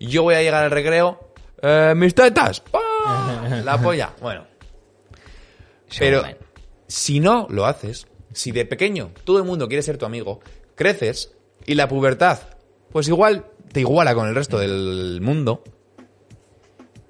Yo 0.00 0.22
voy 0.22 0.36
a 0.36 0.42
llegar 0.42 0.62
al 0.62 0.70
recreo, 0.70 1.32
eh, 1.60 1.92
mis 1.96 2.14
tetas, 2.14 2.62
la 3.64 3.80
polla. 3.82 4.14
Bueno, 4.20 4.46
pero 5.98 6.22
si 6.86 7.18
no 7.18 7.48
lo 7.50 7.66
haces, 7.66 8.06
si 8.32 8.52
de 8.52 8.64
pequeño 8.64 9.10
todo 9.24 9.38
el 9.38 9.44
mundo 9.44 9.66
quiere 9.66 9.82
ser 9.82 9.98
tu 9.98 10.06
amigo, 10.06 10.38
creces 10.76 11.34
y 11.66 11.74
la 11.74 11.88
pubertad, 11.88 12.38
pues 12.92 13.08
igual 13.08 13.46
te 13.72 13.80
iguala 13.80 14.14
con 14.14 14.28
el 14.28 14.36
resto 14.36 14.58
del 14.58 15.20
mundo, 15.20 15.64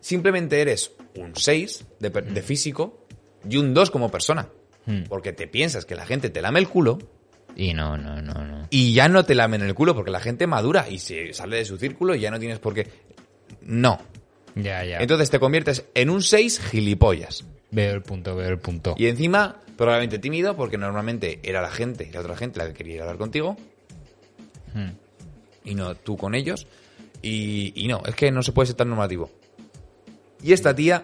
simplemente 0.00 0.60
eres 0.60 0.92
un 1.16 1.34
6 1.36 1.86
de, 2.00 2.42
físico 2.42 3.06
y 3.48 3.56
un 3.56 3.74
2 3.74 3.90
como 3.90 4.10
persona. 4.10 4.48
Hmm. 4.86 5.04
Porque 5.08 5.32
te 5.32 5.46
piensas 5.46 5.84
que 5.84 5.94
la 5.94 6.06
gente 6.06 6.30
te 6.30 6.40
lame 6.40 6.58
el 6.60 6.68
culo 6.68 6.98
Y 7.56 7.74
no, 7.74 7.96
no, 7.98 8.22
no, 8.22 8.32
no. 8.44 8.66
y 8.70 8.92
ya 8.94 9.08
no 9.08 9.24
te 9.24 9.34
lamen 9.34 9.62
el 9.62 9.74
culo 9.74 9.94
porque 9.94 10.10
la 10.10 10.20
gente 10.20 10.46
madura 10.46 10.88
y 10.88 10.98
se 10.98 11.32
sale 11.34 11.56
de 11.58 11.64
su 11.64 11.76
círculo 11.76 12.14
y 12.14 12.20
ya 12.20 12.30
no 12.30 12.38
tienes 12.38 12.58
por 12.58 12.74
qué. 12.74 12.88
No. 13.62 13.98
Ya, 14.54 14.84
ya. 14.84 14.98
Entonces 14.98 15.30
te 15.30 15.38
conviertes 15.38 15.84
en 15.94 16.10
un 16.10 16.22
6 16.22 16.60
gilipollas. 16.60 17.44
veo 17.70 17.94
el 17.94 18.02
punto, 18.02 18.34
veo 18.34 18.48
el 18.48 18.58
punto. 18.58 18.94
Y 18.96 19.06
encima, 19.06 19.62
probablemente 19.76 20.18
tímido, 20.18 20.56
porque 20.56 20.78
normalmente 20.78 21.38
era 21.42 21.60
la 21.62 21.70
gente, 21.70 22.10
la 22.12 22.20
otra 22.20 22.36
gente 22.36 22.58
la 22.58 22.66
que 22.68 22.74
quería 22.74 23.02
hablar 23.02 23.18
contigo, 23.18 23.56
Hmm. 24.74 24.90
y 25.64 25.74
no 25.74 25.94
tú 25.94 26.16
con 26.16 26.34
ellos. 26.34 26.66
Y, 27.22 27.72
y 27.74 27.88
no, 27.88 28.02
es 28.06 28.14
que 28.14 28.30
no 28.30 28.42
se 28.42 28.52
puede 28.52 28.66
ser 28.68 28.76
tan 28.76 28.88
normativo. 28.88 29.30
Y 30.42 30.52
esta 30.52 30.74
tía, 30.74 31.02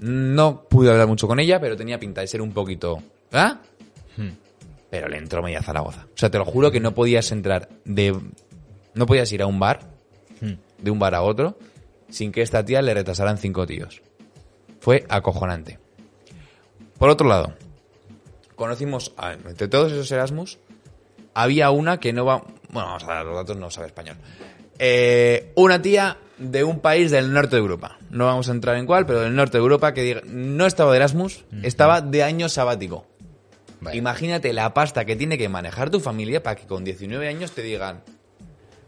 no 0.00 0.62
pude 0.64 0.90
hablar 0.90 1.06
mucho 1.06 1.28
con 1.28 1.40
ella, 1.40 1.60
pero 1.60 1.76
tenía 1.76 1.98
pinta 1.98 2.20
de 2.20 2.26
ser 2.26 2.42
un 2.42 2.52
poquito... 2.52 3.02
¿Ah? 3.32 3.60
Hmm. 4.16 4.30
Pero 4.90 5.08
le 5.08 5.18
entró 5.18 5.42
media 5.42 5.62
Zaragoza. 5.62 6.06
O 6.12 6.18
sea, 6.18 6.30
te 6.30 6.38
lo 6.38 6.44
juro 6.44 6.70
que 6.70 6.80
no 6.80 6.94
podías 6.94 7.30
entrar 7.32 7.68
de... 7.84 8.18
No 8.94 9.06
podías 9.06 9.30
ir 9.32 9.42
a 9.42 9.46
un 9.46 9.60
bar, 9.60 9.88
Hmm. 10.40 10.54
de 10.78 10.90
un 10.90 10.98
bar 10.98 11.14
a 11.14 11.22
otro, 11.22 11.58
sin 12.08 12.32
que 12.32 12.40
esta 12.42 12.64
tía 12.64 12.80
le 12.82 12.94
retrasaran 12.94 13.38
cinco 13.38 13.66
tíos. 13.66 14.00
Fue 14.80 15.04
acojonante. 15.08 15.78
Por 16.98 17.10
otro 17.10 17.28
lado, 17.28 17.52
conocimos, 18.56 19.12
entre 19.46 19.68
todos 19.68 19.92
esos 19.92 20.10
Erasmus, 20.10 20.58
había 21.34 21.70
una 21.70 22.00
que 22.00 22.12
no 22.12 22.24
va... 22.24 22.42
Bueno, 22.70 22.88
vamos 22.88 23.04
a 23.04 23.06
dar 23.06 23.26
los 23.26 23.36
datos, 23.36 23.56
no 23.56 23.70
sabe 23.70 23.88
español. 23.88 24.16
Eh, 24.78 25.52
una 25.56 25.82
tía 25.82 26.16
de 26.38 26.64
un 26.64 26.80
país 26.80 27.10
del 27.10 27.32
norte 27.32 27.56
de 27.56 27.62
Europa. 27.62 27.98
No 28.10 28.26
vamos 28.26 28.48
a 28.48 28.52
entrar 28.52 28.76
en 28.76 28.86
cuál, 28.86 29.06
pero 29.06 29.20
del 29.20 29.34
norte 29.34 29.58
de 29.58 29.62
Europa 29.62 29.94
que 29.94 30.02
diga, 30.02 30.20
no 30.26 30.66
estaba 30.66 30.90
de 30.90 30.96
Erasmus, 30.96 31.44
estaba 31.62 32.00
de 32.00 32.22
año 32.22 32.48
sabático. 32.48 33.06
Vale. 33.80 33.96
Imagínate 33.96 34.52
la 34.52 34.74
pasta 34.74 35.04
que 35.04 35.16
tiene 35.16 35.38
que 35.38 35.48
manejar 35.48 35.90
tu 35.90 36.00
familia 36.00 36.42
para 36.42 36.56
que 36.56 36.66
con 36.66 36.84
19 36.84 37.28
años 37.28 37.52
te 37.52 37.62
digan, 37.62 38.02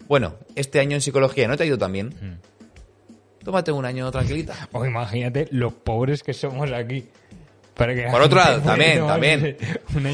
bueno, 0.09 0.35
este 0.57 0.81
año 0.81 0.97
en 0.97 1.01
psicología 1.01 1.49
no 1.49 1.57
te 1.57 1.63
ha 1.63 1.67
ido 1.67 1.79
tan 1.79 1.93
bien. 1.93 2.41
Tómate 3.45 3.73
un 3.73 3.85
año 3.85 4.11
tranquilita. 4.11 4.69
O 4.73 4.85
imagínate 4.85 5.49
lo 5.51 5.71
pobres 5.71 6.23
que 6.23 6.33
somos 6.33 6.71
aquí. 6.73 7.09
Para 7.75 7.95
que 7.95 8.03
la 8.03 8.11
Por 8.11 8.23
otro 8.23 8.39
lado, 8.45 8.61
también, 8.61 9.07
también. 9.07 9.57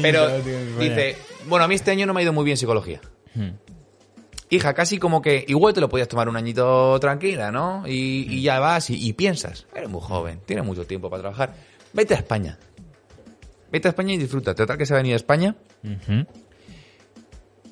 Pero 0.01 0.39
dice, 0.79 1.17
bueno, 1.47 1.65
a 1.65 1.67
mí 1.67 1.75
este 1.75 1.91
año 1.91 2.05
no 2.05 2.13
me 2.13 2.21
ha 2.21 2.23
ido 2.23 2.33
muy 2.33 2.45
bien 2.45 2.57
psicología. 2.57 3.01
Hija, 4.49 4.73
casi 4.73 4.97
como 4.97 5.21
que 5.21 5.45
igual 5.47 5.73
te 5.73 5.81
lo 5.81 5.89
podías 5.89 6.07
tomar 6.07 6.27
un 6.27 6.35
añito 6.35 6.99
tranquila, 6.99 7.51
¿no? 7.51 7.83
Y, 7.85 8.25
y 8.29 8.41
ya 8.41 8.59
vas 8.59 8.89
y, 8.89 9.07
y 9.07 9.13
piensas, 9.13 9.67
eres 9.75 9.89
muy 9.89 10.01
joven, 10.01 10.41
tienes 10.45 10.65
mucho 10.65 10.85
tiempo 10.85 11.09
para 11.09 11.21
trabajar. 11.21 11.53
Vete 11.93 12.13
a 12.15 12.17
España. 12.17 12.57
Vete 13.71 13.87
a 13.87 13.91
España 13.91 14.13
y 14.13 14.17
disfruta. 14.17 14.55
Total 14.55 14.77
que 14.77 14.85
se 14.85 14.93
ha 14.93 14.97
venido 14.97 15.13
a 15.13 15.17
España. 15.17 15.55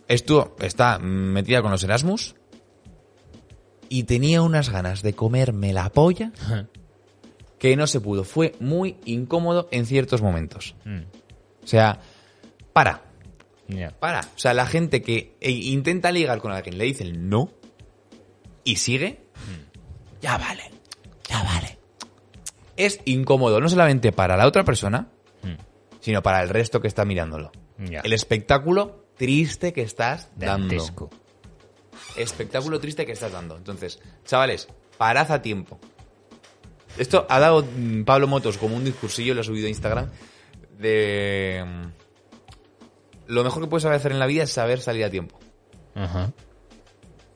Estuvo, 0.08 0.56
está 0.60 1.00
metida 1.00 1.62
con 1.62 1.72
los 1.72 1.84
Erasmus. 1.84 2.36
Y 3.90 4.04
tenía 4.04 4.42
unas 4.42 4.70
ganas 4.70 5.02
de 5.02 5.14
comerme 5.14 5.74
la 5.74 5.90
polla 5.90 6.32
que 7.58 7.76
no 7.76 7.88
se 7.88 8.02
pudo. 8.02 8.24
Fue 8.24 8.56
muy 8.60 8.98
incómodo 9.06 9.68
en 9.72 9.86
ciertos 9.86 10.22
momentos. 10.22 10.76
Mm. 10.84 11.04
O 11.64 11.68
sea, 11.68 12.00
para, 12.74 13.04
Para. 14.00 14.22
O 14.22 14.40
sea, 14.40 14.54
la 14.54 14.66
gente 14.66 15.02
que 15.02 15.36
e- 15.42 15.52
intenta 15.52 16.12
ligar 16.12 16.40
con 16.40 16.52
alguien 16.52 16.78
le 16.78 16.86
dicen 16.86 17.30
no 17.30 17.52
y 18.64 18.78
sigue, 18.78 19.22
ya 20.22 20.38
vale, 20.38 20.64
ya 21.28 21.44
vale. 21.44 21.78
Es 22.76 23.00
incómodo 23.06 23.60
no 23.60 23.70
solamente 23.70 24.12
para 24.12 24.38
la 24.38 24.48
otra 24.48 24.64
persona, 24.64 25.10
sino 26.00 26.22
para 26.22 26.42
el 26.42 26.50
resto 26.50 26.80
que 26.80 26.88
está 26.88 27.06
mirándolo. 27.06 27.52
El 28.04 28.14
espectáculo 28.14 29.06
triste 29.18 29.74
que 29.74 29.82
estás 29.82 30.30
dando. 30.36 30.68
Espectáculo 32.16 32.80
triste 32.80 33.06
que 33.06 33.12
estás 33.12 33.32
dando. 33.32 33.58
Entonces, 33.58 34.00
chavales, 34.26 34.68
parad 34.98 35.32
a 35.32 35.42
tiempo. 35.42 35.80
Esto 36.98 37.26
ha 37.30 37.40
dado 37.40 37.64
mm, 37.64 38.04
Pablo 38.04 38.28
Motos 38.28 38.58
como 38.58 38.76
un 38.76 38.84
discursillo, 38.84 39.34
lo 39.34 39.42
ha 39.42 39.44
subido 39.44 39.68
a 39.68 39.70
Instagram, 39.70 40.10
de... 40.80 41.64
Lo 43.28 43.44
mejor 43.44 43.64
que 43.64 43.70
puedes 43.70 43.84
saber 43.84 43.98
hacer 43.98 44.12
en 44.12 44.20
la 44.20 44.26
vida 44.26 44.44
es 44.44 44.52
saber 44.52 44.80
salir 44.80 45.04
a 45.04 45.10
tiempo. 45.10 45.38
Ajá. 45.96 46.32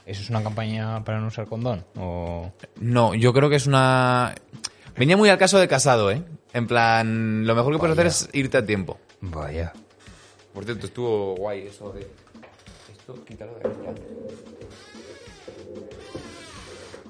¿Eso 0.05 0.21
es 0.21 0.29
una 0.29 0.41
campaña 0.41 1.03
para 1.03 1.19
no 1.19 1.27
usar 1.27 1.47
condón? 1.47 1.85
O... 1.95 2.51
No, 2.79 3.13
yo 3.13 3.33
creo 3.33 3.49
que 3.49 3.57
es 3.57 3.67
una... 3.67 4.33
Venía 4.95 5.15
muy 5.15 5.29
al 5.29 5.37
caso 5.37 5.59
de 5.59 5.67
casado, 5.67 6.11
¿eh? 6.11 6.23
En 6.53 6.67
plan, 6.67 7.45
lo 7.45 7.55
mejor 7.55 7.73
que 7.73 7.79
puedes 7.79 7.93
hacer 7.93 8.07
es 8.07 8.29
irte 8.33 8.57
a 8.57 8.65
tiempo. 8.65 8.99
Vaya. 9.21 9.73
Por 10.53 10.65
cierto, 10.65 10.87
estuvo 10.87 11.35
guay 11.35 11.67
eso 11.67 11.91
de... 11.91 12.09
Esto, 12.91 13.23
quítalo 13.25 13.53
de 13.53 13.63
ya. 13.63 13.93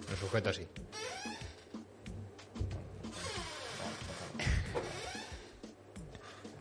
Lo 0.09 0.17
sujeto 0.19 0.49
así. 0.49 0.67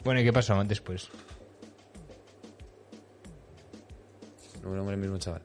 Bueno, 0.04 0.20
¿y 0.20 0.24
qué 0.24 0.32
pasó 0.32 0.62
después? 0.64 1.10
No, 4.62 4.74
no, 4.74 4.90
el 4.90 4.96
mismo 4.96 5.18
chaval. 5.18 5.42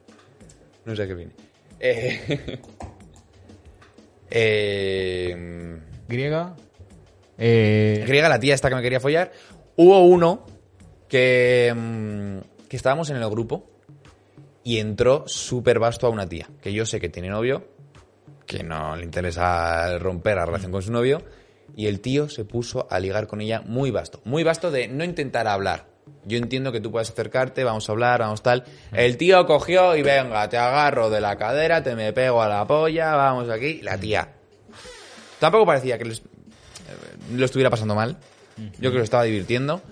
No 0.84 0.94
sé 0.94 1.02
a 1.02 1.06
qué 1.06 1.14
viene. 1.14 1.32
Eh... 1.80 2.60
eh... 4.30 5.80
¿Griega? 6.08 6.54
Eh... 7.38 8.04
griega, 8.06 8.28
la 8.28 8.40
tía 8.40 8.54
esta 8.54 8.68
que 8.68 8.76
me 8.76 8.82
quería 8.82 9.00
follar, 9.00 9.32
hubo 9.76 10.00
uno 10.04 10.46
que, 11.08 11.72
mm, 11.76 12.66
que 12.68 12.76
estábamos 12.76 13.10
en 13.10 13.16
el 13.16 13.28
grupo 13.28 13.70
y 14.64 14.78
entró 14.78 15.24
súper 15.26 15.78
vasto 15.78 16.06
a 16.06 16.10
una 16.10 16.28
tía, 16.28 16.48
que 16.60 16.72
yo 16.72 16.86
sé 16.86 17.00
que 17.00 17.08
tiene 17.08 17.28
novio 17.28 17.76
que 18.46 18.62
no 18.62 18.96
le 18.96 19.04
interesa 19.04 19.98
romper 19.98 20.36
la 20.36 20.46
relación 20.46 20.72
con 20.72 20.82
su 20.82 20.92
novio, 20.92 21.22
y 21.74 21.86
el 21.88 22.00
tío 22.00 22.28
se 22.28 22.44
puso 22.44 22.86
a 22.90 22.98
ligar 23.00 23.26
con 23.26 23.40
ella 23.40 23.60
muy 23.60 23.90
vasto. 23.90 24.20
Muy 24.24 24.44
vasto 24.44 24.70
de 24.70 24.88
no 24.88 25.04
intentar 25.04 25.46
hablar. 25.48 25.88
Yo 26.24 26.38
entiendo 26.38 26.72
que 26.72 26.80
tú 26.80 26.90
puedes 26.90 27.10
acercarte, 27.10 27.62
vamos 27.62 27.88
a 27.88 27.92
hablar, 27.92 28.20
vamos 28.20 28.42
tal. 28.42 28.64
El 28.92 29.16
tío 29.16 29.46
cogió 29.46 29.94
y 29.94 30.02
venga, 30.02 30.48
te 30.48 30.56
agarro 30.56 31.08
de 31.08 31.20
la 31.20 31.36
cadera, 31.36 31.82
te 31.82 31.94
me 31.94 32.12
pego 32.12 32.42
a 32.42 32.48
la 32.48 32.66
polla, 32.66 33.14
vamos 33.14 33.48
aquí. 33.48 33.80
La 33.82 33.98
tía. 33.98 34.32
Tampoco 35.38 35.66
parecía 35.66 35.98
que 35.98 36.04
eh, 36.08 36.16
lo 37.32 37.44
estuviera 37.44 37.70
pasando 37.70 37.94
mal. 37.94 38.16
Yo 38.56 38.78
creo 38.78 38.92
que 38.92 38.98
lo 38.98 39.04
estaba 39.04 39.24
divirtiendo. 39.24 39.82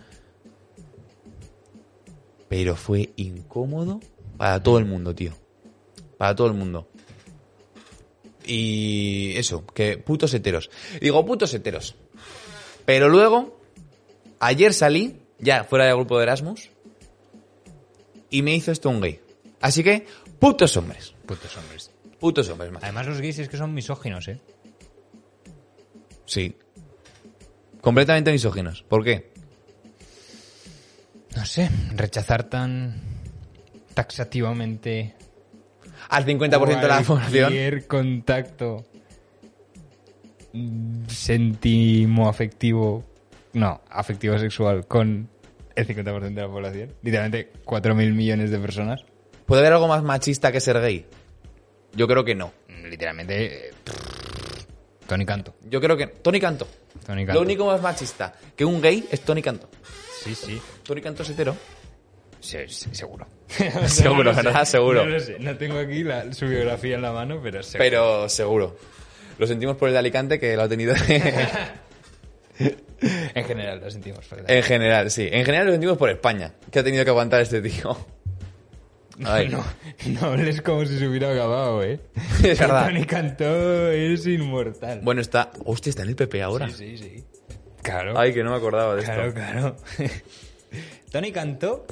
Pero 2.48 2.76
fue 2.76 3.12
incómodo 3.16 4.00
para 4.36 4.62
todo 4.62 4.78
el 4.78 4.86
mundo, 4.86 5.14
tío. 5.14 5.32
Para 6.18 6.34
todo 6.34 6.46
el 6.48 6.54
mundo. 6.54 6.88
Y 8.46 9.34
eso, 9.36 9.66
que 9.66 9.98
putos 9.98 10.34
heteros. 10.34 10.70
Digo, 11.00 11.24
putos 11.24 11.52
heteros. 11.54 11.94
Pero 12.84 13.08
luego, 13.08 13.60
ayer 14.40 14.74
salí, 14.74 15.23
ya 15.38 15.64
fuera 15.64 15.86
del 15.86 15.96
grupo 15.96 16.18
de 16.18 16.24
Erasmus, 16.24 16.70
y 18.30 18.42
me 18.42 18.54
hizo 18.54 18.72
esto 18.72 18.90
un 18.90 19.00
gay. 19.00 19.20
Así 19.60 19.82
que, 19.82 20.06
putos 20.38 20.76
hombres. 20.76 21.14
Putos 21.26 21.56
hombres. 21.56 21.90
Putos 22.18 22.48
hombres, 22.48 22.72
más. 22.72 22.82
Además, 22.82 23.06
los 23.06 23.20
gays 23.20 23.38
es 23.38 23.48
que 23.48 23.56
son 23.56 23.72
misóginos, 23.74 24.28
¿eh? 24.28 24.40
Sí. 26.26 26.56
Completamente 27.80 28.32
misóginos. 28.32 28.82
¿Por 28.82 29.04
qué? 29.04 29.32
No 31.36 31.44
sé, 31.44 31.68
rechazar 31.94 32.44
tan 32.44 33.00
taxativamente 33.92 35.14
Al 36.08 36.24
50% 36.24 36.80
de 36.80 36.88
la 36.88 37.02
población. 37.02 37.44
cualquier 37.44 37.86
contacto 37.86 38.84
sentimo 41.08 42.28
afectivo, 42.28 43.04
no, 43.54 43.80
afectivo 43.88 44.38
sexual 44.38 44.86
con 44.86 45.28
el 45.74 45.86
50% 45.86 46.34
de 46.34 46.40
la 46.42 46.48
población, 46.48 46.94
literalmente 47.02 47.50
4.000 47.64 48.12
millones 48.12 48.50
de 48.50 48.58
personas, 48.58 49.04
¿Puede 49.46 49.60
haber 49.60 49.74
algo 49.74 49.88
más 49.88 50.02
machista 50.02 50.50
que 50.52 50.60
ser 50.60 50.80
gay? 50.80 51.04
Yo 51.92 52.08
creo 52.08 52.24
que 52.24 52.34
no. 52.34 52.52
literalmente 52.88 53.68
eh, 53.68 53.70
Tony 55.06 55.26
Canto. 55.26 55.54
Yo 55.68 55.80
creo 55.80 55.96
que... 55.96 56.06
Tony 56.06 56.40
Canto. 56.40 56.66
Tony 57.04 57.26
Canto. 57.26 57.40
Lo 57.40 57.44
único 57.44 57.66
más 57.66 57.82
machista 57.82 58.34
que 58.56 58.64
un 58.64 58.80
gay 58.80 59.06
es 59.10 59.20
Tony 59.20 59.42
Canto. 59.42 59.68
Sí, 60.22 60.34
sí. 60.34 60.60
Tony 60.82 61.02
Canto 61.02 61.22
es 61.22 61.30
hetero. 61.30 61.54
Sí, 62.40 62.58
sí, 62.68 62.88
seguro. 62.92 63.26
Seguro, 63.86 64.32
No 64.32 64.34
sé, 64.34 64.42
¿verdad? 64.42 64.64
Seguro. 64.64 65.04
No 65.04 65.10
lo 65.10 65.20
sé. 65.20 65.38
No 65.38 65.56
tengo 65.56 65.78
aquí 65.78 66.02
la- 66.02 66.32
su 66.32 66.46
biografía 66.46 66.96
en 66.96 67.02
la 67.02 67.12
mano, 67.12 67.40
pero 67.42 67.62
seguro. 67.62 67.84
Pero 67.84 68.28
seguro. 68.30 68.76
Lo 69.38 69.46
sentimos 69.46 69.76
por 69.76 69.88
el 69.88 69.92
de 69.94 69.98
Alicante 69.98 70.38
que 70.40 70.56
lo 70.56 70.62
ha 70.62 70.68
tenido 70.68 70.94
En 73.34 73.44
general 73.44 73.80
lo 73.80 73.90
sentimos, 73.90 74.28
¿verdad? 74.30 74.50
en 74.50 74.62
general, 74.62 75.10
sí. 75.10 75.28
En 75.30 75.44
general 75.44 75.66
lo 75.66 75.72
sentimos 75.72 75.98
por 75.98 76.10
España, 76.10 76.52
que 76.70 76.78
ha 76.78 76.84
tenido 76.84 77.04
que 77.04 77.10
aguantar 77.10 77.40
este 77.40 77.60
tío. 77.60 77.96
Ay. 79.24 79.48
No, 79.48 79.64
no 80.08 80.26
hables 80.26 80.60
como 80.62 80.84
si 80.84 80.98
se 80.98 81.06
hubiera 81.06 81.32
acabado, 81.32 81.82
¿eh? 81.84 82.00
Es 82.42 82.58
verdad. 82.58 82.86
Tony 82.86 83.04
Cantó 83.04 83.90
es 83.90 84.26
inmortal. 84.26 85.00
Bueno, 85.02 85.20
está... 85.20 85.50
Hostia, 85.64 85.90
está 85.90 86.02
en 86.02 86.08
el 86.08 86.16
PP 86.16 86.42
ahora. 86.42 86.68
Sí, 86.68 86.96
sí, 86.96 86.98
sí. 86.98 87.24
Claro. 87.82 88.18
Ay, 88.18 88.32
que 88.32 88.42
no 88.42 88.50
me 88.50 88.56
acordaba 88.56 88.94
de 88.96 89.02
esto. 89.02 89.12
claro, 89.12 89.34
claro. 89.34 89.76
Tony 91.12 91.32
Cantó... 91.32 91.86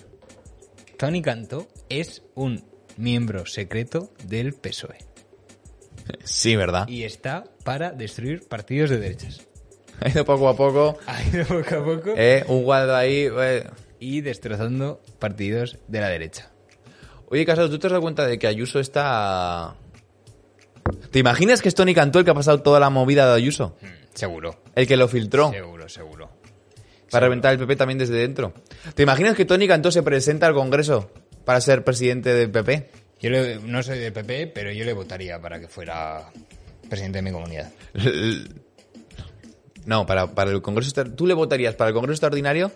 Tony 0.97 1.23
Cantó 1.23 1.69
es 1.89 2.23
un 2.35 2.65
miembro 2.97 3.47
secreto 3.47 4.13
del 4.25 4.55
PSOE. 4.55 4.99
Sí, 6.25 6.57
¿verdad? 6.57 6.89
Y 6.89 7.05
está 7.05 7.45
para 7.65 7.93
destruir 7.93 8.49
partidos 8.49 8.91
de 8.91 8.99
derechas. 8.99 9.47
Ha 10.07 10.09
ido 10.09 10.25
poco 10.25 10.49
a 10.49 10.57
poco. 10.57 10.99
Ha 11.07 11.23
ido 11.25 11.45
poco 11.47 11.75
a 11.77 11.85
poco 11.85 12.15
Eh, 12.17 12.45
un 12.49 12.63
guarda 12.65 12.99
ahí... 12.99 13.29
eh. 13.31 13.65
y 14.01 14.21
destrozando 14.21 15.01
partidos 15.19 15.79
de 15.89 16.01
la 16.01 16.09
derecha. 16.09 16.51
Oye, 17.29 17.47
Casado, 17.47 17.71
¿tú 17.71 17.79
te 17.79 17.87
has 17.87 17.93
dado 17.93 18.03
cuenta 18.03 18.27
de 18.27 18.39
que 18.39 18.47
Ayuso 18.47 18.81
está... 18.81 19.77
¿Te 21.11 21.19
imaginas 21.19 21.63
que 21.63 21.69
es 21.69 21.75
Tony 21.75 21.95
Cantó 21.95 22.19
el 22.19 22.25
que 22.25 22.31
ha 22.33 22.35
pasado 22.35 22.61
toda 22.63 22.81
la 22.81 22.91
movida 22.91 23.27
de 23.29 23.35
Ayuso? 23.35 23.77
Seguro. 24.15 24.61
El 24.75 24.87
que 24.87 24.97
lo 24.97 25.07
filtró. 25.09 25.51
Seguro, 25.53 25.89
seguro. 25.89 26.31
Para 27.11 27.27
reventar 27.27 27.53
el 27.53 27.59
PP 27.59 27.77
también 27.77 27.99
desde 27.99 28.15
dentro. 28.17 28.53
¿Te 28.95 29.03
imaginas 29.05 29.37
que 29.37 29.45
Tony 29.45 29.69
Cantó 29.69 29.91
se 29.93 30.03
presenta 30.03 30.47
al 30.47 30.55
Congreso 30.55 31.11
para 31.45 31.61
ser 31.61 31.85
presidente 31.85 32.35
del 32.35 32.51
PP? 32.51 32.91
Yo 33.21 33.31
le- 33.31 33.57
no 33.61 33.83
soy 33.83 33.99
de 33.99 34.11
PP, 34.11 34.49
pero 34.49 34.73
yo 34.73 34.85
le 34.85 34.93
votaría 34.93 35.41
para 35.41 35.61
que 35.61 35.69
fuera 35.69 36.31
presidente 36.89 37.19
de 37.19 37.23
mi 37.23 37.31
comunidad. 37.31 37.71
No, 39.87 40.07
para, 40.07 40.35
para 40.35 40.51
el 40.51 40.63
Congreso... 40.63 40.93
Tú 41.17 41.27
le 41.27 41.35
votarías 41.35 41.75
para 41.75 41.89
el 41.89 41.95
Congreso 41.95 42.13
Extraordinario 42.15 42.71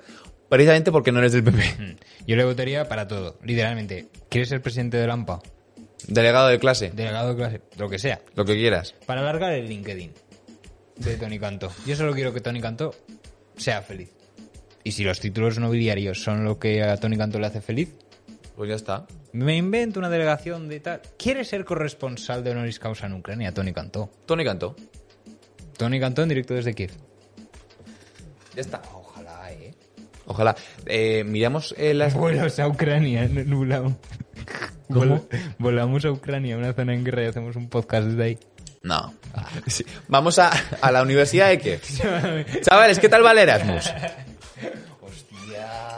precisamente 0.48 0.92
porque 0.92 1.12
no 1.12 1.18
eres 1.20 1.32
del 1.32 1.44
PP. 1.44 1.58
Mm. 1.78 2.24
Yo 2.26 2.36
le 2.36 2.44
votaría 2.44 2.88
para 2.88 3.06
todo, 3.08 3.38
literalmente. 3.42 4.08
¿Quieres 4.28 4.48
ser 4.48 4.60
presidente 4.62 4.96
de 4.96 5.10
AMPA? 5.10 5.40
Delegado 6.08 6.48
de 6.48 6.58
clase. 6.58 6.90
Delegado 6.94 7.30
de 7.30 7.36
clase, 7.36 7.60
lo 7.78 7.88
que 7.88 7.98
sea. 7.98 8.20
Lo 8.34 8.44
que 8.44 8.54
quieras. 8.54 8.94
Para 9.06 9.22
alargar 9.22 9.52
el 9.52 9.68
LinkedIn 9.68 10.12
de 10.96 11.16
Tony 11.16 11.38
Cantó. 11.38 11.70
Yo 11.86 11.96
solo 11.96 12.12
quiero 12.14 12.32
que 12.32 12.40
Tony 12.40 12.60
Cantó 12.60 12.94
sea 13.56 13.82
feliz. 13.82 14.10
Y 14.84 14.92
si 14.92 15.02
los 15.02 15.18
títulos 15.18 15.58
nobiliarios 15.58 16.22
son 16.22 16.44
lo 16.44 16.58
que 16.60 16.82
a 16.84 16.96
Tony 16.96 17.16
Cantó 17.16 17.40
le 17.40 17.46
hace 17.48 17.60
feliz, 17.60 17.94
Pues 18.54 18.68
ya 18.70 18.76
está. 18.76 19.06
me 19.32 19.56
invento 19.56 19.98
una 19.98 20.08
delegación 20.10 20.68
de 20.68 20.78
tal. 20.80 21.00
¿Quiere 21.18 21.44
ser 21.44 21.64
corresponsal 21.64 22.44
de 22.44 22.52
honoris 22.52 22.78
causa 22.78 23.06
en 23.06 23.14
Ucrania? 23.14 23.52
Tony 23.52 23.72
Cantó. 23.72 24.10
Tony 24.26 24.44
Cantó. 24.44 24.76
Tony 25.76 26.00
Cantó 26.00 26.22
en 26.22 26.28
directo 26.28 26.54
desde 26.54 26.74
Kiev. 26.74 26.90
Ya 28.54 28.60
está. 28.60 28.82
Ojalá, 28.94 29.52
eh. 29.52 29.74
Ojalá. 30.26 30.56
Eh, 30.86 31.24
miramos 31.24 31.74
eh, 31.78 31.94
las... 31.94 32.14
Vuelos 32.18 32.58
a 32.58 32.66
Ucrania, 32.68 33.28
volamos. 33.46 33.94
¿Cómo? 34.88 35.04
Vol- 35.04 35.54
volamos 35.58 36.04
a 36.04 36.10
Ucrania, 36.12 36.56
una 36.56 36.72
zona 36.72 36.94
en 36.94 37.04
guerra 37.04 37.24
y 37.24 37.26
hacemos 37.26 37.56
un 37.56 37.68
podcast 37.68 38.06
desde 38.08 38.22
ahí. 38.24 38.38
No. 38.82 39.14
Sí. 39.66 39.84
Vamos 40.08 40.38
a, 40.38 40.50
a 40.80 40.92
la 40.92 41.02
Universidad 41.02 41.48
de 41.48 41.58
Kiev. 41.58 41.80
Chavales, 42.62 42.98
¿qué 42.98 43.08
tal 43.08 43.24
va 43.24 43.32
el 43.32 43.38
Erasmus? 43.38 43.90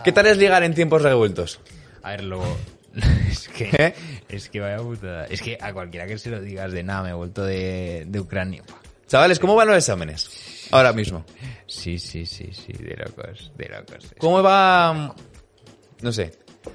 ¿Qué 0.04 0.12
tal 0.12 0.26
es 0.26 0.38
ligar 0.38 0.62
en 0.62 0.74
tiempos 0.74 1.02
revueltos? 1.02 1.60
A 2.02 2.12
ver, 2.12 2.24
luego. 2.24 2.56
Es 3.30 3.48
que. 3.48 3.64
¿Eh? 3.72 3.94
Es 4.28 4.48
que 4.48 4.60
vaya 4.60 4.78
putada. 4.78 5.26
Es 5.26 5.42
que 5.42 5.58
a 5.60 5.72
cualquiera 5.72 6.06
que 6.06 6.18
se 6.18 6.30
lo 6.30 6.40
digas 6.40 6.72
de 6.72 6.82
nada, 6.82 7.02
me 7.02 7.10
he 7.10 7.14
vuelto 7.14 7.44
de, 7.44 8.04
de 8.06 8.20
Ucrania. 8.20 8.62
Chavales, 9.08 9.38
¿cómo 9.38 9.54
van 9.56 9.68
los 9.68 9.76
exámenes? 9.78 10.68
Ahora 10.70 10.92
mismo. 10.92 11.24
Sí, 11.66 11.98
sí, 11.98 12.26
sí, 12.26 12.50
sí, 12.52 12.74
de 12.74 12.94
locos, 12.94 13.50
de 13.56 13.68
locos. 13.68 14.06
¿Cómo 14.18 14.42
va...? 14.42 15.14
No 16.02 16.12
sé. 16.12 16.32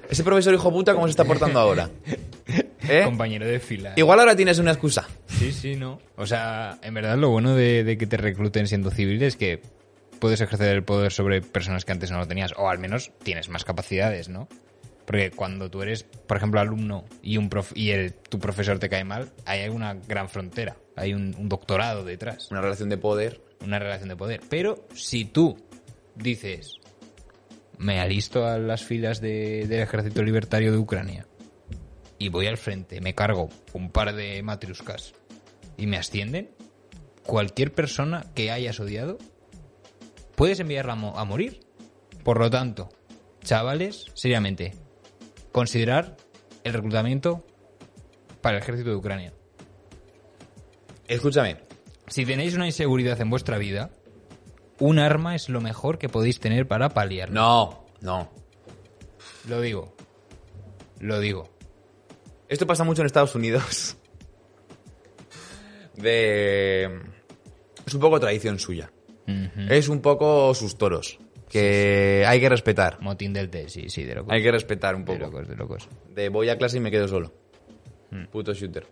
Ese 0.10 0.24
profesor 0.24 0.52
hijo 0.52 0.72
puta, 0.72 0.96
¿cómo 0.96 1.06
se 1.06 1.12
está 1.12 1.26
portando 1.26 1.60
ahora? 1.60 1.92
¿Eh? 2.90 3.04
Compañero 3.06 3.46
de 3.46 3.60
fila. 3.60 3.94
Igual 3.96 4.20
ahora 4.20 4.36
tienes 4.36 4.58
una 4.58 4.72
excusa. 4.72 5.08
Sí, 5.28 5.52
sí, 5.52 5.76
no. 5.76 6.02
O 6.16 6.26
sea, 6.26 6.80
en 6.82 6.96
verdad 6.96 7.18
lo 7.18 7.30
bueno 7.30 7.56
de, 7.56 7.84
de 7.84 7.98
que 8.00 8.08
te 8.08 8.18
recluten 8.18 8.68
siendo 8.68 8.90
civil 8.90 9.22
es 9.22 9.36
que 9.36 9.62
puedes 10.20 10.42
ejercer 10.42 10.76
el 10.76 10.84
poder 10.84 11.12
sobre 11.12 11.42
personas 11.42 11.86
que 11.86 11.92
antes 11.92 12.10
no 12.10 12.18
lo 12.18 12.28
tenías. 12.28 12.54
O 12.58 12.68
al 12.68 12.80
menos 12.80 13.12
tienes 13.22 13.48
más 13.50 13.64
capacidades, 13.64 14.28
¿no? 14.28 14.48
Porque 15.06 15.32
cuando 15.32 15.70
tú 15.70 15.82
eres, 15.82 16.04
por 16.04 16.38
ejemplo, 16.38 16.60
alumno 16.60 17.06
y 17.22 17.38
un 17.38 17.49
prof- 17.49 17.74
y 17.76 17.91
el- 17.91 18.14
tu 18.14 18.39
profesor 18.39 18.80
te 18.80 18.89
cae 18.89 19.04
mal, 19.04 19.32
hay 19.45 19.68
una 19.70 19.93
gran 19.95 20.30
frontera. 20.30 20.78
Hay 20.95 21.14
un, 21.14 21.36
un 21.38 21.49
doctorado 21.49 22.04
detrás. 22.06 22.49
Una 22.51 22.62
relación 22.62 22.89
de 22.89 22.97
poder. 22.97 23.41
Una 23.64 23.80
relación 23.80 24.10
de 24.10 24.16
poder. 24.16 24.41
Pero 24.49 24.86
si 24.93 25.26
tú 25.26 25.58
dices, 26.16 26.78
me 27.78 27.99
alisto 27.99 28.45
a 28.45 28.58
las 28.60 28.84
filas 28.84 29.20
de- 29.20 29.66
del 29.68 29.82
ejército 29.82 30.24
libertario 30.24 30.72
de 30.72 30.78
Ucrania 30.78 31.26
y 32.18 32.30
voy 32.30 32.47
al 32.47 32.58
frente, 32.58 33.01
me 33.01 33.14
cargo 33.16 33.49
un 33.74 33.89
par 33.89 34.14
de 34.16 34.41
matriuscas 34.43 35.14
y 35.78 35.88
me 35.88 35.97
ascienden, 35.97 36.51
cualquier 37.26 37.74
persona 37.74 38.26
que 38.36 38.51
hayas 38.51 38.80
odiado, 38.80 39.18
puedes 40.36 40.60
enviarla 40.60 40.93
a, 40.93 40.97
mo- 40.97 41.18
a 41.20 41.26
morir. 41.26 41.62
Por 42.24 42.39
lo 42.39 42.49
tanto, 42.49 42.89
chavales, 43.43 44.06
seriamente, 44.14 44.74
considerar 45.54 46.18
el 46.66 46.74
reclutamiento 46.74 47.45
para 48.41 48.58
el 48.58 48.64
ejército 48.64 48.89
de 48.89 48.95
Ucrania. 48.97 49.34
Escúchame. 51.08 51.58
Si 52.08 52.26
tenéis 52.26 52.56
una 52.56 52.66
inseguridad 52.66 53.22
en 53.22 53.30
vuestra 53.30 53.58
vida, 53.58 53.91
un 54.80 54.99
arma 54.99 55.36
es 55.36 55.47
lo 55.47 55.62
mejor 55.62 55.97
que 55.97 56.10
podéis 56.10 56.41
tener 56.41 56.68
para 56.68 56.89
paliarlo. 56.89 57.36
No, 57.36 57.86
no. 58.01 58.30
Lo 59.47 59.62
digo. 59.62 59.95
Lo 60.99 61.20
digo. 61.20 61.49
Esto 62.49 62.68
pasa 62.68 62.84
mucho 62.84 63.01
en 63.01 63.06
Estados 63.06 63.36
Unidos. 63.36 63.95
De... 65.95 66.99
Es 67.86 67.93
un 67.93 68.01
poco 68.01 68.20
tradición 68.20 68.60
suya. 68.60 68.91
Es 69.70 69.88
un 69.88 70.01
poco 70.01 70.54
sus 70.54 70.78
toros. 70.78 71.20
Que 71.54 72.26
hay 72.28 72.39
que 72.39 72.49
respetar. 72.49 72.99
Motín 72.99 73.32
del 73.32 73.49
té, 73.49 73.70
sí, 73.70 73.88
sí, 73.88 74.04
de 74.04 74.16
locos. 74.16 74.34
Hay 74.34 74.41
que 74.41 74.51
respetar 74.51 74.95
un 74.95 75.06
De 75.06 75.14
poco. 75.14 75.26
locos, 75.26 75.47
de 75.47 75.56
locos. 75.56 75.88
De 76.10 76.30
voy 76.30 76.49
a 76.49 76.58
clase 76.58 76.78
y 76.78 76.80
me 76.80 76.89
quedo 76.89 77.08
solo. 77.08 77.32
Puto 78.32 78.54
shooter. 78.54 78.86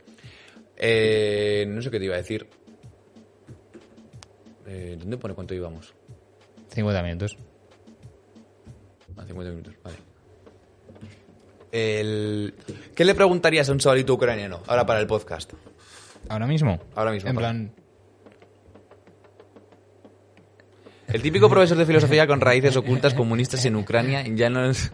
Eh, 0.78 1.66
no 1.68 1.82
sé 1.82 1.90
qué 1.90 1.98
te 2.00 2.06
iba 2.06 2.14
a 2.16 2.18
decir. 2.20 2.48
Eh, 4.68 4.96
¿Dónde 5.00 5.18
pone 5.18 5.34
cuánto 5.34 5.54
íbamos? 5.56 5.94
50 6.70 7.04
minutos. 7.04 7.36
A 9.18 9.26
50 9.26 9.50
minutos, 9.52 9.74
vale. 9.84 9.98
El... 11.72 12.54
¿Qué 12.96 13.06
le 13.06 13.16
preguntarías 13.16 13.70
a 13.70 13.72
un 13.72 13.80
chavalito 13.80 14.14
ucraniano 14.14 14.62
ahora 14.68 14.86
para 14.86 15.00
el 15.00 15.08
podcast? 15.08 15.54
¿Ahora 16.30 16.46
mismo? 16.48 16.80
Ahora 16.96 17.12
mismo, 17.12 17.30
En 17.30 17.36
plan, 17.36 17.72
El 21.14 21.22
típico 21.22 21.50
profesor 21.50 21.78
de 21.78 21.86
filosofía 21.86 22.26
con 22.28 22.42
raíces 22.42 22.76
ocultas 22.78 23.14
comunistas 23.14 23.64
en 23.66 23.76
Ucrania 23.76 24.24
ya 24.34 24.50
no 24.50 24.70
es- 24.70 24.94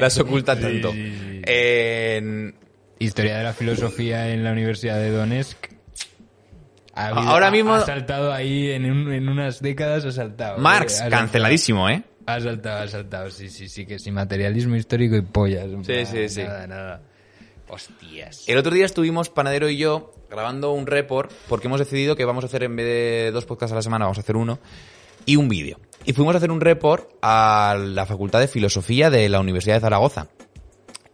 las 0.00 0.18
oculta 0.18 0.58
tanto. 0.58 0.92
sí, 0.92 1.14
sí. 1.18 1.42
En- 1.46 2.54
historia 2.98 3.36
de 3.38 3.44
la 3.44 3.52
filosofía 3.52 4.30
en 4.30 4.42
la 4.44 4.52
Universidad 4.52 4.96
de 4.98 5.10
Donetsk. 5.10 5.56
Ha 6.94 7.08
habido- 7.08 7.28
Ahora 7.30 7.50
mismo- 7.50 7.74
Ha 7.74 7.84
saltado 7.84 8.32
ahí 8.32 8.70
en, 8.70 8.90
un- 8.90 9.12
en 9.12 9.28
unas 9.28 9.60
décadas, 9.60 10.04
ha 10.06 10.12
saltado. 10.12 10.58
Marx, 10.58 10.94
Ha 10.94 10.98
saltado. 10.98 11.22
canceladísimo, 11.22 11.90
¿eh? 11.90 12.02
Ha 12.24 12.40
saltado, 12.40 12.82
ha 12.82 12.88
saltado, 12.88 13.30
sí, 13.30 13.50
sí, 13.50 13.68
sí, 13.68 13.84
que 13.86 13.98
sin 13.98 14.14
materialismo 14.14 14.76
histórico 14.76 15.14
y 15.14 15.20
pollas. 15.22 15.66
Sí, 15.66 15.92
plan, 15.92 16.06
sí, 16.06 16.28
sí. 16.28 16.42
Nada, 16.42 16.66
nada. 16.66 17.02
Hostias. 17.68 18.44
El 18.48 18.56
otro 18.58 18.72
día 18.72 18.86
estuvimos, 18.86 19.28
Panadero 19.28 19.68
y 19.68 19.76
yo, 19.76 20.14
grabando 20.30 20.72
un 20.72 20.86
report 20.86 21.30
porque 21.48 21.66
hemos 21.66 21.80
decidido 21.80 22.16
que 22.16 22.24
vamos 22.24 22.44
a 22.44 22.46
hacer, 22.46 22.62
en 22.62 22.76
vez 22.76 22.86
de 22.86 23.30
dos 23.32 23.44
podcasts 23.44 23.72
a 23.72 23.76
la 23.76 23.82
semana, 23.82 24.04
vamos 24.06 24.18
a 24.18 24.22
hacer 24.22 24.36
uno 24.36 24.58
y 25.26 25.36
un 25.36 25.48
vídeo. 25.48 25.78
Y 26.06 26.12
fuimos 26.14 26.34
a 26.34 26.38
hacer 26.38 26.50
un 26.50 26.60
report 26.60 27.10
a 27.20 27.76
la 27.78 28.06
Facultad 28.06 28.40
de 28.40 28.48
Filosofía 28.48 29.10
de 29.10 29.28
la 29.28 29.40
Universidad 29.40 29.74
de 29.74 29.80
Zaragoza. 29.80 30.28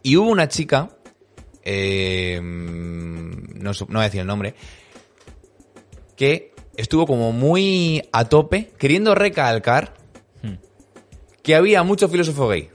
Y 0.03 0.15
hubo 0.17 0.29
una 0.29 0.47
chica, 0.47 0.89
eh, 1.63 2.39
no, 2.41 3.71
no 3.71 3.85
voy 3.87 3.99
a 3.99 4.03
decir 4.03 4.21
el 4.21 4.27
nombre, 4.27 4.53
que 6.15 6.53
estuvo 6.77 7.07
como 7.07 7.31
muy 7.31 8.03
a 8.11 8.25
tope, 8.29 8.71
queriendo 8.77 9.15
recalcar 9.15 9.95
Hmm. 10.43 10.55
que 11.41 11.55
había 11.55 11.83
mucho 11.83 12.07
filósofo 12.09 12.47
gay. 12.49 12.69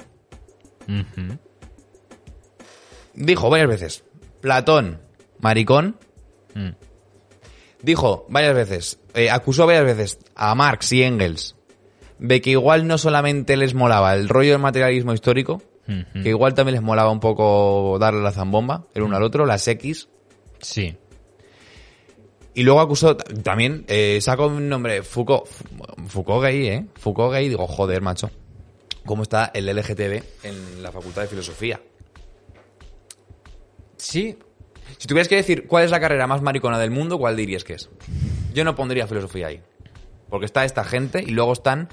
Dijo 3.14 3.50
varias 3.50 3.68
veces, 3.68 4.04
Platón, 4.40 5.00
maricón, 5.40 5.96
Mm. 6.54 6.70
Dijo 7.82 8.26
varias 8.28 8.54
veces, 8.54 8.98
eh, 9.14 9.30
acusó 9.30 9.66
varias 9.66 9.84
veces 9.84 10.18
a 10.34 10.54
Marx 10.54 10.92
y 10.92 11.02
Engels 11.02 11.54
de 12.18 12.40
que 12.40 12.50
igual 12.50 12.86
no 12.86 12.98
solamente 12.98 13.56
les 13.56 13.74
molaba 13.74 14.14
el 14.14 14.28
rollo 14.28 14.52
del 14.52 14.60
materialismo 14.60 15.12
histórico, 15.14 15.62
que 16.22 16.28
igual 16.28 16.52
también 16.52 16.74
les 16.74 16.82
molaba 16.82 17.10
un 17.10 17.20
poco 17.20 17.96
darle 17.98 18.20
la 18.22 18.32
zambomba 18.32 18.84
el 18.94 19.02
uno 19.04 19.16
al 19.16 19.22
otro, 19.22 19.46
las 19.46 19.66
X, 19.68 20.08
Sí. 20.60 20.96
y 22.54 22.62
luego 22.62 22.80
acusó 22.80 23.16
también, 23.16 23.84
eh, 23.88 24.18
sacó 24.20 24.48
un 24.48 24.68
nombre, 24.68 25.02
Foucault, 25.02 25.46
Foucault 26.08 26.42
gay, 26.42 26.66
¿eh? 26.66 26.86
Foucault 26.96 27.32
gay, 27.32 27.48
digo, 27.48 27.66
joder, 27.66 28.02
macho, 28.02 28.30
¿cómo 29.06 29.22
está 29.22 29.50
el 29.54 29.66
LGTB 29.68 30.22
en 30.42 30.82
la 30.82 30.90
Facultad 30.92 31.22
de 31.22 31.28
Filosofía? 31.28 31.80
Sí. 33.96 34.36
Si 34.96 35.06
tuvieras 35.06 35.28
que 35.28 35.36
decir 35.36 35.66
cuál 35.66 35.84
es 35.84 35.90
la 35.90 36.00
carrera 36.00 36.26
más 36.26 36.42
maricona 36.42 36.78
del 36.78 36.90
mundo, 36.90 37.18
¿cuál 37.18 37.36
dirías 37.36 37.64
que 37.64 37.74
es? 37.74 37.88
Yo 38.54 38.64
no 38.64 38.74
pondría 38.74 39.06
filosofía 39.06 39.48
ahí. 39.48 39.60
Porque 40.28 40.46
está 40.46 40.64
esta 40.64 40.84
gente 40.84 41.22
y 41.22 41.30
luego 41.30 41.52
están 41.52 41.88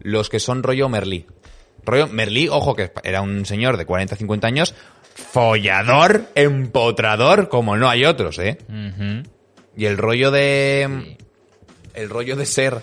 los 0.00 0.28
que 0.28 0.40
son 0.40 0.62
rollo 0.62 0.88
Merlí. 0.88 1.26
Rollo 1.84 2.08
Merlí, 2.08 2.48
ojo, 2.48 2.74
que 2.74 2.90
era 3.04 3.22
un 3.22 3.46
señor 3.46 3.76
de 3.76 3.86
40, 3.86 4.16
50 4.16 4.46
años, 4.46 4.74
follador, 5.14 6.24
empotrador, 6.34 7.48
como 7.48 7.76
no 7.76 7.88
hay 7.88 8.04
otros, 8.04 8.38
¿eh? 8.38 8.58
Y 9.76 9.84
el 9.86 9.96
rollo 9.98 10.30
de... 10.30 11.16
El 11.94 12.10
rollo 12.10 12.36
de 12.36 12.46
ser... 12.46 12.82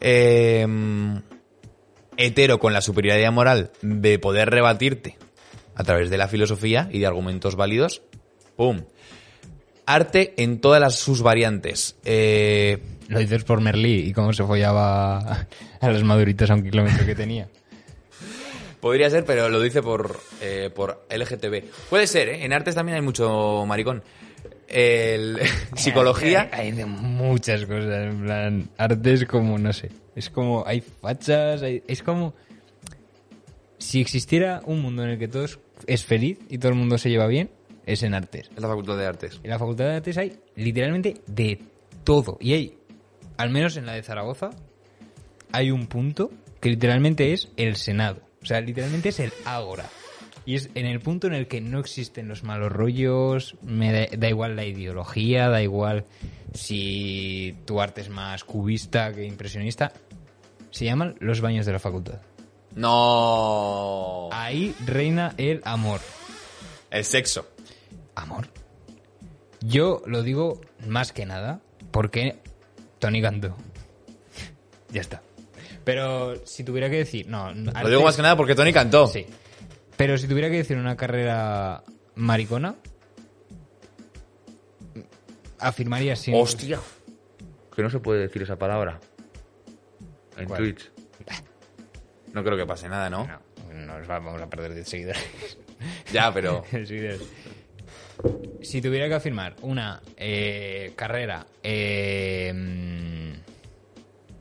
eh, 0.00 0.66
hetero 2.16 2.58
con 2.58 2.72
la 2.72 2.80
superioridad 2.80 3.32
moral 3.32 3.70
de 3.80 4.18
poder 4.18 4.50
rebatirte 4.50 5.16
a 5.74 5.84
través 5.84 6.10
de 6.10 6.18
la 6.18 6.28
filosofía 6.28 6.88
y 6.90 6.98
de 6.98 7.06
argumentos 7.06 7.56
válidos. 7.56 8.02
¡Pum! 8.56 8.82
Arte 9.86 10.34
en 10.36 10.60
todas 10.60 10.80
las, 10.80 10.96
sus 10.96 11.22
variantes. 11.22 11.96
Eh, 12.04 12.78
Lo 13.08 13.18
dices 13.18 13.44
por 13.44 13.60
Merlí 13.60 14.08
y 14.08 14.12
cómo 14.12 14.32
se 14.32 14.44
follaba 14.44 15.46
a 15.80 15.90
las 15.90 16.02
maduritas 16.04 16.50
a 16.50 16.54
un 16.54 16.62
kilómetro 16.62 17.04
que 17.04 17.14
tenía. 17.14 17.48
podría 18.80 19.10
ser, 19.10 19.24
pero 19.24 19.48
lo 19.48 19.60
dice 19.60 19.82
por, 19.82 20.18
eh, 20.40 20.70
por 20.74 21.06
LGTB. 21.10 21.64
Puede 21.90 22.06
ser, 22.06 22.28
¿eh? 22.30 22.44
En 22.44 22.52
artes 22.52 22.74
también 22.74 22.96
hay 22.96 23.02
mucho 23.02 23.64
maricón. 23.66 24.02
El, 24.68 25.38
psicología. 25.76 26.48
Hay 26.52 26.72
de 26.72 26.86
muchas 26.86 27.66
cosas, 27.66 28.06
en 28.10 28.22
plan, 28.22 28.68
arte 28.78 29.12
es 29.12 29.24
como, 29.26 29.58
no 29.58 29.72
sé, 29.72 29.90
es 30.16 30.30
como, 30.30 30.64
hay 30.66 30.80
fachas, 30.80 31.62
hay- 31.62 31.82
es 31.86 32.02
como, 32.02 32.32
si 33.78 34.00
existiera 34.00 34.62
un 34.64 34.80
mundo 34.80 35.04
en 35.04 35.10
el 35.10 35.18
que 35.18 35.28
todo 35.28 35.44
es- 35.44 35.58
es 35.86 36.04
feliz 36.04 36.38
y 36.48 36.58
todo 36.58 36.70
el 36.70 36.78
mundo 36.78 36.96
se 36.98 37.10
lleva 37.10 37.26
bien, 37.26 37.50
es 37.86 38.02
en 38.02 38.14
artes. 38.14 38.50
Es 38.54 38.60
la 38.60 38.68
facultad 38.68 38.96
de 38.96 39.06
artes. 39.06 39.40
En 39.42 39.50
la 39.50 39.58
Facultad 39.58 39.84
de 39.86 39.94
Artes 39.96 40.18
hay 40.18 40.38
literalmente 40.54 41.20
de 41.26 41.60
todo. 42.04 42.38
Y 42.40 42.52
hay, 42.52 42.78
al 43.36 43.50
menos 43.50 43.76
en 43.76 43.86
la 43.86 43.92
de 43.92 44.02
Zaragoza, 44.02 44.50
hay 45.52 45.70
un 45.70 45.86
punto 45.86 46.30
que 46.60 46.70
literalmente 46.70 47.32
es 47.32 47.50
el 47.56 47.76
Senado. 47.76 48.20
O 48.42 48.46
sea, 48.46 48.60
literalmente 48.60 49.10
es 49.10 49.20
el 49.20 49.32
Ágora. 49.44 49.88
Y 50.44 50.56
es 50.56 50.70
en 50.74 50.86
el 50.86 51.00
punto 51.00 51.28
en 51.28 51.34
el 51.34 51.46
que 51.46 51.60
no 51.60 51.78
existen 51.78 52.26
los 52.26 52.42
malos 52.42 52.72
rollos, 52.72 53.56
me 53.62 53.92
da, 53.92 54.06
da 54.16 54.28
igual 54.28 54.56
la 54.56 54.64
ideología, 54.64 55.48
da 55.48 55.62
igual 55.62 56.04
si 56.52 57.56
tu 57.64 57.80
arte 57.80 58.00
es 58.00 58.08
más 58.08 58.42
cubista 58.42 59.12
que 59.12 59.24
impresionista. 59.24 59.92
Se 60.70 60.84
llaman 60.84 61.16
los 61.20 61.40
baños 61.40 61.66
de 61.66 61.72
la 61.72 61.78
facultad. 61.78 62.20
No. 62.74 64.30
Ahí 64.32 64.74
reina 64.84 65.34
el 65.36 65.60
amor. 65.64 66.00
El 66.90 67.04
sexo. 67.04 67.46
Amor. 68.14 68.48
Yo 69.60 70.02
lo 70.06 70.22
digo 70.22 70.60
más 70.86 71.12
que 71.12 71.26
nada 71.26 71.60
porque 71.90 72.38
Tony 72.98 73.22
Cantó. 73.22 73.56
ya 74.90 75.00
está. 75.00 75.22
Pero 75.84 76.46
si 76.46 76.64
tuviera 76.64 76.88
que 76.90 76.96
decir, 76.98 77.28
no, 77.28 77.52
Lo 77.52 77.88
digo 77.88 78.02
más 78.02 78.16
que 78.16 78.22
nada 78.22 78.36
porque 78.36 78.54
Tony 78.54 78.72
cantó. 78.72 79.06
Sí. 79.06 79.26
Pero 79.96 80.16
si 80.18 80.28
tuviera 80.28 80.48
que 80.48 80.58
decir 80.58 80.76
una 80.76 80.96
carrera 80.96 81.82
maricona, 82.14 82.76
afirmaría 85.58 86.16
sí. 86.16 86.32
Hostia. 86.34 86.80
Que 87.74 87.82
no 87.82 87.90
se 87.90 88.00
puede 88.00 88.20
decir 88.20 88.42
esa 88.42 88.56
palabra. 88.56 89.00
En 90.36 90.46
¿Cuál? 90.46 90.60
Twitch. 90.60 90.90
No 92.32 92.42
creo 92.42 92.56
que 92.56 92.66
pase 92.66 92.88
nada, 92.88 93.10
¿no? 93.10 93.26
No, 93.72 93.98
nos 93.98 94.06
vamos 94.06 94.40
a 94.40 94.48
perder 94.48 94.74
10 94.74 94.88
seguidores. 94.88 95.58
Ya, 96.12 96.32
pero. 96.32 96.64
Seguidores. 96.70 97.22
Si 98.62 98.80
tuviera 98.80 99.08
que 99.08 99.14
afirmar 99.14 99.56
una 99.62 100.00
eh, 100.16 100.92
carrera 100.94 101.46
eh, 101.62 102.52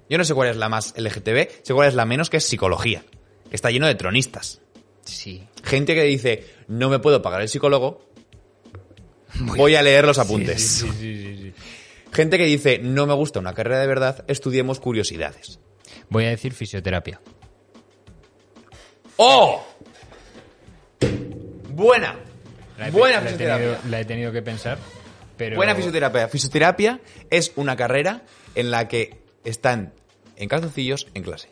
Yo 0.10 0.18
no 0.18 0.24
sé 0.24 0.34
cuál 0.34 0.50
es 0.50 0.58
la 0.58 0.70
más 0.70 0.94
LGTB, 0.98 1.64
sé 1.64 1.74
cuál 1.74 1.88
es 1.88 1.96
la 1.96 2.06
menos, 2.06 2.30
que 2.30 2.38
es 2.38 2.46
psicología. 2.46 3.04
Está 3.52 3.72
lleno 3.72 3.88
de 3.88 3.96
tronistas. 3.96 4.62
sí 5.04 5.48
Gente 5.64 5.96
que 5.96 6.04
dice, 6.04 6.46
no 6.68 6.90
me 6.90 7.00
puedo 7.00 7.22
pagar 7.22 7.42
el 7.42 7.50
psicólogo, 7.50 8.06
voy 9.40 9.76
a 9.76 9.82
leer 9.82 10.06
los 10.06 10.20
apuntes. 10.20 10.62
Sí, 10.62 10.88
sí, 10.88 10.98
sí, 11.00 11.24
sí, 11.24 11.38
sí. 11.38 11.54
Gente 12.14 12.38
que 12.38 12.46
dice, 12.46 12.80
no 12.80 13.08
me 13.08 13.14
gusta 13.14 13.40
una 13.40 13.54
carrera 13.54 13.80
de 13.80 13.88
verdad, 13.88 14.26
estudiemos 14.28 14.80
curiosidades. 14.80 15.60
Voy 16.10 16.26
a 16.26 16.30
decir 16.30 16.54
fisioterapia. 16.54 17.22
¡Oh! 19.16 19.64
Buena. 21.70 22.20
La 22.82 22.88
he- 22.90 22.92
Buena 22.92 23.18
la 23.18 23.22
he 23.22 23.32
fisioterapia. 23.32 23.66
tenido- 23.78 23.90
la 23.92 24.00
he 24.00 24.06
tenido 24.06 24.32
que 24.32 24.42
pensar, 24.42 24.78
pero... 25.38 25.56
Buena 25.56 25.76
fisioterapia. 25.76 26.28
Fisioterapia 26.28 27.00
es 27.30 27.52
una 27.56 27.76
carrera 27.76 28.24
en 28.56 28.72
la 28.72 28.88
que 28.88 29.18
están 29.44 29.94
en 30.36 30.50
calzoncillos 30.50 31.08
en 31.14 31.24
clase. 31.24 31.50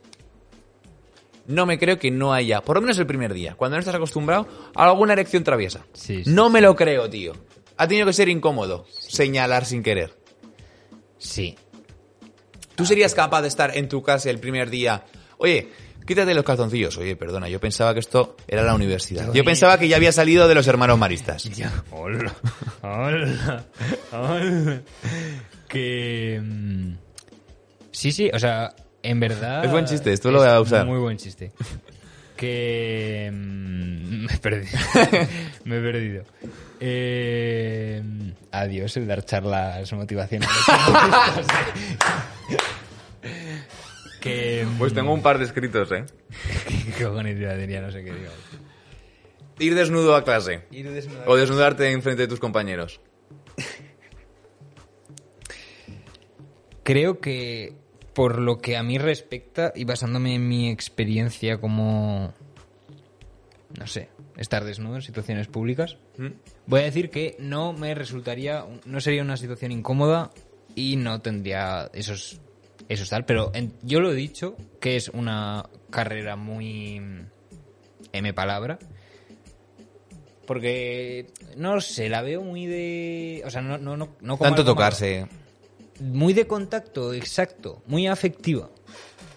No 1.48 1.66
me 1.66 1.80
creo 1.80 1.98
que 1.98 2.12
no 2.12 2.32
haya, 2.34 2.62
por 2.62 2.76
lo 2.76 2.82
menos 2.82 3.00
el 3.00 3.08
primer 3.08 3.34
día, 3.34 3.56
cuando 3.56 3.76
no 3.78 3.80
estás 3.80 3.96
acostumbrado, 3.96 4.48
a 4.76 4.84
alguna 4.86 5.14
erección 5.14 5.44
traviesa. 5.44 5.86
Sí, 5.94 6.24
sí, 6.24 6.30
no 6.30 6.50
me 6.50 6.62
lo 6.62 6.76
creo, 6.76 7.10
tío. 7.10 7.34
Ha 7.78 7.88
tenido 7.88 8.06
que 8.06 8.14
ser 8.14 8.30
incómodo 8.30 8.86
señalar 8.92 9.66
sin 9.66 9.82
querer. 9.82 10.16
Sí. 11.18 11.58
¿Tú 12.76 12.86
serías 12.86 13.16
capaz 13.16 13.42
de 13.42 13.48
estar 13.48 13.76
en 13.76 13.90
tu 13.90 14.04
casa 14.04 14.30
el 14.30 14.40
primer 14.40 14.70
día? 14.70 15.06
Oye, 15.38 15.70
quítate 16.10 16.34
los 16.34 16.44
calzoncillos. 16.44 16.98
Oye, 16.98 17.16
perdona, 17.16 17.48
yo 17.50 17.60
pensaba 17.60 17.94
que 17.94 18.00
esto 18.00 18.36
era 18.48 18.64
la 18.64 18.74
universidad. 18.74 19.32
Yo 19.32 19.46
pensaba 19.46 19.78
que 19.78 19.88
ya 19.88 19.96
había 19.96 20.12
salido 20.12 20.48
de 20.48 20.56
los 20.56 20.66
hermanos 20.68 20.98
maristas. 20.98 21.44
Ya. 21.44 21.72
Hola. 21.92 22.34
Hola. 22.82 23.64
Hola. 24.12 24.82
Que... 25.68 26.42
mm, 26.44 26.94
Sí, 27.92 28.12
sí, 28.12 28.32
o 28.34 28.40
sea, 28.40 28.74
en 29.04 29.20
verdad... 29.20 29.64
Es 29.64 29.70
buen 29.70 29.86
chiste, 29.86 30.12
esto 30.12 30.32
lo 30.32 30.40
voy 30.40 30.48
a 30.48 30.60
usar. 30.60 30.88
Muy 30.88 30.98
buen 31.00 31.18
chiste. 31.18 31.52
Que... 32.36 33.30
mm, 33.32 34.26
Me 34.26 34.34
he 34.34 34.38
perdido. 34.40 34.80
me 35.66 35.78
he 35.78 35.82
perdido. 35.82 36.24
Eh, 36.80 38.02
Adiós, 38.52 38.98
el 38.98 39.06
dar 39.08 39.24
charlas 39.26 39.94
motivacionales. 39.94 40.58
Pues 44.80 44.94
tengo 44.94 45.14
un 45.14 45.22
par 45.22 45.38
de 45.38 45.46
escritos, 45.46 45.92
¿eh? 45.92 46.06
¿Qué 46.98 47.04
cojones 47.04 47.40
iba 47.40 47.52
a 47.52 47.56
decir? 47.56 47.70
Ya 47.70 47.82
no 47.82 47.92
sé 47.92 48.04
qué 48.04 48.14
digo. 48.14 48.32
Ir 49.60 49.76
desnudo 49.76 50.16
a 50.16 50.24
clase. 50.24 50.62
Ir 50.72 50.90
desnudo. 50.90 51.24
O 51.28 51.36
desnudarte 51.36 51.92
en 51.92 52.02
frente 52.02 52.24
de 52.24 52.28
tus 52.28 52.40
compañeros. 52.40 53.02
Creo 56.84 57.20
que 57.20 57.76
por 58.14 58.40
lo 58.40 58.58
que 58.58 58.78
a 58.78 58.84
mí 58.84 58.98
respecta 58.98 59.72
y 59.76 59.84
basándome 59.84 60.36
en 60.36 60.48
mi 60.48 60.70
experiencia 60.70 61.60
como, 61.60 62.34
no 63.78 63.88
sé, 63.88 64.10
estar 64.38 64.66
desnudo 64.66 64.96
en 64.96 65.02
situaciones 65.02 65.48
públicas, 65.48 65.98
¿Mm? 66.18 66.28
voy 66.66 66.80
a 66.82 66.84
decir 66.84 67.10
que 67.10 67.36
no 67.40 67.74
me 67.74 67.94
resultaría, 67.94 68.66
no 68.86 69.02
sería 69.02 69.22
una 69.22 69.38
situación 69.38 69.72
incómoda 69.72 70.32
y 70.76 70.96
no 70.96 71.22
tendría 71.22 71.92
esos, 71.94 72.42
esos 72.90 73.10
tal. 73.10 73.24
Pero 73.26 73.52
en- 73.54 73.74
yo 73.84 74.00
lo 74.02 74.12
he 74.12 74.16
dicho 74.16 74.58
que 74.82 74.96
es 74.98 75.08
una 75.10 75.70
carrera 75.90 76.36
muy 76.36 77.02
M 78.12 78.34
palabra. 78.34 78.78
Porque, 80.46 81.28
no 81.58 81.80
sé, 81.80 82.10
la 82.10 82.24
veo 82.24 82.42
muy 82.42 82.66
de... 82.66 83.44
O 83.46 83.52
sea, 83.52 83.62
no, 83.62 83.78
no, 83.78 83.96
no, 83.96 84.16
no 84.20 84.38
como 84.38 84.50
Tanto 84.50 84.64
malo 84.64 84.66
tocarse. 84.74 85.28
muy 86.00 86.34
de 86.34 86.48
contacto, 86.48 87.14
exacto, 87.14 87.84
muy 87.86 88.08
afectiva. 88.08 88.70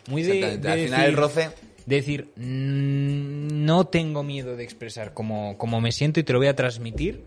Muy 0.09 0.23
de, 0.23 0.57
de 0.57 0.69
Al 0.71 0.79
final 0.79 1.01
decir- 1.01 1.05
el 1.05 1.17
roce. 1.17 1.51
de 1.85 1.97
decir, 1.97 2.33
"Mm, 2.37 3.65
no 3.67 3.87
tengo 3.89 4.23
miedo 4.23 4.57
de 4.57 4.65
expresar 4.65 5.13
cómo, 5.13 5.59
cómo 5.59 5.81
me 5.83 5.93
siento 5.93 6.19
y 6.19 6.23
te 6.23 6.33
lo 6.33 6.39
voy 6.39 6.49
a 6.49 6.57
transmitir 6.57 7.25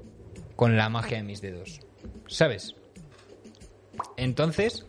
con 0.55 0.75
la 0.77 0.89
magia 0.89 1.17
de 1.17 1.23
mis 1.23 1.41
dedos. 1.41 1.79
¿Sabes? 2.27 2.73
Entonces, 4.17 4.85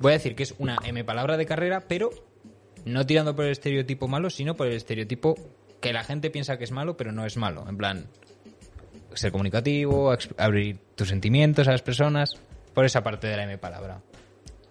voy 0.00 0.12
a 0.12 0.14
decir 0.14 0.34
que 0.34 0.42
es 0.42 0.54
una 0.58 0.78
M 0.84 1.04
palabra 1.04 1.36
de 1.36 1.46
carrera, 1.46 1.84
pero 1.88 2.10
no 2.84 3.04
tirando 3.06 3.34
por 3.34 3.44
el 3.44 3.52
estereotipo 3.52 4.08
malo, 4.08 4.30
sino 4.30 4.56
por 4.56 4.68
el 4.68 4.74
estereotipo 4.74 5.36
que 5.80 5.92
la 5.92 6.04
gente 6.04 6.30
piensa 6.30 6.58
que 6.58 6.64
es 6.64 6.70
malo, 6.70 6.96
pero 6.96 7.12
no 7.12 7.26
es 7.26 7.36
malo. 7.36 7.66
En 7.68 7.76
plan, 7.76 8.06
ser 9.14 9.32
comunicativo, 9.32 10.14
abrir 10.36 10.78
tus 10.94 11.08
sentimientos 11.08 11.68
a 11.68 11.72
las 11.72 11.82
personas, 11.82 12.38
por 12.74 12.84
esa 12.84 13.02
parte 13.02 13.26
de 13.26 13.36
la 13.36 13.44
M 13.44 13.58
palabra. 13.58 14.02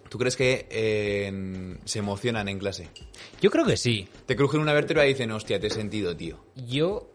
¿Tú 0.08 0.18
crees 0.18 0.36
que 0.36 0.68
eh, 0.70 1.76
se 1.84 1.98
emocionan 1.98 2.48
en 2.48 2.58
clase? 2.58 2.88
Yo 3.40 3.50
creo 3.50 3.66
que 3.66 3.76
sí. 3.76 4.08
Te 4.26 4.36
crujen 4.36 4.60
una 4.60 4.72
vértebra 4.72 5.04
y 5.04 5.08
dicen, 5.08 5.32
hostia, 5.32 5.58
te 5.58 5.66
he 5.66 5.70
sentido, 5.70 6.16
tío. 6.16 6.38
Yo 6.54 7.10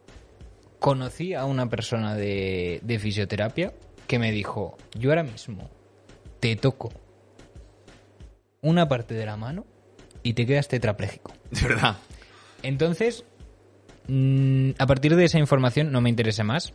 conocí 0.80 1.34
a 1.34 1.46
una 1.46 1.70
persona 1.70 2.16
de, 2.16 2.82
de 2.84 3.00
fisioterapia 3.00 3.74
que 4.08 4.20
me 4.20 4.32
dijo, 4.32 4.78
yo 4.94 5.12
ahora 5.12 5.24
mismo 5.24 5.70
te 6.42 6.58
toco 6.58 6.92
una 8.62 8.88
parte 8.88 9.14
de 9.14 9.26
la 9.26 9.38
mano 9.38 9.66
y 10.24 10.34
te 10.34 10.46
quedas 10.46 10.68
tetrapléjico. 10.68 11.34
De 11.52 11.62
verdad. 11.68 11.98
Entonces, 12.64 13.24
mm, 14.08 14.72
a 14.78 14.86
partir 14.88 15.16
de 15.16 15.26
esa 15.26 15.40
información 15.40 15.92
no 15.92 16.02
me 16.02 16.10
interesa 16.10 16.44
más. 16.44 16.74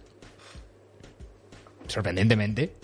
Sorprendentemente. 1.86 2.74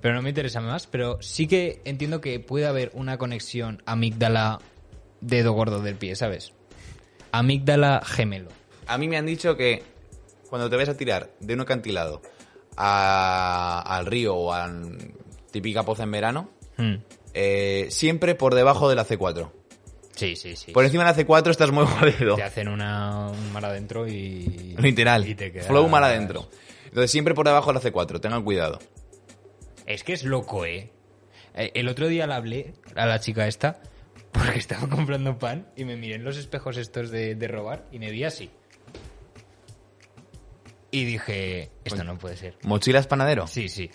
Pero 0.00 0.14
no 0.14 0.22
me 0.22 0.30
interesa 0.30 0.60
más. 0.60 0.86
Pero 0.86 1.18
sí 1.22 1.46
que 1.46 1.80
entiendo 1.84 2.20
que 2.20 2.40
puede 2.40 2.66
haber 2.66 2.90
una 2.94 3.18
conexión 3.18 3.82
amígdala 3.86 4.60
dedo 5.20 5.52
gordo 5.52 5.80
del 5.80 5.96
pie, 5.96 6.16
¿sabes? 6.16 6.52
Amígdala 7.32 8.02
gemelo. 8.04 8.50
A 8.86 8.98
mí 8.98 9.08
me 9.08 9.16
han 9.16 9.26
dicho 9.26 9.56
que 9.56 9.82
cuando 10.48 10.68
te 10.68 10.76
vas 10.76 10.88
a 10.88 10.96
tirar 10.96 11.30
de 11.40 11.54
un 11.54 11.60
acantilado 11.62 12.20
a- 12.76 13.82
al 13.86 14.06
río 14.06 14.34
o 14.36 14.52
a 14.52 14.70
típica 15.50 15.82
poza 15.84 16.02
en 16.04 16.10
verano, 16.10 16.50
Hmm. 16.76 16.96
Eh, 17.34 17.86
siempre 17.90 18.34
por 18.34 18.54
debajo 18.54 18.88
de 18.88 18.94
la 18.96 19.04
C4. 19.06 19.50
Sí, 20.16 20.36
sí, 20.36 20.54
sí. 20.56 20.70
Por 20.72 20.84
encima 20.84 21.04
de 21.04 21.10
la 21.10 21.26
C4 21.28 21.50
estás 21.50 21.70
muy 21.72 21.84
jodido. 21.86 22.36
Te 22.36 22.42
hacen 22.44 22.68
una, 22.68 23.28
un 23.28 23.52
mar 23.52 23.64
adentro 23.64 24.06
y... 24.06 24.74
Literal. 24.78 25.28
y 25.28 25.34
te 25.34 25.52
quedas- 25.52 25.66
Flow 25.66 25.88
mal 25.88 26.04
adentro. 26.04 26.48
Entonces 26.86 27.10
siempre 27.10 27.34
por 27.34 27.46
debajo 27.46 27.72
de 27.72 27.74
la 27.74 27.80
C4, 27.80 28.20
tengan 28.20 28.44
cuidado. 28.44 28.78
Es 29.86 30.04
que 30.04 30.12
es 30.12 30.22
loco, 30.24 30.64
¿eh? 30.64 30.90
Eh, 31.56 31.72
El 31.74 31.88
otro 31.88 32.06
día 32.08 32.26
le 32.28 32.34
hablé 32.34 32.74
a 32.94 33.06
la 33.06 33.18
chica 33.20 33.46
esta 33.48 33.80
porque 34.32 34.58
estaba 34.60 34.88
comprando 34.88 35.36
pan 35.38 35.68
y 35.76 35.84
me 35.84 35.96
miré 35.96 36.14
en 36.14 36.24
los 36.24 36.36
espejos 36.36 36.76
estos 36.76 37.10
de, 37.10 37.34
de 37.34 37.48
robar 37.48 37.84
y 37.90 37.98
me 37.98 38.10
vi 38.12 38.22
así. 38.24 38.50
Y 40.90 41.04
dije, 41.04 41.70
esto 41.84 42.04
no 42.04 42.16
puede 42.18 42.36
ser. 42.36 42.56
¿Mochilas 42.62 43.08
panadero? 43.08 43.48
Sí, 43.48 43.68
sí. 43.68 43.90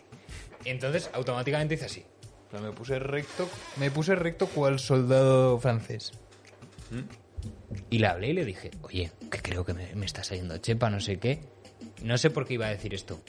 Entonces 0.66 1.10
automáticamente 1.14 1.76
hice 1.76 1.86
así. 1.86 2.04
Me 2.52 2.72
puse 2.72 2.97
recto, 3.00 3.47
me 3.78 3.91
puse 3.91 4.16
recto 4.16 4.47
cual 4.47 4.80
soldado 4.80 5.60
francés. 5.60 6.12
Y 7.91 8.00
le 8.00 8.08
hablé 8.08 8.30
y 8.30 8.34
le 8.34 8.45
dije, 8.45 8.72
oye, 8.82 9.12
que 9.30 9.39
creo 9.39 9.64
que 9.64 9.74
me, 9.74 9.93
me 9.95 10.06
está 10.08 10.24
saliendo 10.24 10.58
chepa, 10.58 10.89
no 10.89 11.00
sé 11.00 11.20
qué. 11.20 11.39
No 12.04 12.18
sé 12.18 12.32
por 12.32 12.47
qué 12.47 12.56
iba 12.56 12.66
a 12.66 12.70
decir 12.72 12.93
esto. 12.95 13.22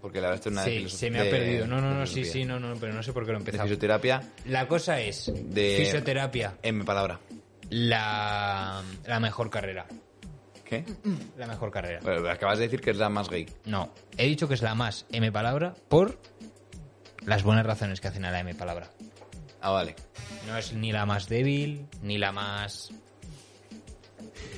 Porque 0.00 0.20
la 0.22 0.30
verdad 0.30 0.36
es 0.36 0.42
que 0.44 0.48
una 0.48 0.64
de 0.64 0.88
Sí, 0.88 0.96
se 0.96 1.10
me 1.10 1.18
ha 1.20 1.24
de- 1.24 1.30
perdido. 1.30 1.66
No, 1.66 1.80
no, 1.82 1.92
no, 1.92 2.06
sí, 2.06 2.24
sí, 2.24 2.44
no, 2.46 2.58
no, 2.58 2.74
pero 2.76 2.94
no 2.94 3.02
sé 3.02 3.12
por 3.12 3.24
qué 3.26 3.32
lo 3.32 3.36
he 3.38 3.40
De 3.40 3.42
empezado. 3.50 3.64
fisioterapia, 3.68 4.22
La 4.46 4.66
cosa 4.66 4.98
es, 5.00 5.30
De- 5.34 5.76
fisioterapia, 5.78 6.56
en 6.62 6.78
mi 6.78 6.84
palabra. 6.84 7.20
la, 7.68 8.82
la 9.06 9.20
mejor 9.20 9.50
carrera. 9.50 9.86
¿Qué? 10.64 10.84
La 11.36 11.46
mejor 11.46 11.70
carrera. 11.70 12.00
Bueno, 12.02 12.26
acabas 12.30 12.58
de 12.58 12.64
decir 12.64 12.80
que 12.80 12.90
es 12.92 12.96
la 12.96 13.08
más 13.10 13.28
gay. 13.28 13.46
No, 13.66 13.92
he 14.16 14.26
dicho 14.26 14.48
que 14.48 14.54
es 14.54 14.62
la 14.62 14.74
más 14.74 15.04
M 15.12 15.30
palabra 15.32 15.74
por 15.88 16.16
las 17.26 17.42
buenas 17.42 17.66
razones 17.66 18.00
que 18.00 18.08
hacen 18.08 18.24
a 18.24 18.30
la 18.30 18.40
M 18.40 18.54
palabra. 18.54 18.90
Ah, 19.60 19.70
vale. 19.70 19.94
No 20.46 20.56
es 20.56 20.72
ni 20.72 20.90
la 20.92 21.04
más 21.06 21.28
débil, 21.28 21.86
ni 22.02 22.18
la 22.18 22.32
más... 22.32 22.90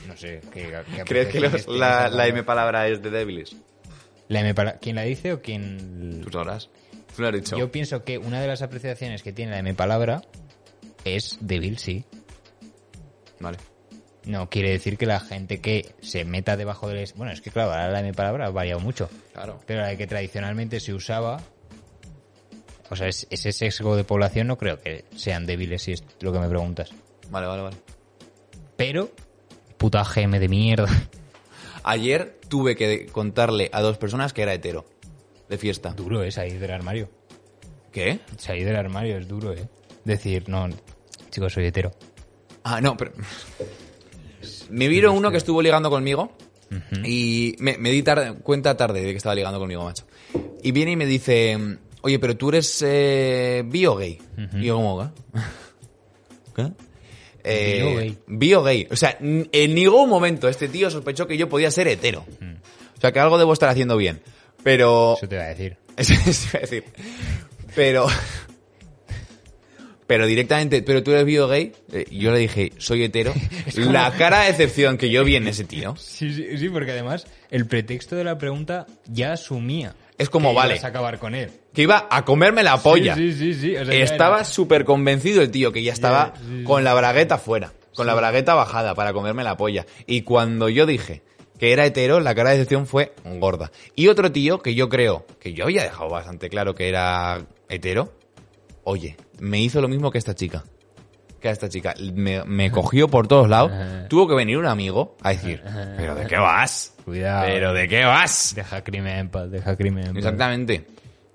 No 0.07 0.17
sé, 0.17 0.41
¿qué, 0.53 0.73
qué 0.95 1.05
¿Crees 1.05 1.29
que 1.29 1.41
los- 1.41 1.67
la? 1.69 2.27
M 2.27 2.43
palabra 2.45 2.89
es 2.89 3.03
de 3.03 3.11
débiles? 3.11 3.57
La 4.29 4.41
M 4.41 4.55
palabra... 4.55 4.79
¿Quién 4.81 4.97
la 4.97 5.03
dice 5.03 5.33
o 5.33 5.43
quién...? 5.43 6.21
Tú 6.23 6.31
sabrás. 6.31 6.69
Tú 7.17 7.23
lo 7.23 7.29
has 7.29 7.35
dicho. 7.35 7.59
Yo 7.59 7.71
pienso 7.71 8.05
que 8.05 8.19
una 8.19 8.41
de 8.41 8.47
las 8.47 8.63
apreciaciones 8.63 9.23
que 9.23 9.33
tiene 9.33 9.53
la 9.53 9.59
M 9.59 9.75
palabra 9.75 10.23
es 11.05 11.39
débil, 11.41 11.79
sí. 11.79 12.05
Vale. 13.41 13.59
No 14.25 14.49
quiere 14.49 14.71
decir 14.71 14.97
que 14.97 15.07
la 15.07 15.19
gente 15.19 15.61
que 15.61 15.95
se 16.01 16.25
meta 16.25 16.57
debajo 16.57 16.89
del... 16.89 17.09
Bueno, 17.17 17.33
es 17.33 17.41
que 17.41 17.51
claro, 17.51 17.73
ahora 17.73 17.91
la 17.91 18.01
M 18.01 18.13
palabra 18.15 18.47
ha 18.47 18.51
variado 18.51 18.79
mucho. 18.81 19.11
Claro. 19.33 19.59
Pero 19.67 19.81
la 19.83 19.97
que 19.97 20.07
tradicionalmente 20.07 20.79
se 20.79 20.95
usaba... 20.95 21.41
O 22.93 22.97
sea, 22.97 23.09
es- 23.09 23.27
ese 23.31 23.53
sesgo 23.53 23.97
de 23.97 24.05
población 24.05 24.47
no 24.49 24.59
creo 24.59 24.79
que 24.81 25.07
sean 25.17 25.47
débiles, 25.47 25.81
si 25.83 25.93
es 25.93 26.05
lo 26.21 26.31
que 26.31 26.39
me 26.39 26.49
preguntas. 26.49 26.91
Vale, 27.31 27.47
vale, 27.47 27.63
vale. 27.63 27.77
Pero... 28.77 29.11
Puta 29.79 30.05
GM 30.05 30.39
de 30.39 30.49
mierda. 30.49 30.89
Ayer 31.85 32.39
tuve 32.49 32.77
que 32.77 33.07
contarle 33.07 33.71
a 33.73 33.81
dos 33.81 33.97
personas 33.97 34.33
que 34.35 34.43
era 34.43 34.53
hetero. 34.53 34.85
De 35.49 35.57
fiesta. 35.59 35.91
Duro, 35.95 36.23
¿eh? 36.23 36.31
Salir 36.31 36.61
del 36.61 36.71
armario. 36.71 37.09
¿Qué? 37.91 38.21
Salir 38.37 38.67
del 38.67 38.77
armario 38.77 39.17
es 39.17 39.27
duro, 39.27 39.53
¿eh? 39.55 39.69
Decir, 40.05 40.49
no, 40.49 40.69
chicos, 41.31 41.53
soy 41.55 41.67
hetero. 41.67 41.93
Ah, 42.63 42.81
no, 42.83 42.97
pero... 42.97 43.13
Me 44.71 44.89
vieron 44.89 45.17
uno 45.17 45.31
que 45.31 45.37
estuvo 45.39 45.63
ligando 45.63 45.89
conmigo 45.91 46.33
y 47.05 47.55
me, 47.59 47.77
me 47.79 47.91
di 47.91 48.03
tarde- 48.03 48.35
cuenta 48.43 48.77
tarde 48.77 49.01
de 49.03 49.11
que 49.11 49.17
estaba 49.17 49.35
ligando 49.35 49.59
conmigo, 49.59 49.85
macho. 49.85 50.05
Y 50.63 50.73
viene 50.73 50.93
y 50.93 50.97
me 50.97 51.07
dice, 51.07 51.59
oye, 52.03 52.19
pero 52.19 52.37
tú 52.37 52.51
eres 52.51 52.83
eh, 52.87 53.63
bio 53.67 53.97
gay. 53.97 54.19
Y 54.55 54.67
yo 54.67 54.77
como, 54.77 55.13
¿qué? 55.35 55.43
¿Qué? 56.57 56.73
Eh, 57.45 57.83
Bio 57.83 57.97
gay. 57.97 58.19
bio 58.29 58.63
gay. 58.63 58.89
O 58.91 58.97
sea, 58.97 59.17
en 59.21 59.75
ningún 59.75 60.09
momento 60.09 60.49
este 60.49 60.69
tío 60.69 60.91
sospechó 60.91 61.27
que 61.27 61.37
yo 61.37 61.49
podía 61.49 61.71
ser 61.71 61.89
hetero. 61.89 62.25
O 62.97 63.01
sea, 63.01 63.11
que 63.11 63.19
algo 63.19 63.39
debo 63.39 63.53
estar 63.53 63.69
haciendo 63.69 63.97
bien. 63.97 64.21
Pero... 64.63 65.15
Eso 65.17 65.27
te 65.27 65.37
va 65.37 65.45
a 65.45 65.49
decir. 65.49 65.77
Eso 65.97 66.15
eso 66.25 66.49
iba 66.51 66.59
a 66.59 66.61
decir. 66.63 66.85
Pero. 67.75 68.07
Pero 70.07 70.27
directamente, 70.27 70.83
pero 70.83 71.03
tú 71.03 71.11
eres 71.13 71.25
bio 71.25 71.49
gay. 71.49 71.73
Eh, 71.93 72.07
yo 72.11 72.33
le 72.33 72.39
dije, 72.41 72.73
soy 72.79 73.03
hetero. 73.05 73.33
La 73.77 74.13
cara 74.13 74.43
de 74.43 74.49
decepción 74.53 74.99
que 74.99 75.11
yo 75.11 75.25
vi 75.25 75.37
en 75.37 75.49
ese 75.49 75.65
tío. 75.65 75.97
Sí, 75.97 76.33
sí, 76.35 76.59
sí, 76.59 76.69
porque 76.69 76.91
además 76.93 77.27
el 77.51 77.67
pretexto 77.67 78.15
de 78.17 78.25
la 78.25 78.37
pregunta 78.39 78.87
ya 79.07 79.33
asumía. 79.33 79.95
Es 80.19 80.29
como, 80.31 80.51
que 80.51 80.57
vale. 80.57 80.75
ibas 80.75 80.85
a 80.85 80.89
acabar 80.89 81.19
con 81.19 81.35
él. 81.35 81.51
Que 81.73 81.83
iba 81.83 82.07
a 82.11 82.25
comerme 82.25 82.63
la 82.63 82.77
polla. 82.79 83.15
Sí, 83.15 83.33
sí, 83.33 83.55
sí. 83.55 83.61
sí, 83.61 83.77
o 83.77 83.85
sea, 83.85 83.95
ya 83.95 84.05
Estaba 84.05 84.45
súper 84.45 84.85
convencido 84.85 85.43
el 85.43 85.51
tío, 85.51 85.73
que 85.73 85.83
ya 85.83 85.93
estaba 85.93 86.35
con 86.65 86.85
la 86.85 86.95
bragueta 86.95 87.39
fuera. 87.39 87.73
Con 87.95 88.07
la 88.07 88.15
bragueta 88.15 88.55
bajada 88.55 88.95
para 88.95 89.13
comerme 89.13 89.45
la 89.45 89.57
polla. 89.57 89.87
Y 90.07 90.23
cuando 90.23 90.69
yo 90.69 90.87
dije 90.87 91.23
que 91.59 91.73
era 91.73 91.87
hetero, 91.87 92.21
la 92.21 92.35
cara 92.35 92.51
de 92.51 92.57
decepción 92.57 92.87
fue 92.87 93.13
gorda. 93.25 93.71
Y 93.95 94.09
otro 94.09 94.33
tío 94.33 94.61
que 94.61 94.75
yo 94.75 94.89
creo 94.89 95.27
que 95.39 95.53
yo 95.53 95.65
había 95.65 95.83
dejado 95.85 96.09
bastante 96.11 96.49
claro 96.49 96.75
que 96.75 96.89
era 96.89 97.47
hetero. 97.69 98.13
Oye, 98.85 99.17
me 99.39 99.61
hizo 99.61 99.81
lo 99.81 99.89
mismo 99.89 100.11
que 100.11 100.19
esta 100.19 100.35
chica. 100.35 100.65
Que 101.43 101.49
a 101.49 101.53
esta 101.53 101.69
chica 101.69 101.95
me, 102.15 102.45
me 102.45 102.71
cogió 102.71 103.09
por 103.09 103.29
todos 103.29 103.49
lados, 103.49 103.73
tuvo 104.09 104.29
que 104.29 104.35
venir 104.35 104.57
un 104.57 104.67
amigo 104.67 105.17
a 105.21 105.31
decir, 105.31 105.63
¿pero 105.97 106.15
de 106.15 106.27
qué 106.27 106.37
vas? 106.37 106.95
Cuidado. 107.05 107.47
¿Pero 107.47 107.73
de 107.75 107.89
qué 107.89 108.05
vas? 108.05 108.53
Deja 108.55 108.83
crimen 108.83 109.19
en 109.19 109.29
paz, 109.29 109.51
deja 109.51 109.77
crimen 109.77 110.07
en 110.07 110.15
paz. 110.15 110.19
Exactamente. 110.19 110.87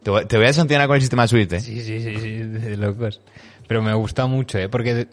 Te 0.01 0.09
voy, 0.09 0.25
te 0.25 0.37
voy 0.37 0.45
a 0.47 0.53
sancionar 0.53 0.87
con 0.87 0.95
el 0.95 1.01
sistema 1.01 1.27
Swift, 1.27 1.53
¿eh? 1.53 1.59
Sí, 1.59 1.81
sí, 1.81 2.01
sí, 2.01 2.17
sí, 2.17 2.37
de 2.37 2.77
locos. 2.77 3.21
Pero 3.67 3.81
me 3.81 3.93
gusta 3.93 4.25
mucho, 4.25 4.57
¿eh? 4.57 4.69
Porque, 4.69 5.07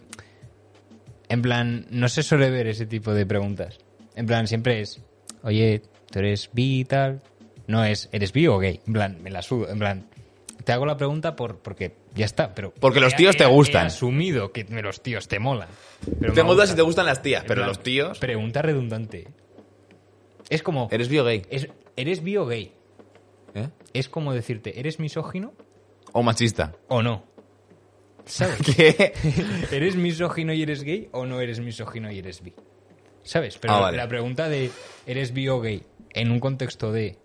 en 1.27 1.41
plan, 1.41 1.85
no 1.89 2.07
se 2.07 2.23
suele 2.23 2.49
ver 2.49 2.67
ese 2.67 2.85
tipo 2.85 3.13
de 3.13 3.25
preguntas. 3.25 3.77
En 4.15 4.25
plan, 4.25 4.47
siempre 4.47 4.79
es, 4.79 5.01
oye, 5.43 5.81
¿tú 6.09 6.19
eres 6.19 6.49
bi 6.53 6.79
y 6.79 6.85
tal? 6.85 7.21
No 7.67 7.83
es, 7.83 8.07
¿eres 8.13 8.31
bi 8.31 8.47
o 8.47 8.57
gay? 8.57 8.79
En 8.87 8.93
plan, 8.93 9.17
me 9.21 9.29
la 9.29 9.41
sudo. 9.41 9.69
En 9.69 9.79
plan, 9.79 10.05
te 10.63 10.71
hago 10.71 10.85
la 10.85 10.95
pregunta 10.95 11.35
por, 11.35 11.59
porque 11.59 11.93
ya 12.15 12.25
está, 12.25 12.55
pero... 12.55 12.73
Porque 12.73 12.99
los 12.99 13.13
he- 13.13 13.17
tíos 13.17 13.37
te 13.37 13.45
gustan. 13.45 13.83
He 13.83 13.87
asumido 13.87 14.51
que 14.51 14.63
los 14.63 15.01
tíos 15.03 15.27
te 15.27 15.39
molan. 15.39 15.67
Pero 16.19 16.33
dudas 16.33 16.45
gusta. 16.47 16.67
si 16.67 16.75
te 16.75 16.81
gustan 16.81 17.05
las 17.05 17.21
tías, 17.21 17.43
pero 17.43 17.59
plan, 17.59 17.67
los 17.67 17.83
tíos... 17.83 18.19
Pregunta 18.19 18.61
redundante. 18.61 19.27
Es 20.49 20.63
como... 20.63 20.87
¿Eres 20.91 21.09
bio 21.09 21.23
gay? 21.23 21.43
es- 21.49 21.69
¿Eres 21.95 22.23
bi 22.23 22.37
o 22.37 22.45
gay? 22.45 22.73
¿Eh? 23.53 23.69
Es 23.93 24.09
como 24.09 24.33
decirte, 24.33 24.79
¿eres 24.79 24.99
misógino 24.99 25.53
¿O 26.11 26.23
machista? 26.23 26.73
o 26.87 27.01
no? 27.01 27.23
¿Sabes? 28.25 28.57
¿Qué? 28.75 29.13
¿Eres 29.71 29.95
misógino 29.95 30.51
y 30.53 30.61
eres 30.63 30.83
gay 30.83 31.09
o 31.11 31.25
no 31.25 31.39
eres 31.41 31.59
misógino 31.59 32.11
y 32.11 32.19
eres 32.19 32.41
bi? 32.41 32.53
¿Sabes? 33.23 33.57
Pero 33.57 33.73
Ah, 33.75 33.79
vale. 33.81 33.97
la 33.97 34.07
pregunta 34.07 34.49
de 34.49 34.71
¿eres 35.05 35.33
bi 35.33 35.47
o 35.47 35.59
gay? 35.61 35.83
en 36.13 36.31
un 36.31 36.39
contexto 36.39 36.91
de 36.93 37.17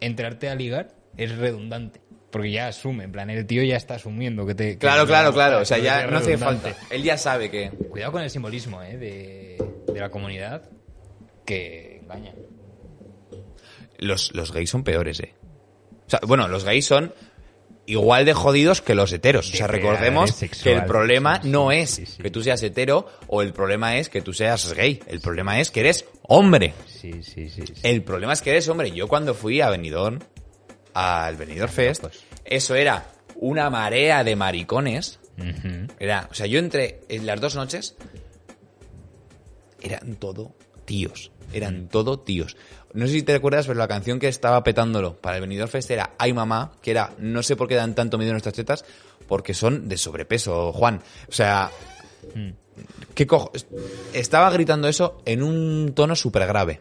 entrarte 0.00 0.48
a 0.50 0.54
ligar 0.54 0.94
es 1.16 1.36
redundante. 1.36 2.00
Porque 2.30 2.50
ya 2.50 2.68
asume, 2.68 3.04
en 3.04 3.12
plan, 3.12 3.30
el 3.30 3.46
tío 3.46 3.62
ya 3.62 3.76
está 3.76 3.94
asumiendo 3.94 4.44
que 4.46 4.54
te... 4.54 4.72
que 4.72 4.78
Claro, 4.78 5.02
te 5.02 5.08
claro, 5.08 5.32
claro. 5.32 5.60
O 5.60 5.64
sea, 5.64 5.78
ya 5.78 6.06
no 6.06 6.18
hace 6.18 6.32
redundante. 6.36 6.74
falta. 6.74 6.94
Él 6.94 7.02
ya 7.02 7.16
sabe 7.16 7.50
que... 7.50 7.70
Cuidado 7.90 8.12
con 8.12 8.22
el 8.22 8.28
simbolismo, 8.30 8.82
¿eh? 8.82 8.98
De, 8.98 9.56
de 9.92 10.00
la 10.00 10.10
comunidad 10.10 10.68
que 11.46 12.00
engaña. 12.02 12.34
Los, 13.98 14.34
los 14.34 14.52
gays 14.52 14.70
son 14.70 14.84
peores, 14.84 15.20
¿eh? 15.20 15.34
O 16.06 16.10
sea, 16.10 16.20
bueno, 16.26 16.48
los 16.48 16.64
gays 16.64 16.86
son 16.86 17.12
igual 17.86 18.26
de 18.26 18.34
jodidos 18.34 18.82
que 18.82 18.94
los 18.94 19.10
heteros. 19.12 19.52
O 19.52 19.56
sea, 19.56 19.66
recordemos 19.66 20.34
que 20.62 20.72
el 20.74 20.84
problema 20.84 21.40
no 21.44 21.72
es 21.72 22.02
que 22.22 22.30
tú 22.30 22.42
seas 22.42 22.62
hetero 22.62 23.08
o 23.26 23.40
el 23.42 23.52
problema 23.54 23.96
es 23.96 24.10
que 24.10 24.20
tú 24.20 24.34
seas 24.34 24.74
gay. 24.74 25.00
El 25.06 25.20
problema 25.20 25.58
es 25.58 25.70
que 25.70 25.80
eres 25.80 26.04
hombre. 26.22 26.74
Sí, 26.86 27.22
sí, 27.22 27.48
sí. 27.48 27.62
sí. 27.66 27.72
El 27.82 28.02
problema 28.02 28.34
es 28.34 28.42
que 28.42 28.50
eres 28.50 28.68
hombre. 28.68 28.90
Yo 28.90 29.08
cuando 29.08 29.34
fui 29.34 29.62
a 29.62 29.70
Benidorm, 29.70 30.18
al 30.94 31.36
Benidorm 31.36 31.72
Fest, 31.72 32.04
eso 32.44 32.74
era 32.74 33.06
una 33.36 33.70
marea 33.70 34.24
de 34.24 34.36
maricones. 34.36 35.18
Era, 36.00 36.28
o 36.30 36.34
sea, 36.34 36.46
yo 36.46 36.58
entré 36.58 37.00
en 37.08 37.24
las 37.24 37.40
dos 37.40 37.54
noches, 37.54 37.94
eran 39.80 40.16
todo 40.16 40.54
tíos. 40.84 41.30
Eran 41.52 41.88
todo 41.88 42.18
tíos. 42.18 42.56
No 42.92 43.06
sé 43.06 43.12
si 43.12 43.22
te 43.22 43.32
recuerdas, 43.32 43.66
pero 43.66 43.78
la 43.78 43.88
canción 43.88 44.18
que 44.18 44.28
estaba 44.28 44.62
petándolo 44.62 45.16
para 45.16 45.36
el 45.36 45.42
Benidorm 45.42 45.70
Fest 45.70 45.90
era 45.90 46.14
Ay 46.18 46.32
Mamá, 46.32 46.72
que 46.82 46.90
era 46.90 47.14
No 47.18 47.42
sé 47.42 47.56
por 47.56 47.68
qué 47.68 47.74
dan 47.74 47.94
tanto 47.94 48.18
miedo 48.18 48.32
nuestras 48.32 48.54
tetas, 48.54 48.84
porque 49.26 49.54
son 49.54 49.88
de 49.88 49.96
sobrepeso, 49.96 50.72
Juan. 50.72 51.00
O 51.28 51.32
sea, 51.32 51.70
¿qué 53.14 53.26
cojo? 53.26 53.52
Estaba 54.12 54.50
gritando 54.50 54.88
eso 54.88 55.22
en 55.24 55.42
un 55.42 55.92
tono 55.94 56.16
súper 56.16 56.46
grave. 56.46 56.80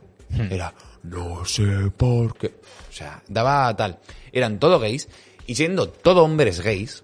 Era 0.49 0.73
No 1.03 1.45
sé 1.45 1.91
por 1.95 2.37
qué. 2.37 2.55
O 2.97 2.99
sea, 2.99 3.21
daba 3.27 3.75
tal. 3.75 3.99
Eran 4.31 4.57
todo 4.57 4.79
gays, 4.79 5.07
y 5.45 5.53
siendo 5.53 5.87
todo 5.87 6.23
hombres 6.23 6.61
gays, 6.61 7.03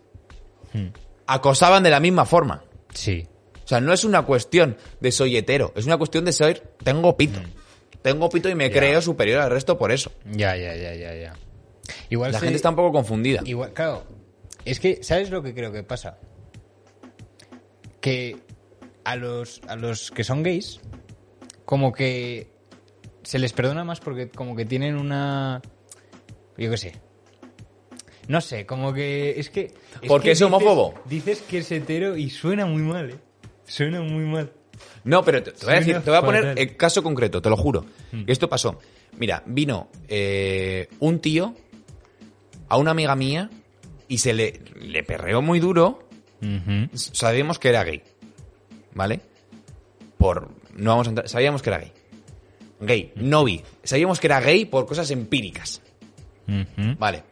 acosaban 1.27 1.83
de 1.83 1.91
la 1.91 1.99
misma 1.99 2.25
forma. 2.25 2.63
Sí. 2.95 3.27
O 3.63 3.67
sea, 3.67 3.79
no 3.79 3.93
es 3.93 4.03
una 4.03 4.23
cuestión 4.23 4.75
de 5.01 5.11
soy 5.11 5.37
hetero, 5.37 5.71
es 5.75 5.85
una 5.85 5.97
cuestión 5.97 6.25
de 6.25 6.33
ser 6.33 6.75
tengo 6.83 7.15
pito. 7.15 7.39
Tengo 8.01 8.27
pito 8.29 8.49
y 8.49 8.55
me 8.55 8.71
creo 8.71 9.03
superior 9.03 9.41
al 9.41 9.51
resto 9.51 9.77
por 9.77 9.91
eso. 9.91 10.11
Ya, 10.31 10.57
ya, 10.57 10.75
ya, 10.75 10.95
ya, 10.95 11.13
ya. 11.13 11.33
Igual 12.09 12.31
La 12.31 12.39
gente 12.39 12.55
está 12.55 12.71
un 12.71 12.75
poco 12.75 12.91
confundida. 12.91 13.43
Igual, 13.45 13.71
claro. 13.73 14.03
Es 14.65 14.79
que, 14.79 15.03
¿sabes 15.03 15.29
lo 15.29 15.43
que 15.43 15.53
creo 15.53 15.71
que 15.71 15.83
pasa? 15.83 16.17
Que 18.01 18.37
a 19.03 19.15
los, 19.15 19.61
a 19.67 19.75
los 19.75 20.09
que 20.09 20.23
son 20.23 20.41
gays, 20.41 20.81
como 21.65 21.93
que 21.93 22.51
se 23.21 23.37
les 23.37 23.53
perdona 23.53 23.83
más 23.83 23.99
porque 23.99 24.29
como 24.29 24.55
que 24.55 24.65
tienen 24.65 24.97
una... 24.97 25.61
Yo 26.57 26.69
qué 26.71 26.77
sé. 26.77 27.01
No 28.27 28.39
sé, 28.41 28.65
como 28.65 28.93
que... 28.93 29.39
Es 29.39 29.49
que... 29.49 29.73
¿Por 30.07 30.21
qué 30.21 30.27
que 30.27 30.31
es 30.31 30.41
homófobo? 30.41 30.93
Dices, 31.05 31.41
que 31.41 31.59
es 31.59 31.71
hetero 31.71 32.15
y 32.15 32.29
suena 32.29 32.65
muy 32.65 32.81
mal, 32.81 33.09
¿eh? 33.11 33.15
Suena 33.65 34.01
muy 34.01 34.25
mal. 34.25 34.51
No, 35.03 35.23
pero 35.23 35.43
te, 35.43 35.51
te 35.51 35.65
voy 35.65 35.75
a 35.75 35.79
decir, 35.79 35.99
te 35.99 36.09
voy 36.09 36.19
a 36.19 36.21
poner 36.21 36.57
el 36.57 36.77
caso 36.77 37.03
concreto, 37.03 37.41
te 37.41 37.49
lo 37.49 37.57
juro. 37.57 37.85
Mm. 38.11 38.23
Esto 38.27 38.49
pasó. 38.49 38.79
Mira, 39.17 39.43
vino 39.45 39.89
eh, 40.07 40.87
un 40.99 41.19
tío 41.19 41.53
a 42.69 42.77
una 42.77 42.91
amiga 42.91 43.15
mía 43.15 43.49
y 44.07 44.17
se 44.19 44.33
le, 44.33 44.61
le 44.81 45.03
perreó 45.03 45.41
muy 45.41 45.59
duro. 45.59 46.07
Sabíamos 46.93 47.57
que 47.57 47.69
era 47.69 47.83
gay. 47.83 48.03
¿Vale? 48.93 49.21
Por. 50.17 50.49
No 50.75 50.91
vamos 50.91 51.07
a 51.07 51.09
entrar. 51.11 51.29
Sabíamos 51.29 51.61
que 51.61 51.69
era 51.69 51.79
gay. 51.79 51.91
Gay, 52.81 53.13
no 53.15 53.45
vi. 53.45 53.61
Sabíamos 53.83 54.19
que 54.19 54.27
era 54.27 54.41
gay 54.41 54.65
por 54.65 54.85
cosas 54.85 55.09
empíricas. 55.11 55.81
Vale. 56.97 57.23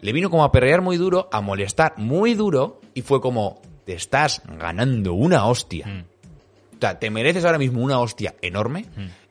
Le 0.00 0.12
vino 0.12 0.30
como 0.30 0.44
a 0.44 0.52
perrear 0.52 0.82
muy 0.82 0.96
duro, 0.96 1.28
a 1.32 1.40
molestar 1.40 1.94
muy 1.96 2.34
duro, 2.34 2.80
y 2.92 3.02
fue 3.02 3.20
como, 3.20 3.62
te 3.84 3.94
estás 3.94 4.42
ganando 4.58 5.14
una 5.14 5.46
hostia. 5.46 5.86
Mm. 5.86 6.04
O 6.76 6.80
sea, 6.80 6.98
te 6.98 7.10
mereces 7.10 7.44
ahora 7.44 7.58
mismo 7.58 7.82
una 7.82 7.98
hostia 8.00 8.34
enorme 8.42 8.84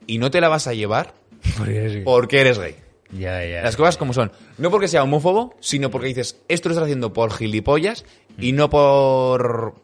y 0.07 0.17
no 0.17 0.31
te 0.31 0.41
la 0.41 0.49
vas 0.49 0.65
a 0.67 0.73
llevar 0.73 1.13
Porque 1.57 1.77
eres 1.77 1.93
gay. 1.93 2.03
porque 2.03 2.41
eres 2.41 2.57
gay. 2.57 2.75
Ya, 3.11 3.45
ya. 3.45 3.61
Las 3.61 3.75
cosas 3.75 3.97
como 3.97 4.13
son. 4.13 4.31
No 4.57 4.71
porque 4.71 4.87
sea 4.87 5.03
homófobo, 5.03 5.55
sino 5.59 5.91
porque 5.91 6.07
dices, 6.07 6.41
esto 6.47 6.69
lo 6.69 6.73
estás 6.73 6.85
haciendo 6.85 7.13
por 7.13 7.31
gilipollas 7.31 8.05
y 8.39 8.53
no 8.53 8.71
por, 8.71 9.75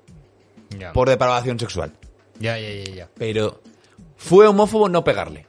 por 0.93 1.09
depravación 1.09 1.59
sexual. 1.59 1.93
ya, 2.39 2.57
ya, 2.57 2.69
ya, 2.69 2.91
ya. 2.95 3.09
Pero 3.15 3.61
fue 4.15 4.47
homófobo 4.47 4.89
no 4.89 5.03
pegarle. 5.03 5.45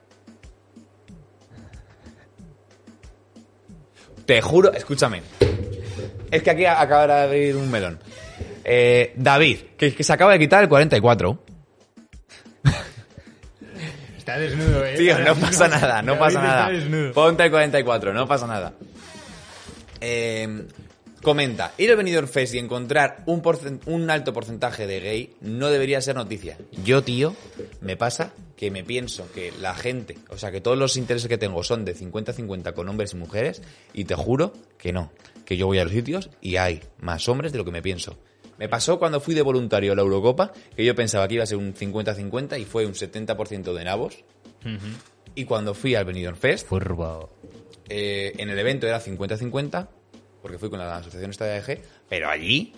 Te 4.31 4.41
juro, 4.41 4.73
escúchame. 4.73 5.23
Es 6.31 6.45
que 6.45 6.51
aquí 6.51 6.65
acaba 6.65 7.05
de 7.05 7.23
abrir 7.25 7.57
un 7.57 7.69
melón. 7.69 7.99
Eh, 8.63 9.13
David, 9.17 9.59
que, 9.77 9.93
que 9.93 10.05
se 10.05 10.13
acaba 10.13 10.31
de 10.31 10.39
quitar 10.39 10.63
el 10.63 10.69
44. 10.69 11.43
Está 14.17 14.39
desnudo, 14.39 14.85
¿eh? 14.87 14.95
Tío, 14.97 15.19
no 15.19 15.35
pasa 15.35 15.67
nada, 15.67 16.01
no 16.03 16.13
David 16.13 16.21
pasa 16.21 16.39
está 16.39 16.49
nada. 16.49 16.71
desnudo. 16.71 17.13
Ponte 17.13 17.43
el 17.43 17.51
44, 17.51 18.15
no 18.15 18.29
pasa 18.29 18.47
nada. 18.47 18.73
Eh, 20.01 20.63
comenta, 21.25 21.73
ir 21.77 21.91
al 21.91 21.97
Benidorm 21.97 22.29
Fest 22.29 22.55
y 22.55 22.59
encontrar 22.59 23.25
un 23.27 24.11
alto 24.11 24.33
porcentaje 24.33 24.87
de 24.87 25.01
gay 25.01 25.35
no 25.41 25.71
debería 25.71 26.01
ser 26.01 26.15
noticia. 26.15 26.57
Yo, 26.85 27.03
tío, 27.03 27.35
me 27.81 27.97
pasa 27.97 28.31
que 28.61 28.71
me 28.71 28.85
pienso 28.85 29.27
que 29.33 29.55
la 29.59 29.75
gente, 29.75 30.19
o 30.29 30.37
sea, 30.37 30.51
que 30.51 30.61
todos 30.61 30.77
los 30.77 30.99
intereses 30.99 31.31
que 31.31 31.39
tengo 31.39 31.65
son 31.65 31.87
de 31.87 31.97
50-50 31.97 32.75
con 32.75 32.91
hombres 32.91 33.15
y 33.15 33.17
mujeres 33.17 33.63
y 33.95 34.05
te 34.05 34.15
juro 34.15 34.53
que 34.77 34.93
no, 34.93 35.11
que 35.47 35.57
yo 35.57 35.67
voy 35.67 35.79
a 35.79 35.85
los 35.85 35.95
sitios 35.95 36.29
y 36.43 36.57
hay 36.57 36.83
más 36.99 37.27
hombres 37.31 37.53
de 37.53 37.59
lo 37.59 37.65
que 37.65 37.71
me 37.71 37.81
pienso. 37.81 38.19
Me 38.59 38.69
pasó 38.69 38.99
cuando 38.99 39.19
fui 39.19 39.35
de 39.35 39.41
voluntario 39.41 39.93
a 39.93 39.97
la 39.97 40.03
Eurocopa, 40.03 40.53
que 40.77 40.85
yo 40.85 40.95
pensaba 40.95 41.27
que 41.27 41.37
iba 41.37 41.45
a 41.45 41.47
ser 41.47 41.57
un 41.57 41.73
50-50 41.73 42.61
y 42.61 42.67
fue 42.67 42.85
un 42.85 42.93
70% 42.93 43.73
de 43.73 43.83
nabos. 43.83 44.25
Y 45.35 45.47
cuando 45.47 45.73
fui 45.73 45.95
al 45.95 46.05
Benidorm 46.05 46.37
Fest, 46.37 46.69
Furbo. 46.69 47.31
eh, 47.89 48.35
en 48.37 48.51
el 48.51 48.59
evento 48.59 48.87
era 48.87 49.01
50-50, 49.01 49.89
porque 50.43 50.59
fui 50.59 50.69
con 50.69 50.81
la 50.81 50.97
asociación 50.97 51.31
esta 51.31 51.47
de 51.47 51.53
AEG, 51.53 51.81
pero 52.11 52.29
allí 52.29 52.75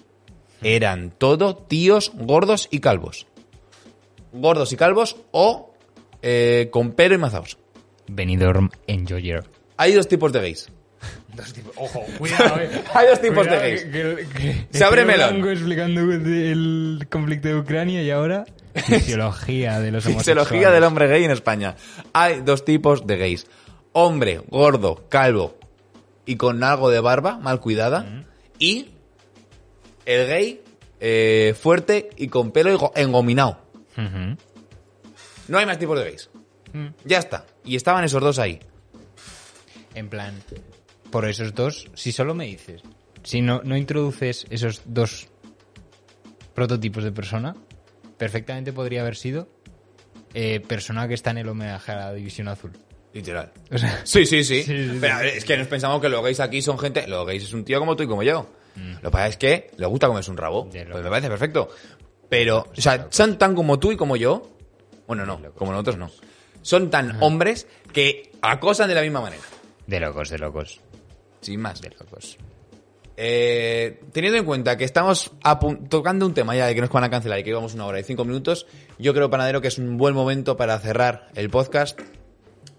eran 0.62 1.11
todo 1.11 1.57
tíos 1.57 2.12
gordos 2.14 2.68
y 2.70 2.78
calvos. 2.78 3.26
Gordos 4.33 4.72
y 4.72 4.76
calvos 4.76 5.16
o 5.33 5.72
eh, 6.23 6.68
con 6.73 6.93
pelo 6.93 7.14
y 7.14 7.18
mazaos. 7.18 7.59
Benidorm 8.09 8.70
Enjoyer. 8.87 9.45
Hay 9.77 9.93
dos 9.95 10.09
tipos 10.09 10.33
de 10.33 10.41
gays. 10.41 10.68
Ojo, 11.77 12.05
cuidado, 12.18 12.61
eh. 12.61 12.70
Hay 12.95 13.09
dos 13.09 13.20
tipos 13.20 13.39
Cuidado, 13.47 13.62
de 13.62 13.68
gays. 13.70 13.85
que- 13.85 13.91
que- 13.91 14.66
que- 14.68 14.79
Se 14.79 14.85
abre 14.85 15.05
melón. 15.05 15.49
explicando 15.49 16.01
el 16.12 17.07
conflicto 17.11 17.49
de 17.49 17.57
Ucrania 17.57 18.03
y 18.03 18.11
ahora 18.11 18.45
fisiología 18.75 19.81
de 19.81 19.91
los 19.93 20.05
homosexuales. 20.07 20.45
Fisiología 20.49 20.70
del 20.70 20.85
hombre 20.85 21.09
gay 21.09 21.25
en 21.25 21.31
España. 21.31 21.77
Hay 22.12 22.41
dos 22.43 22.64
tipos 22.64 23.07
de 23.07 23.16
gays. 23.16 23.47
Hombre 23.93 24.41
gordo, 24.49 25.07
calvo 25.09 25.57
y 26.27 26.37
con 26.37 26.62
algo 26.62 26.91
de 26.91 27.01
barba, 27.01 27.39
mal 27.39 27.61
cuidada. 27.61 28.25
Y 28.59 28.91
el 30.07 30.29
gay 30.29 30.61
eh, 31.01 31.55
fuerte 31.61 32.11
y 32.16 32.29
con 32.29 32.53
pelo 32.53 32.93
engominado. 32.95 33.59
No 35.53 35.59
hay 35.59 35.66
más 35.66 35.78
tipos 35.78 35.98
de 35.98 36.05
gays. 36.07 36.30
Ya 37.05 37.18
está. 37.18 37.44
Y 37.62 37.76
estaban 37.76 38.03
esos 38.05 38.22
dos 38.22 38.38
ahí. 38.38 38.59
En 39.94 40.09
plan, 40.09 40.34
por 41.11 41.28
esos 41.28 41.55
dos, 41.55 41.90
si 41.92 42.11
solo 42.11 42.34
me 42.34 42.46
dices, 42.46 42.80
si 43.22 43.42
no, 43.42 43.61
no 43.62 43.76
introduces 43.76 44.46
esos 44.48 44.80
dos 44.86 45.28
prototipos 46.55 47.05
de 47.05 47.12
persona, 47.12 47.55
perfectamente 48.16 48.72
podría 48.72 49.03
haber 49.03 49.14
sido 49.14 49.46
eh, 50.32 50.61
persona 50.61 51.07
que 51.07 51.12
está 51.12 51.32
en 51.32 51.38
el 51.38 51.48
homenaje 51.50 51.92
a 51.92 51.96
la 51.96 52.14
División 52.14 52.48
Azul. 52.48 52.72
Literal. 53.12 53.53
O 53.70 53.76
sea, 53.76 54.00
Sí, 54.05 54.24
sí, 54.24 54.42
sí. 54.44 54.62
Sí, 54.62 54.72
sí, 54.72 54.88
sí. 54.88 54.98
Pero 55.03 55.20
es 55.20 55.44
que 55.44 55.59
nos 55.59 55.66
pensamos 55.66 56.00
que 56.00 56.09
los 56.09 56.24
gays 56.24 56.40
aquí 56.40 56.62
son 56.62 56.78
gente. 56.78 57.07
Los 57.07 57.26
gays 57.26 57.42
es 57.42 57.53
un 57.53 57.62
tío 57.62 57.78
como 57.78 57.94
tú 57.94 58.05
y 58.05 58.07
como 58.07 58.22
yo. 58.22 58.48
Lo 59.03 59.11
que 59.11 59.11
pasa 59.11 59.26
es 59.26 59.36
que 59.36 59.70
le 59.76 59.84
gusta 59.84 60.07
comerse 60.07 60.30
un 60.30 60.38
rabo. 60.38 60.64
Mm. 60.64 60.70
Pues 60.70 61.05
me 61.05 61.11
parece 61.11 61.28
perfecto. 61.28 61.68
Pero, 62.30 62.68
o 62.74 62.80
sea, 62.80 63.09
son 63.11 63.36
tan 63.36 63.55
como 63.55 63.78
tú 63.78 63.92
y 63.92 63.98
como 63.98 64.16
yo. 64.16 64.48
Bueno, 65.07 65.26
no, 65.26 65.40
como 65.55 65.72
nosotros 65.72 65.96
no. 65.98 66.11
Son 66.62 66.90
tan 66.90 67.22
hombres 67.22 67.66
que 67.92 68.30
acosan 68.40 68.88
de 68.88 68.94
la 68.94 69.03
misma 69.03 69.20
manera. 69.20 69.42
de 69.86 70.00
locos, 70.00 70.30
de 70.30 70.38
locos, 70.38 70.80
Sin 71.40 71.61
más. 71.61 71.80
de 71.80 71.90
locos. 71.90 72.38
Eh, 73.16 74.00
teniendo 74.12 74.38
en 74.38 74.44
cuenta 74.44 74.76
que 74.76 74.84
estamos 74.84 75.32
tocando 75.90 76.24
un 76.24 76.32
tema 76.34 76.57
ya 76.57 76.66
de 76.66 76.74
que 76.74 76.80
nos 76.80 76.90
van 76.90 77.05
a 77.05 77.11
cancelar 77.11 77.38
y 77.38 77.42
que 77.44 77.50
llevamos 77.50 77.74
una 77.74 77.84
hora 77.86 78.00
y 78.00 78.05
cinco 78.05 78.24
minutos, 78.24 78.66
yo 78.98 79.12
creo, 79.12 79.28
Panadero, 79.28 79.61
que 79.61 79.68
es 79.68 79.78
un 79.78 79.98
buen 79.98 80.14
momento 80.14 80.57
para 80.57 80.78
cerrar 80.78 81.28
el 81.34 81.50
podcast. 81.50 82.00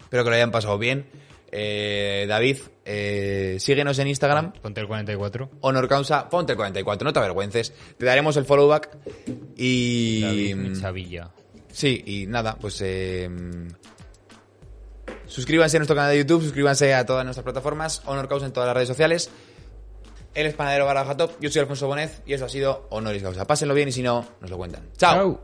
Espero 0.02 0.24
que 0.24 0.30
lo 0.30 0.36
hayan 0.36 0.52
pasado 0.52 0.78
bien. 0.78 1.06
Eh, 1.52 2.26
David, 2.28 2.58
eh, 2.84 3.58
síguenos 3.60 4.00
en 4.00 4.08
Instagram. 4.08 4.54
Ponte 4.54 4.82
el 4.82 4.88
44. 4.88 5.52
Honor 5.62 5.88
Causa, 5.88 6.28
ponte 6.30 6.54
el 6.54 6.58
44, 6.58 7.06
no 7.06 7.14
te 7.14 7.20
avergüences. 7.20 7.74
Te 7.98 8.06
daremos 8.06 8.36
el 8.38 8.46
follow 8.46 8.68
back. 8.68 8.90
Y. 9.56 10.22
David 10.22 10.56
Michavilla. 10.56 11.30
Sí, 11.74 12.02
y 12.06 12.28
nada, 12.28 12.56
pues. 12.56 12.80
eh, 12.82 13.28
suscríbanse 15.28 15.78
a 15.78 15.80
nuestro 15.80 15.96
canal 15.96 16.12
de 16.12 16.20
YouTube, 16.20 16.44
suscríbanse 16.44 16.94
a 16.94 17.06
todas 17.06 17.26
nuestras 17.26 17.44
plataformas. 17.44 18.02
Honor 18.06 18.30
Causa 18.30 18.46
en 18.46 18.54
todas 18.54 18.68
las 18.68 18.76
redes 18.76 18.88
sociales. 18.88 19.30
Él 20.36 20.48
es 20.48 20.54
panadero 20.56 20.86
Baraja 20.86 21.18
Top, 21.18 21.32
yo 21.40 21.50
soy 21.50 21.62
Alfonso 21.62 21.88
Bonez 21.88 22.22
y 22.26 22.34
eso 22.34 22.46
ha 22.46 22.50
sido 22.50 22.88
Honoris 22.90 23.22
Causa. 23.22 23.46
Pásenlo 23.46 23.74
bien 23.74 23.90
y 23.90 23.92
si 23.92 24.02
no, 24.02 24.26
nos 24.40 24.50
lo 24.50 24.58
cuentan. 24.58 24.90
¡Chao! 24.98 25.44